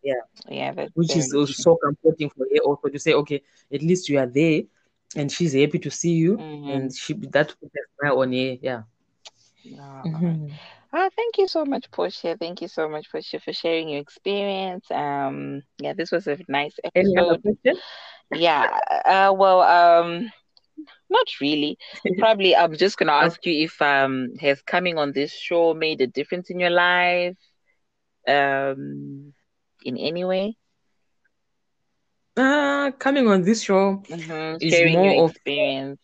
Yeah. 0.04 0.22
Yeah, 0.50 0.74
that's 0.74 0.94
Which 0.94 1.16
very 1.16 1.20
is 1.20 1.34
also 1.34 1.54
so 1.54 1.78
comforting 1.84 2.30
for 2.30 2.46
her 2.52 2.62
also 2.66 2.90
to 2.90 3.00
say, 3.00 3.14
okay, 3.14 3.42
at 3.74 3.82
least 3.82 4.10
you 4.10 4.20
are 4.20 4.28
there 4.28 4.64
and 5.16 5.32
she's 5.32 5.54
happy 5.54 5.80
to 5.80 5.92
see 5.92 6.14
you 6.14 6.44
Mhm. 6.44 6.68
and 6.68 6.94
she 6.94 7.14
that 7.32 7.48
puts 7.60 7.74
a 7.76 7.80
smile 8.00 8.20
on 8.22 8.32
her. 8.32 8.58
Yeah. 8.62 8.84
Yeah. 9.64 10.06
Mhm. 10.06 10.60
Oh, 10.96 11.10
thank 11.16 11.38
you 11.38 11.48
so 11.48 11.66
much, 11.66 11.92
Portia. 11.92 12.38
Thank 12.40 12.62
you 12.62 12.68
so 12.70 12.88
much, 12.90 13.12
Portia, 13.12 13.40
for 13.40 13.54
sharing 13.54 13.90
your 13.90 14.02
experience. 14.02 14.90
Um, 14.92 15.64
yeah, 15.80 15.94
this 15.94 16.12
was 16.12 16.28
a 16.28 16.38
nice 16.48 16.78
episode. 16.84 17.42
Yeah. 18.32 18.80
Uh, 19.06 19.34
well, 19.38 19.62
um, 19.62 20.32
not 21.10 21.28
really. 21.42 21.78
Probably, 22.18 22.56
I'm 22.56 22.76
just 22.76 22.98
gonna 22.98 23.14
ask 23.14 23.46
you 23.46 23.66
if 23.66 23.82
um 23.82 24.34
has 24.40 24.62
coming 24.62 24.98
on 24.98 25.12
this 25.14 25.34
show 25.34 25.74
made 25.74 26.02
a 26.02 26.08
difference 26.08 26.50
in 26.50 26.60
your 26.60 26.72
life, 26.72 27.38
um, 28.28 29.34
in 29.84 29.98
any 29.98 30.24
way? 30.26 30.58
Uh, 32.38 32.92
coming 33.00 33.28
on 33.28 33.42
this 33.44 33.64
show 33.64 34.04
Mm-hmm. 34.10 34.58
is 34.60 34.74
Sharing 34.74 35.00
more 35.00 35.16
of 35.26 35.36
experience. 35.38 36.00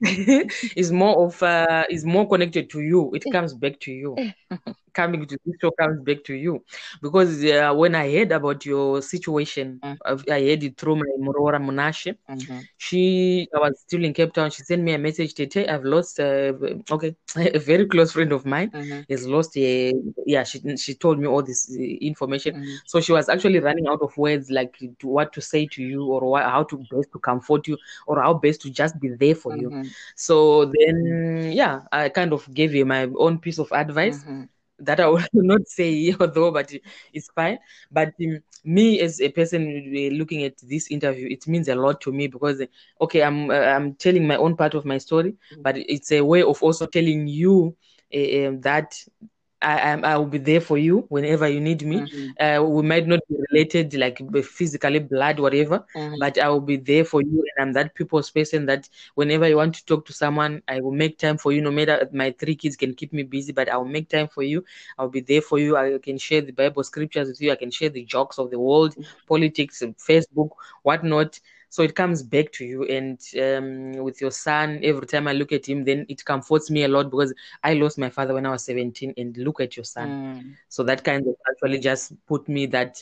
is 0.76 0.92
more 0.92 1.26
of 1.26 1.42
uh 1.42 1.84
is 1.90 2.04
more 2.04 2.28
connected 2.28 2.70
to 2.70 2.80
you. 2.80 3.10
It 3.14 3.24
comes 3.30 3.54
back 3.54 3.80
to 3.80 3.92
you. 3.92 4.16
Coming 4.92 5.26
to 5.26 5.38
this 5.44 5.54
show 5.60 5.70
comes 5.70 6.00
back 6.02 6.24
to 6.24 6.34
you 6.34 6.62
because 7.02 7.44
uh, 7.44 7.72
when 7.74 7.94
I 7.94 8.10
heard 8.12 8.32
about 8.32 8.64
your 8.64 9.02
situation, 9.02 9.78
Mm. 9.82 9.96
I've- 10.04 10.30
I 10.30 10.40
heard 10.48 10.62
it 10.64 10.76
through 10.76 10.96
my 10.96 11.10
Morora 11.20 11.58
Munashe. 11.60 12.16
Mm-hmm. 12.28 12.58
She, 12.76 13.48
I 13.54 13.58
was 13.58 13.80
still 13.80 14.04
in 14.04 14.12
Cape 14.12 14.32
Town. 14.32 14.50
She 14.50 14.62
sent 14.62 14.82
me 14.82 14.92
a 14.92 14.98
message. 14.98 15.34
today. 15.34 15.66
I've 15.68 15.84
lost. 15.84 16.18
Uh, 16.20 16.52
okay, 16.90 17.14
a 17.36 17.58
very 17.58 17.86
close 17.86 18.12
friend 18.12 18.32
of 18.32 18.44
mine 18.46 18.70
Mm-hmm. 18.70 19.00
has 19.10 19.26
lost. 19.26 19.56
A, 19.56 19.92
yeah, 20.26 20.42
she 20.44 20.60
she 20.76 20.94
told 20.94 21.18
me 21.18 21.26
all 21.26 21.42
this 21.42 21.70
uh, 21.70 21.80
information. 22.10 22.54
Mm-hmm. 22.54 22.74
So 22.86 23.00
she 23.00 23.12
was 23.12 23.28
actually 23.28 23.58
running 23.60 23.86
out 23.86 24.00
of 24.02 24.16
words, 24.16 24.50
like 24.50 24.76
to, 25.00 25.06
what 25.08 25.32
to 25.34 25.40
say 25.40 25.66
to 25.66 25.82
you, 25.82 26.04
or 26.04 26.20
what, 26.30 26.44
how 26.44 26.62
to 26.64 26.76
best 26.90 27.12
to 27.12 27.18
comfort 27.18 27.66
you, 27.68 27.76
or 28.06 28.20
how 28.22 28.34
best 28.34 28.60
to 28.62 28.70
just 28.70 28.98
be 29.00 29.08
there 29.08 29.34
for 29.34 29.56
you. 29.56 29.70
Mm-hmm. 29.70 29.88
So 30.14 30.66
then, 30.78 31.50
yeah, 31.52 31.80
I 31.92 32.08
kind 32.08 32.32
of 32.32 32.52
gave 32.52 32.74
you 32.74 32.84
my 32.86 33.08
own 33.18 33.38
piece 33.38 33.58
of 33.58 33.70
advice 33.72 34.22
Mm-hmm. 34.24 34.42
That 34.78 35.00
I 35.00 35.08
will 35.08 35.22
not 35.32 35.66
say, 35.68 36.14
although, 36.20 36.50
but 36.50 36.72
it's 37.12 37.28
fine. 37.34 37.58
But 37.90 38.08
um, 38.20 38.38
me 38.64 39.00
as 39.00 39.20
a 39.20 39.28
person 39.30 39.92
looking 40.12 40.44
at 40.44 40.54
this 40.62 40.90
interview, 40.90 41.28
it 41.30 41.46
means 41.46 41.68
a 41.68 41.74
lot 41.74 42.00
to 42.02 42.12
me 42.12 42.26
because, 42.28 42.62
okay, 43.00 43.22
I'm 43.22 43.50
uh, 43.50 43.54
I'm 43.54 43.94
telling 43.94 44.26
my 44.26 44.36
own 44.36 44.56
part 44.56 44.74
of 44.74 44.84
my 44.84 44.98
story, 44.98 45.34
but 45.62 45.76
it's 45.76 46.12
a 46.12 46.20
way 46.22 46.42
of 46.42 46.62
also 46.62 46.86
telling 46.86 47.26
you 47.28 47.76
uh, 48.14 48.52
that 48.60 48.94
I 49.60 49.90
am 49.90 50.04
I 50.04 50.16
will 50.16 50.26
be 50.26 50.38
there 50.38 50.60
for 50.60 50.78
you 50.78 51.04
whenever 51.08 51.48
you 51.48 51.60
need 51.60 51.84
me. 51.86 52.02
Mm-hmm. 52.02 52.30
Uh, 52.38 52.62
we 52.62 52.82
might 52.82 53.06
not 53.06 53.20
be 53.28 53.36
related 53.50 53.94
like 53.94 54.20
physically, 54.44 54.98
blood, 55.00 55.38
whatever, 55.40 55.84
Mm-hmm. 55.94 56.18
but 56.18 56.38
I 56.38 56.48
will 56.48 56.60
be 56.60 56.76
there 56.76 57.04
for 57.04 57.20
you, 57.22 57.44
and 57.56 57.68
I'm 57.68 57.72
that 57.74 57.94
people's 57.94 58.30
person 58.30 58.66
that 58.66 58.88
whenever 59.14 59.48
you 59.48 59.56
want 59.56 59.74
to 59.76 59.84
talk 59.84 60.04
to 60.06 60.12
someone, 60.12 60.62
I 60.68 60.80
will 60.80 60.92
make 60.92 61.18
time 61.18 61.38
for 61.38 61.52
you. 61.52 61.60
No 61.60 61.70
matter 61.70 62.08
my 62.12 62.30
three 62.38 62.54
kids 62.54 62.76
can 62.76 62.94
keep 62.94 63.12
me 63.12 63.22
busy, 63.22 63.52
but 63.52 63.68
I 63.68 63.76
will 63.76 63.84
make 63.84 64.08
time 64.08 64.28
for 64.28 64.42
you. 64.42 64.64
I'll 64.98 65.08
be 65.08 65.20
there 65.20 65.42
for 65.42 65.58
you. 65.58 65.76
I 65.76 65.98
can 66.02 66.18
share 66.18 66.40
the 66.42 66.52
Bible 66.52 66.84
scriptures 66.84 67.28
with 67.28 67.40
you. 67.40 67.52
I 67.52 67.56
can 67.56 67.70
share 67.70 67.90
the 67.90 68.04
jokes 68.04 68.38
of 68.38 68.50
the 68.50 68.58
world, 68.58 68.96
politics, 69.26 69.82
and 69.82 69.96
Facebook, 69.96 70.50
whatnot. 70.82 71.40
So 71.68 71.82
it 71.82 71.94
comes 71.94 72.22
back 72.22 72.52
to 72.52 72.64
you. 72.64 72.84
And 72.84 73.20
um, 73.40 74.04
with 74.04 74.20
your 74.20 74.30
son, 74.30 74.80
every 74.82 75.06
time 75.06 75.28
I 75.28 75.32
look 75.32 75.52
at 75.52 75.68
him, 75.68 75.84
then 75.84 76.06
it 76.08 76.24
comforts 76.24 76.70
me 76.70 76.84
a 76.84 76.88
lot 76.88 77.10
because 77.10 77.34
I 77.62 77.74
lost 77.74 77.98
my 77.98 78.10
father 78.10 78.34
when 78.34 78.46
I 78.46 78.50
was 78.50 78.64
17. 78.64 79.14
And 79.16 79.36
look 79.36 79.60
at 79.60 79.76
your 79.76 79.84
son. 79.84 80.08
Mm-hmm. 80.08 80.50
So 80.68 80.82
that 80.84 81.04
kind 81.04 81.26
of 81.26 81.34
actually 81.50 81.78
just 81.78 82.12
put 82.26 82.48
me 82.48 82.66
that 82.66 82.98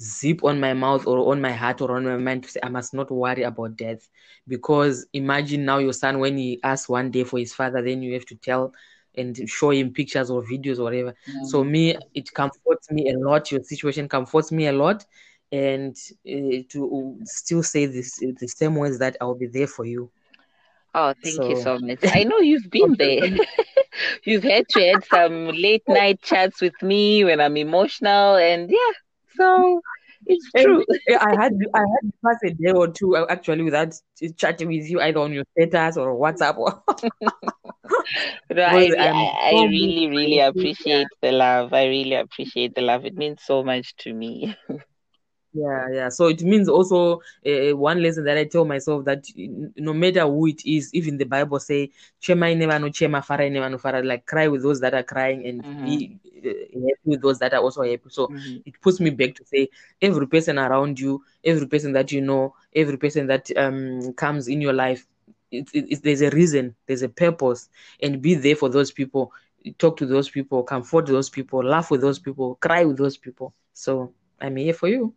zip 0.00 0.44
on 0.44 0.60
my 0.60 0.74
mouth 0.74 1.06
or 1.06 1.32
on 1.32 1.40
my 1.40 1.52
heart 1.52 1.80
or 1.80 1.96
on 1.96 2.04
my 2.04 2.16
mind 2.16 2.44
to 2.44 2.50
say 2.50 2.60
I 2.62 2.68
must 2.68 2.94
not 2.94 3.10
worry 3.10 3.42
about 3.42 3.76
death. 3.76 4.08
Because 4.48 5.06
imagine 5.12 5.64
now 5.64 5.78
your 5.78 5.92
son 5.92 6.18
when 6.18 6.36
he 6.36 6.60
asks 6.62 6.88
one 6.88 7.10
day 7.10 7.24
for 7.24 7.38
his 7.38 7.54
father, 7.54 7.82
then 7.82 8.02
you 8.02 8.14
have 8.14 8.26
to 8.26 8.34
tell 8.34 8.72
and 9.16 9.48
show 9.48 9.70
him 9.70 9.92
pictures 9.92 10.30
or 10.30 10.42
videos 10.42 10.78
or 10.78 10.84
whatever. 10.84 11.14
So 11.44 11.64
me, 11.64 11.96
it 12.14 12.32
comforts 12.34 12.90
me 12.90 13.10
a 13.10 13.18
lot. 13.18 13.50
Your 13.50 13.62
situation 13.62 14.08
comforts 14.08 14.52
me 14.52 14.66
a 14.66 14.72
lot, 14.72 15.06
and 15.52 15.96
uh, 16.28 16.62
to 16.70 17.16
still 17.24 17.62
say 17.62 17.86
this 17.86 18.18
the 18.18 18.48
same 18.48 18.74
words 18.74 18.98
that 18.98 19.16
I'll 19.20 19.34
be 19.34 19.46
there 19.46 19.66
for 19.66 19.84
you. 19.84 20.10
Oh, 20.94 21.12
thank 21.22 21.48
you 21.48 21.56
So 21.56 21.62
so 21.62 21.78
much. 21.78 21.98
I 22.04 22.24
know 22.24 22.38
you've 22.38 22.70
been 22.70 22.94
there. 22.96 23.20
You've 24.24 24.42
had 24.42 24.68
to 24.70 24.80
had 24.86 25.04
some 25.04 25.46
late 25.48 25.82
night 25.88 26.20
chats 26.22 26.60
with 26.60 26.80
me 26.82 27.24
when 27.24 27.40
I'm 27.40 27.56
emotional, 27.56 28.36
and 28.36 28.70
yeah, 28.70 28.92
so 29.36 29.80
it's 30.26 30.46
And 30.54 30.64
true. 30.64 30.84
I 31.08 31.30
had 31.40 31.52
I 31.74 31.80
had 31.80 32.02
to 32.02 32.12
pass 32.24 32.36
a 32.44 32.50
day 32.50 32.72
or 32.72 32.88
two 32.88 33.16
uh, 33.16 33.26
actually 33.30 33.62
without 33.62 33.94
chatting 34.36 34.68
with 34.68 34.88
you 34.88 35.00
either 35.00 35.20
on 35.20 35.32
your 35.32 35.44
status 35.56 35.96
or 35.96 36.14
WhatsApp. 36.14 36.58
or- 36.58 36.82
No, 38.50 38.62
I, 38.64 38.90
I, 38.98 39.32
I 39.42 39.50
really, 39.68 40.08
really 40.08 40.40
by 40.54 40.60
it. 40.60 40.76
Yeah. 40.84 41.04
appreciate 41.04 41.08
the 41.22 41.32
love. 41.32 41.72
I 41.72 41.86
really 41.86 42.14
appreciate 42.14 42.74
the 42.74 42.82
love. 42.82 43.04
It 43.04 43.16
means 43.16 43.40
so 43.44 43.62
much 43.62 43.94
to 43.98 44.12
me. 44.12 44.54
Yeah, 45.56 45.86
yeah. 45.92 46.08
So 46.10 46.26
it 46.28 46.42
means 46.42 46.68
also 46.68 47.20
uh, 47.46 47.76
one 47.76 48.02
lesson 48.02 48.24
that 48.24 48.36
I 48.36 48.44
tell 48.44 48.64
myself 48.64 49.04
that 49.06 49.24
no 49.36 49.94
matter 49.94 50.22
who 50.22 50.46
it 50.48 50.62
is, 50.66 50.92
even 50.92 51.16
the 51.16 51.24
Bible 51.24 51.58
say, 51.60 51.90
"Chema 52.20 52.54
never 52.56 52.78
no 52.78 52.88
chema, 52.88 53.24
fara 53.24 53.48
never 53.48 53.70
no 53.70 53.78
fara." 53.78 54.02
Like 54.02 54.26
cry 54.26 54.48
with 54.48 54.62
those 54.62 54.80
that 54.80 54.94
are 54.94 55.02
crying 55.04 55.46
and 55.46 55.64
Mhm. 55.64 55.84
be 55.84 56.18
uh, 56.44 56.48
happy 56.48 57.06
with 57.06 57.22
those 57.22 57.38
that 57.38 57.54
are 57.54 57.60
also 57.62 57.82
happy. 57.82 58.08
So 58.08 58.30
Mhm. 58.30 58.62
it 58.64 58.80
puts 58.82 59.00
me 59.00 59.10
back 59.10 59.34
to 59.36 59.44
say, 59.44 59.68
every 60.02 60.26
person 60.26 60.58
around 60.58 60.98
you, 61.00 61.22
every 61.44 61.66
person 61.66 61.92
that 61.92 62.12
you 62.12 62.20
know, 62.20 62.54
every 62.74 62.98
person 62.98 63.26
that 63.28 63.50
um 63.56 64.12
comes 64.14 64.48
in 64.48 64.60
your 64.60 64.74
life, 64.74 65.06
it, 65.50 65.68
it, 65.72 65.86
it- 65.90 66.02
there's 66.02 66.22
a 66.22 66.30
reason, 66.30 66.74
there's 66.86 67.02
a 67.02 67.08
purpose, 67.08 67.68
and 68.02 68.20
be 68.20 68.34
there 68.34 68.56
for 68.56 68.68
those 68.68 68.90
people. 68.90 69.32
Talk 69.78 69.96
to 69.98 70.06
those 70.06 70.28
people, 70.28 70.62
comfort 70.64 71.06
those 71.06 71.28
people, 71.30 71.62
laugh 71.64 71.90
with 71.90 72.00
those 72.00 72.18
people, 72.18 72.56
cry 72.60 72.84
with 72.84 72.98
those 72.98 73.16
people. 73.16 73.54
So 73.72 74.12
I'm 74.40 74.56
here 74.56 74.74
for 74.74 74.88
you. 74.88 75.14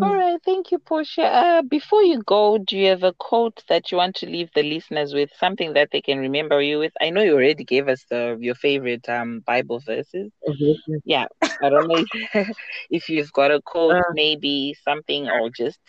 All 0.00 0.14
right, 0.14 0.38
thank 0.44 0.70
you, 0.70 0.78
Portia. 0.78 1.22
Uh, 1.22 1.62
before 1.62 2.02
you 2.02 2.22
go, 2.22 2.58
do 2.58 2.76
you 2.76 2.88
have 2.88 3.02
a 3.02 3.12
quote 3.12 3.62
that 3.68 3.90
you 3.90 3.98
want 3.98 4.16
to 4.16 4.26
leave 4.26 4.50
the 4.54 4.62
listeners 4.62 5.14
with? 5.14 5.30
Something 5.38 5.72
that 5.74 5.90
they 5.92 6.00
can 6.00 6.18
remember 6.18 6.60
you 6.60 6.78
with? 6.78 6.92
I 7.00 7.10
know 7.10 7.22
you 7.22 7.34
already 7.34 7.64
gave 7.64 7.88
us 7.88 8.04
the 8.10 8.36
your 8.40 8.54
favorite 8.54 9.08
um 9.08 9.40
Bible 9.46 9.80
verses. 9.80 10.32
Obviously. 10.48 11.02
Yeah, 11.04 11.26
I 11.62 11.68
don't 11.70 11.88
know 11.88 11.96
if, 11.98 12.08
if 12.90 13.08
you've 13.08 13.32
got 13.32 13.50
a 13.50 13.60
quote, 13.60 13.98
Uh, 13.98 14.02
maybe 14.10 14.74
something, 14.84 15.28
or 15.28 15.50
just 15.50 15.80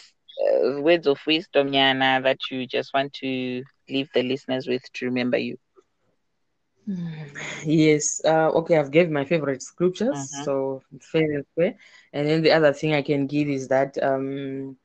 uh, 0.46 0.82
words 0.82 1.08
of 1.08 1.20
wisdom, 1.28 1.72
Yana, 1.72 2.24
that 2.24 2.40
you 2.52 2.68
just 2.68 2.94
want 2.94 3.14
to 3.24 3.64
leave 3.90 4.10
the 4.14 4.24
listeners 4.24 4.68
with 4.68 4.84
to 4.94 5.06
remember 5.06 5.38
you. 5.38 5.58
Yes. 7.66 8.22
Uh, 8.26 8.50
okay, 8.60 8.78
I've 8.78 8.92
gave 8.92 9.10
my 9.10 9.26
favorite 9.26 9.62
scriptures, 9.62 10.20
Mhm. 10.20 10.44
so 10.44 10.82
favorite 11.00 11.48
way. 11.56 11.78
And 12.14 12.28
then 12.28 12.42
the 12.42 12.52
other 12.52 12.74
thing 12.74 12.94
I 12.94 13.02
can 13.02 13.28
give 13.28 13.48
is 13.50 13.68
that 13.70 13.98
um, 14.02 14.78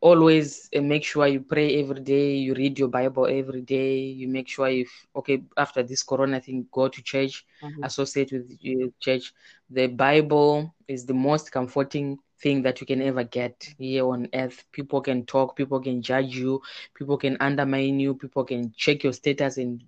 always 0.00 0.68
uh, 0.76 0.80
make 0.80 1.04
sure 1.04 1.26
you 1.26 1.40
pray 1.40 1.80
every 1.80 2.00
day, 2.00 2.34
you 2.36 2.54
read 2.54 2.78
your 2.78 2.88
Bible 2.88 3.26
every 3.26 3.62
day, 3.62 3.98
you 3.98 4.28
make 4.28 4.48
sure 4.48 4.68
if 4.68 4.88
okay 5.16 5.42
after 5.56 5.82
this 5.82 6.02
Corona 6.02 6.40
thing, 6.40 6.66
go 6.72 6.88
to 6.88 7.02
church, 7.02 7.44
Mhm. 7.62 7.82
associate 7.82 8.32
with 8.32 8.50
your 8.60 8.88
church. 9.00 9.32
The 9.70 9.86
Bible 9.88 10.74
is 10.88 11.06
the 11.06 11.14
most 11.14 11.52
comforting 11.52 12.18
thing 12.40 12.62
that 12.62 12.80
you 12.80 12.86
can 12.86 13.02
ever 13.02 13.24
get 13.24 13.68
here 13.78 14.06
on 14.06 14.28
earth. 14.34 14.64
People 14.72 15.00
can 15.00 15.24
talk, 15.24 15.56
people 15.56 15.80
can 15.80 16.02
judge 16.02 16.36
you, 16.36 16.60
people 16.94 17.16
can 17.16 17.36
undermine 17.40 17.98
you, 18.00 18.14
people 18.14 18.44
can 18.44 18.72
check 18.76 19.02
your 19.04 19.12
status 19.12 19.56
and 19.58 19.82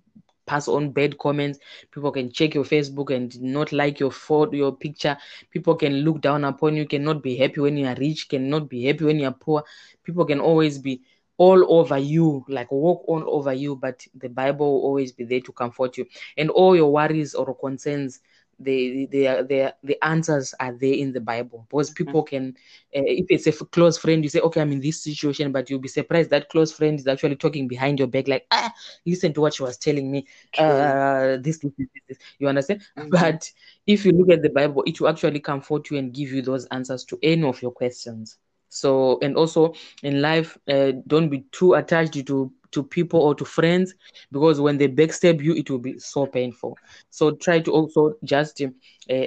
pass 0.49 0.67
on 0.67 0.91
bad 0.91 1.17
comments. 1.19 1.59
People 1.91 2.11
can 2.11 2.31
check 2.31 2.55
your 2.55 2.63
Facebook 2.63 3.15
and 3.15 3.39
not 3.41 3.71
like 3.71 3.99
your 3.99 4.11
photo, 4.11 4.55
your 4.55 4.75
picture. 4.75 5.17
People 5.51 5.75
can 5.75 5.93
look 6.03 6.21
down 6.21 6.43
upon 6.43 6.75
you, 6.75 6.87
cannot 6.87 7.21
be 7.21 7.37
happy 7.37 7.61
when 7.61 7.77
you 7.77 7.85
are 7.85 7.95
rich, 7.99 8.27
cannot 8.29 8.67
be 8.69 8.85
happy 8.85 9.05
when 9.05 9.19
you 9.19 9.27
are 9.27 9.39
poor. 9.39 9.63
People 10.03 10.25
can 10.25 10.39
always 10.39 10.79
be 10.79 11.01
all 11.37 11.65
over 11.79 11.97
you, 11.97 12.43
like 12.49 12.71
walk 12.71 13.03
all 13.07 13.23
over 13.27 13.53
you, 13.53 13.75
but 13.75 14.05
the 14.15 14.29
Bible 14.29 14.73
will 14.73 14.81
always 14.87 15.11
be 15.11 15.23
there 15.23 15.39
to 15.41 15.51
comfort 15.53 15.97
you. 15.97 16.05
And 16.37 16.49
all 16.49 16.75
your 16.75 16.91
worries 16.91 17.35
or 17.35 17.55
concerns, 17.55 18.19
the 18.59 19.07
the 19.11 19.23
the 19.47 19.75
the 19.83 20.03
answers 20.05 20.53
are 20.59 20.73
there 20.73 20.93
in 20.93 21.13
the 21.13 21.21
Bible 21.21 21.65
because 21.69 21.89
Mm-hmm. 21.89 21.91
people 21.91 22.23
can, 22.23 22.49
uh, 22.95 23.01
if 23.05 23.25
it's 23.29 23.47
a 23.47 23.65
close 23.65 23.97
friend, 23.97 24.23
you 24.23 24.29
say, 24.29 24.39
okay, 24.41 24.61
I'm 24.61 24.71
in 24.71 24.81
this 24.81 25.03
situation, 25.03 25.51
but 25.51 25.69
you'll 25.69 25.79
be 25.79 25.87
surprised 25.87 26.29
that 26.31 26.49
close 26.49 26.71
friend 26.71 26.99
is 26.99 27.07
actually 27.07 27.35
talking 27.35 27.67
behind 27.67 27.99
your 27.99 28.07
back, 28.07 28.27
like, 28.27 28.45
ah, 28.51 28.71
listen 29.05 29.33
to 29.33 29.41
what 29.41 29.53
she 29.53 29.63
was 29.63 29.77
telling 29.77 30.11
me, 30.11 30.27
uh, 30.57 31.37
this, 31.41 31.59
this, 31.59 31.71
this, 31.77 31.87
this. 32.07 32.17
You 32.39 32.47
understand? 32.47 32.81
Mhm. 32.95 33.09
But 33.09 33.49
if 33.87 34.05
you 34.05 34.11
look 34.11 34.29
at 34.29 34.41
the 34.41 34.49
Bible, 34.49 34.83
it 34.85 34.99
will 34.99 35.09
actually 35.09 35.39
comfort 35.39 35.89
you 35.89 35.97
and 35.97 36.13
give 36.13 36.31
you 36.31 36.41
those 36.41 36.65
answers 36.67 37.03
to 37.05 37.19
any 37.23 37.43
of 37.43 37.61
your 37.61 37.71
questions. 37.71 38.37
So, 38.69 39.19
and 39.21 39.35
also 39.35 39.73
in 40.03 40.21
life, 40.21 40.57
uh, 40.69 40.91
don't 41.07 41.29
be 41.29 41.45
too 41.51 41.73
attached 41.73 42.25
to 42.25 42.51
to 42.71 42.83
people 42.83 43.19
or 43.21 43.35
to 43.35 43.45
friends 43.45 43.93
because 44.31 44.59
when 44.59 44.77
they 44.77 44.87
backstab 44.87 45.41
you, 45.41 45.53
it 45.55 45.69
will 45.69 45.79
be 45.79 45.97
so 45.99 46.25
painful. 46.25 46.77
So 47.09 47.31
try 47.31 47.59
to 47.59 47.71
also 47.71 48.15
just 48.23 48.61
uh, 48.61 48.67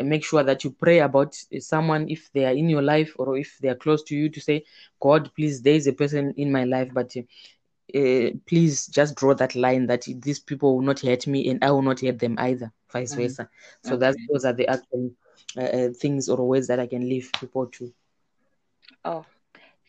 make 0.05 0.25
sure 0.25 0.43
that 0.43 0.65
you 0.65 0.71
pray 0.71 0.99
about 1.01 1.35
someone 1.59 2.07
if 2.09 2.31
they 2.33 2.45
are 2.45 2.53
in 2.53 2.69
your 2.69 2.83
life 2.83 3.15
or 3.19 3.37
if 3.39 3.59
they 3.61 3.69
are 3.69 3.75
close 3.75 4.03
to 4.05 4.17
you 4.17 4.29
to 4.31 4.41
say, 4.41 4.65
God, 5.01 5.31
please, 5.35 5.63
there 5.63 5.75
is 5.75 5.87
a 5.87 5.93
person 5.93 6.35
in 6.37 6.53
my 6.53 6.65
life, 6.65 6.91
but 6.93 7.13
uh, 7.95 8.31
please 8.47 8.87
just 8.89 9.17
draw 9.17 9.35
that 9.35 9.55
line 9.55 9.87
that 9.87 10.05
these 10.23 10.39
people 10.41 10.75
will 10.77 10.83
not 10.83 11.01
hurt 11.01 11.27
me 11.27 11.49
and 11.49 11.63
I 11.63 11.71
will 11.71 11.83
not 11.83 12.01
hurt 12.01 12.19
them 12.19 12.37
either, 12.39 12.73
vice 12.93 13.15
Mhm. 13.15 13.17
versa. 13.17 13.49
So 13.83 13.97
that's 13.97 14.17
those 14.31 14.45
are 14.45 14.53
the 14.55 14.69
actual 14.69 15.11
uh, 15.59 15.89
things 16.01 16.29
or 16.29 16.47
ways 16.47 16.69
that 16.69 16.81
I 16.81 16.87
can 16.87 17.09
leave 17.09 17.31
people 17.41 17.67
to. 17.67 17.93
Oh, 19.05 19.25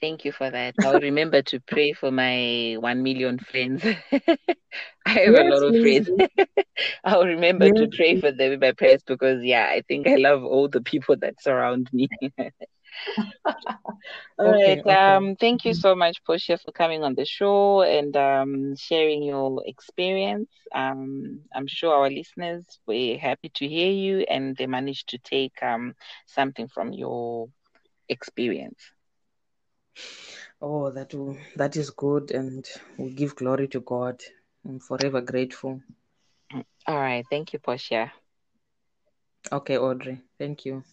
thank 0.03 0.25
you 0.25 0.33
for 0.33 0.51
that. 0.51 0.75
I'll 0.83 0.99
remember 0.99 1.41
to 1.43 1.61
pray 1.61 1.93
for 1.93 2.11
my 2.11 2.75
one 2.79 3.03
million 3.03 3.39
friends. 3.39 3.83
I 5.05 5.09
have 5.11 5.35
a 5.35 5.43
lot 5.43 5.63
of 5.63 5.77
friends. 5.77 6.09
I'll 7.05 7.25
remember 7.25 7.69
to 7.71 7.89
pray 7.89 8.17
for 8.17 8.31
them 8.31 8.53
in 8.53 8.59
my 8.59 8.73
prayers 8.73 9.03
because, 9.05 9.43
yeah, 9.43 9.67
I 9.69 9.81
think 9.87 10.07
I 10.07 10.15
love 10.15 10.43
all 10.43 10.69
the 10.69 10.81
people 10.81 11.15
that 11.21 11.41
surround 11.41 11.89
me. 11.93 12.09
All 14.39 14.41
Okay, 14.41 14.51
right. 14.51 14.85
okay. 14.85 14.87
Um, 14.87 15.35
thank 15.35 15.65
you 15.65 15.73
so 15.73 15.95
much, 15.95 16.23
Portia, 16.25 16.57
for 16.57 16.71
coming 16.71 17.03
on 17.03 17.15
the 17.15 17.25
show 17.25 17.81
and 17.83 18.15
um, 18.17 18.75
sharing 18.75 19.23
your 19.23 19.61
experience. 19.65 20.49
Um, 20.73 21.41
I'm 21.55 21.67
sure 21.67 21.93
our 21.95 22.09
listeners 22.09 22.65
were 22.87 23.17
happy 23.17 23.49
to 23.55 23.67
hear 23.67 23.91
you 23.91 24.25
and 24.29 24.55
they 24.57 24.67
managed 24.67 25.09
to 25.09 25.19
take 25.19 25.61
um, 25.63 25.93
something 26.27 26.67
from 26.67 26.93
your 26.93 27.49
experience. 28.09 28.92
Oh, 30.61 30.91
that 30.91 31.13
will, 31.13 31.37
that 31.55 31.75
is 31.75 31.89
good, 31.89 32.31
and 32.31 32.65
we 32.97 33.11
give 33.11 33.35
glory 33.35 33.67
to 33.69 33.81
God. 33.81 34.21
I'm 34.65 34.79
forever 34.79 35.21
grateful. 35.21 35.81
All 36.87 36.97
right. 36.99 37.25
Thank 37.29 37.53
you, 37.53 37.59
Portia. 37.59 38.11
Okay, 39.51 39.77
Audrey. 39.77 40.21
Thank 40.39 40.65
you. 40.65 40.83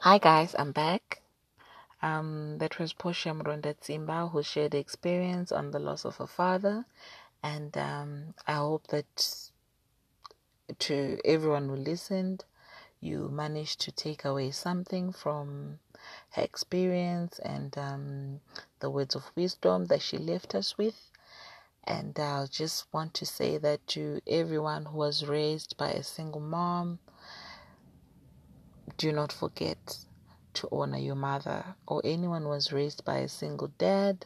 Hi 0.00 0.18
guys, 0.18 0.54
I'm 0.58 0.72
back. 0.72 1.22
Um, 2.02 2.58
that 2.58 2.78
was 2.78 2.92
Portia 2.92 3.30
Mronda 3.30 3.74
Tsimba 3.74 4.30
who 4.30 4.42
shared 4.42 4.72
the 4.72 4.78
experience 4.78 5.50
on 5.50 5.70
the 5.70 5.78
loss 5.78 6.04
of 6.04 6.16
her 6.16 6.26
father, 6.26 6.84
and 7.42 7.74
um, 7.78 8.34
I 8.46 8.54
hope 8.54 8.86
that 8.88 9.50
to 10.80 11.18
everyone 11.24 11.68
who 11.70 11.76
listened, 11.76 12.44
you 13.04 13.28
managed 13.28 13.80
to 13.80 13.92
take 13.92 14.24
away 14.24 14.50
something 14.50 15.12
from 15.12 15.78
her 16.30 16.42
experience 16.42 17.38
and 17.38 17.76
um, 17.76 18.40
the 18.80 18.88
words 18.88 19.14
of 19.14 19.30
wisdom 19.36 19.86
that 19.86 20.00
she 20.00 20.16
left 20.16 20.54
us 20.54 20.78
with. 20.78 21.10
And 21.84 22.18
I 22.18 22.46
just 22.50 22.86
want 22.94 23.12
to 23.14 23.26
say 23.26 23.58
that 23.58 23.86
to 23.88 24.22
everyone 24.26 24.86
who 24.86 24.96
was 24.96 25.26
raised 25.26 25.76
by 25.76 25.90
a 25.90 26.02
single 26.02 26.40
mom, 26.40 26.98
do 28.96 29.12
not 29.12 29.32
forget 29.32 29.98
to 30.54 30.68
honor 30.72 30.98
your 30.98 31.16
mother, 31.16 31.76
or 31.86 32.00
anyone 32.04 32.42
who 32.42 32.48
was 32.48 32.72
raised 32.72 33.04
by 33.04 33.18
a 33.18 33.28
single 33.28 33.68
dad, 33.76 34.24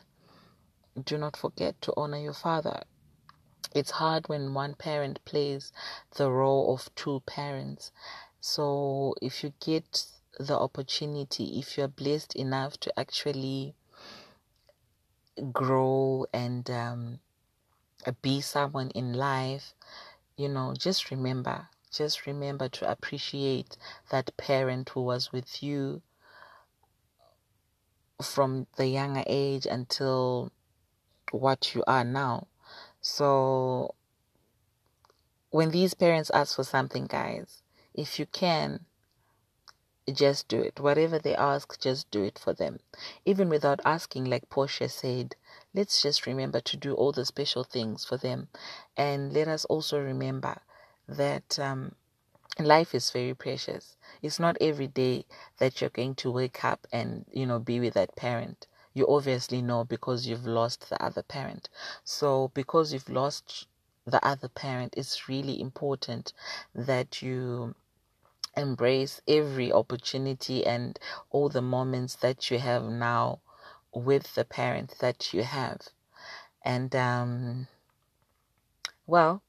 do 1.05 1.18
not 1.18 1.37
forget 1.37 1.81
to 1.83 1.95
honor 1.97 2.18
your 2.18 2.35
father. 2.35 2.83
It's 3.74 3.91
hard 3.93 4.29
when 4.29 4.55
one 4.55 4.74
parent 4.74 5.24
plays 5.24 5.72
the 6.16 6.31
role 6.31 6.74
of 6.74 6.95
two 6.95 7.20
parents. 7.26 7.93
So 8.41 9.14
if 9.20 9.43
you 9.43 9.53
get 9.61 10.05
the 10.39 10.59
opportunity, 10.59 11.59
if 11.59 11.76
you're 11.76 11.89
blessed 11.89 12.36
enough 12.36 12.78
to 12.80 12.99
actually 12.99 13.74
grow 15.53 16.26
and 16.32 16.68
um, 16.70 17.20
be 18.22 18.41
someone 18.41 18.91
in 18.91 19.12
life, 19.12 19.74
you 20.36 20.49
know, 20.49 20.74
just 20.78 21.11
remember, 21.11 21.68
just 21.93 22.26
remember 22.26 22.68
to 22.68 22.91
appreciate 22.91 23.76
that 24.11 24.36
parent 24.36 24.91
who 24.91 25.03
was 25.03 25.32
with 25.32 25.62
you 25.62 26.03
from 28.22 28.66
the 28.76 28.86
younger 28.86 29.24
age 29.26 29.66
until 29.66 30.51
what 31.30 31.74
you 31.74 31.82
are 31.86 32.05
now. 32.05 32.47
So 33.01 33.95
when 35.51 35.70
these 35.70 35.95
parents 35.95 36.30
ask 36.30 36.57
for 36.57 36.64
something, 36.64 37.07
guys, 37.07 37.62
if 37.99 38.20
you 38.20 38.26
can, 38.26 38.86
just 40.12 40.46
do 40.46 40.61
it. 40.61 40.78
Whatever 40.78 41.18
they 41.18 41.34
ask, 41.34 41.80
just 41.80 42.09
do 42.12 42.22
it 42.22 42.38
for 42.38 42.53
them. 42.53 42.78
Even 43.24 43.49
without 43.49 43.80
asking, 43.84 44.26
like 44.26 44.49
Portia 44.49 44.88
said, 44.88 45.34
let's 45.74 46.01
just 46.01 46.24
remember 46.24 46.61
to 46.61 46.76
do 46.76 46.94
all 46.94 47.11
the 47.11 47.24
special 47.24 47.64
things 47.64 48.05
for 48.05 48.16
them. 48.16 48.49
And 48.96 49.32
let 49.32 49.49
us 49.49 49.64
also 49.64 50.01
remember 50.01 50.61
that 51.09 51.59
um, 51.59 51.96
life 52.61 52.94
is 52.94 53.11
very 53.11 53.34
precious. 53.34 53.96
It's 54.22 54.38
not 54.38 54.57
every 54.61 54.86
day 54.86 55.26
that 55.59 55.80
you're 55.80 55.90
going 55.90 56.14
to 56.16 56.30
wake 56.30 56.64
up 56.64 56.86
and, 56.92 57.24
you 57.32 57.46
know, 57.46 57.59
be 57.59 57.80
with 57.80 57.94
that 57.94 58.14
parent. 58.14 58.68
You 58.94 59.09
obviously 59.09 59.61
know 59.61 59.82
because 59.82 60.28
you've 60.28 60.46
lost 60.46 60.88
the 60.88 61.03
other 61.03 61.22
parent. 61.22 61.68
So, 62.05 62.53
because 62.55 62.92
you've 62.92 63.11
lost 63.11 63.66
the 64.07 64.24
other 64.24 64.49
parent, 64.49 64.94
it's 64.96 65.28
really 65.28 65.61
important 65.61 66.32
that 66.74 67.20
you 67.22 67.74
embrace 68.59 69.23
every 69.29 69.73
opportunity 69.73 70.67
and 70.67 70.99
all 71.31 71.49
the 71.49 71.63
moments 71.63 72.17
that 72.17 72.51
you 72.51 72.59
have 72.61 72.85
now 72.85 73.41
with 73.95 74.35
the 74.35 74.45
parent 74.45 74.97
that 75.01 75.35
you 75.35 75.45
have. 75.45 75.81
And, 76.65 76.95
um, 76.97 77.69
well, 79.07 79.43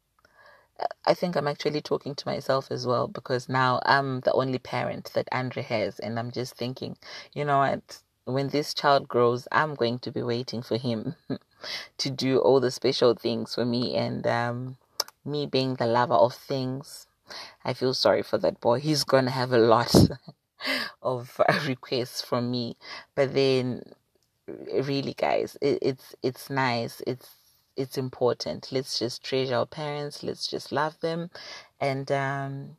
I 1.05 1.14
think 1.14 1.36
I'm 1.36 1.47
actually 1.47 1.82
talking 1.82 2.16
to 2.16 2.28
myself 2.28 2.72
as 2.72 2.88
well 2.88 3.07
because 3.07 3.49
now 3.49 3.82
I'm 3.86 4.22
the 4.22 4.34
only 4.34 4.60
parent 4.60 5.12
that 5.16 5.28
Andre 5.32 5.64
has, 5.64 5.99
and 5.99 6.20
I'm 6.20 6.32
just 6.32 6.55
thinking, 6.55 6.97
you 7.34 7.45
know 7.45 7.60
what? 7.60 7.99
When 8.26 8.49
this 8.49 8.74
child 8.74 9.07
grows, 9.07 9.47
I'm 9.51 9.76
going 9.76 9.99
to 9.99 10.12
be 10.12 10.22
waiting 10.24 10.62
for 10.62 10.78
him 10.78 11.16
to 11.99 12.12
do 12.12 12.39
all 12.39 12.60
the 12.62 12.72
special 12.72 13.16
things 13.16 13.55
for 13.55 13.66
me. 13.66 13.95
And 13.95 14.28
um, 14.28 14.78
me 15.26 15.47
being 15.47 15.76
the 15.76 15.88
lover 15.88 16.16
of 16.16 16.36
things, 16.36 17.07
I 17.63 17.73
feel 17.73 17.93
sorry 17.93 18.23
for 18.23 18.38
that 18.39 18.59
boy. 18.59 18.80
He's 18.80 19.03
to 19.25 19.32
have 19.32 19.51
a 19.51 19.57
lot 19.57 19.93
of 21.01 21.39
requests 21.67 22.21
from 22.21 22.51
me. 22.51 22.77
But 23.15 23.34
then, 23.34 23.84
really, 24.47 25.13
guys, 25.13 25.57
it, 25.61 25.80
it's 25.82 26.15
it's 26.23 26.49
nice. 26.49 27.01
It's 27.07 27.36
it's 27.75 27.97
important. 27.97 28.69
Let's 28.71 28.99
just 28.99 29.23
treasure 29.23 29.55
our 29.55 29.65
parents. 29.65 30.23
Let's 30.23 30.47
just 30.47 30.71
love 30.71 30.99
them, 30.99 31.30
and 31.80 32.11
um, 32.11 32.77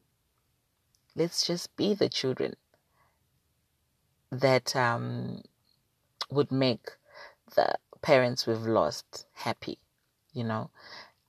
let's 1.17 1.47
just 1.47 1.75
be 1.77 1.95
the 1.95 2.09
children 2.09 2.55
that 4.31 4.77
um, 4.77 5.43
would 6.31 6.53
make 6.53 6.91
the 7.57 7.75
parents 8.03 8.47
we've 8.47 8.67
lost 8.67 9.27
happy. 9.33 9.79
You 10.33 10.45
know, 10.45 10.71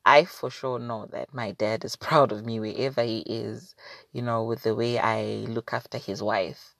I 0.05 0.25
for 0.25 0.49
sure 0.49 0.79
know 0.79 1.05
that 1.07 1.33
my 1.33 1.51
dad 1.51 1.85
is 1.85 1.95
proud 2.07 2.31
of 2.31 2.45
me 2.45 2.59
wherever 2.59 3.03
he 3.03 3.19
is. 3.19 3.75
You 4.11 4.21
know, 4.21 4.43
with 4.43 4.63
the 4.63 4.75
way 4.75 4.99
I 4.99 5.45
look 5.47 5.73
after 5.73 5.97
his 5.97 6.21
wife. 6.21 6.75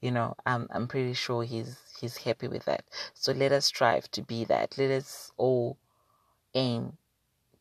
You 0.00 0.12
know, 0.12 0.36
I'm 0.46 0.68
I'm 0.70 0.86
pretty 0.86 1.14
sure 1.14 1.42
he's 1.42 1.78
he's 2.00 2.18
happy 2.18 2.48
with 2.48 2.64
that. 2.66 2.84
So 3.14 3.32
let 3.32 3.52
us 3.52 3.66
strive 3.66 4.10
to 4.12 4.22
be 4.22 4.44
that. 4.44 4.78
Let 4.78 4.90
us 4.90 5.32
all 5.36 5.76
aim 6.54 6.98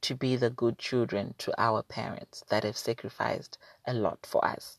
to 0.02 0.16
be 0.16 0.36
the 0.36 0.52
good 0.52 0.78
children 0.78 1.34
to 1.40 1.54
our 1.58 1.82
parents 1.82 2.44
that 2.50 2.64
have 2.64 2.78
sacrificed 2.78 3.58
a 3.88 3.94
lot 3.94 4.20
for 4.26 4.46
us. 4.46 4.78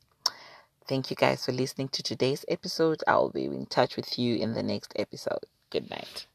Thank 0.86 1.10
you 1.10 1.16
guys 1.16 1.44
for 1.44 1.52
listening 1.52 1.88
to 1.88 2.02
today's 2.02 2.44
episode. 2.48 3.02
I'll 3.06 3.30
be 3.30 3.46
in 3.46 3.66
touch 3.66 3.96
with 3.96 4.18
you 4.18 4.36
in 4.36 4.54
the 4.54 4.62
next 4.62 4.92
episode. 4.96 5.44
Good 5.70 5.90
night. 5.90 6.27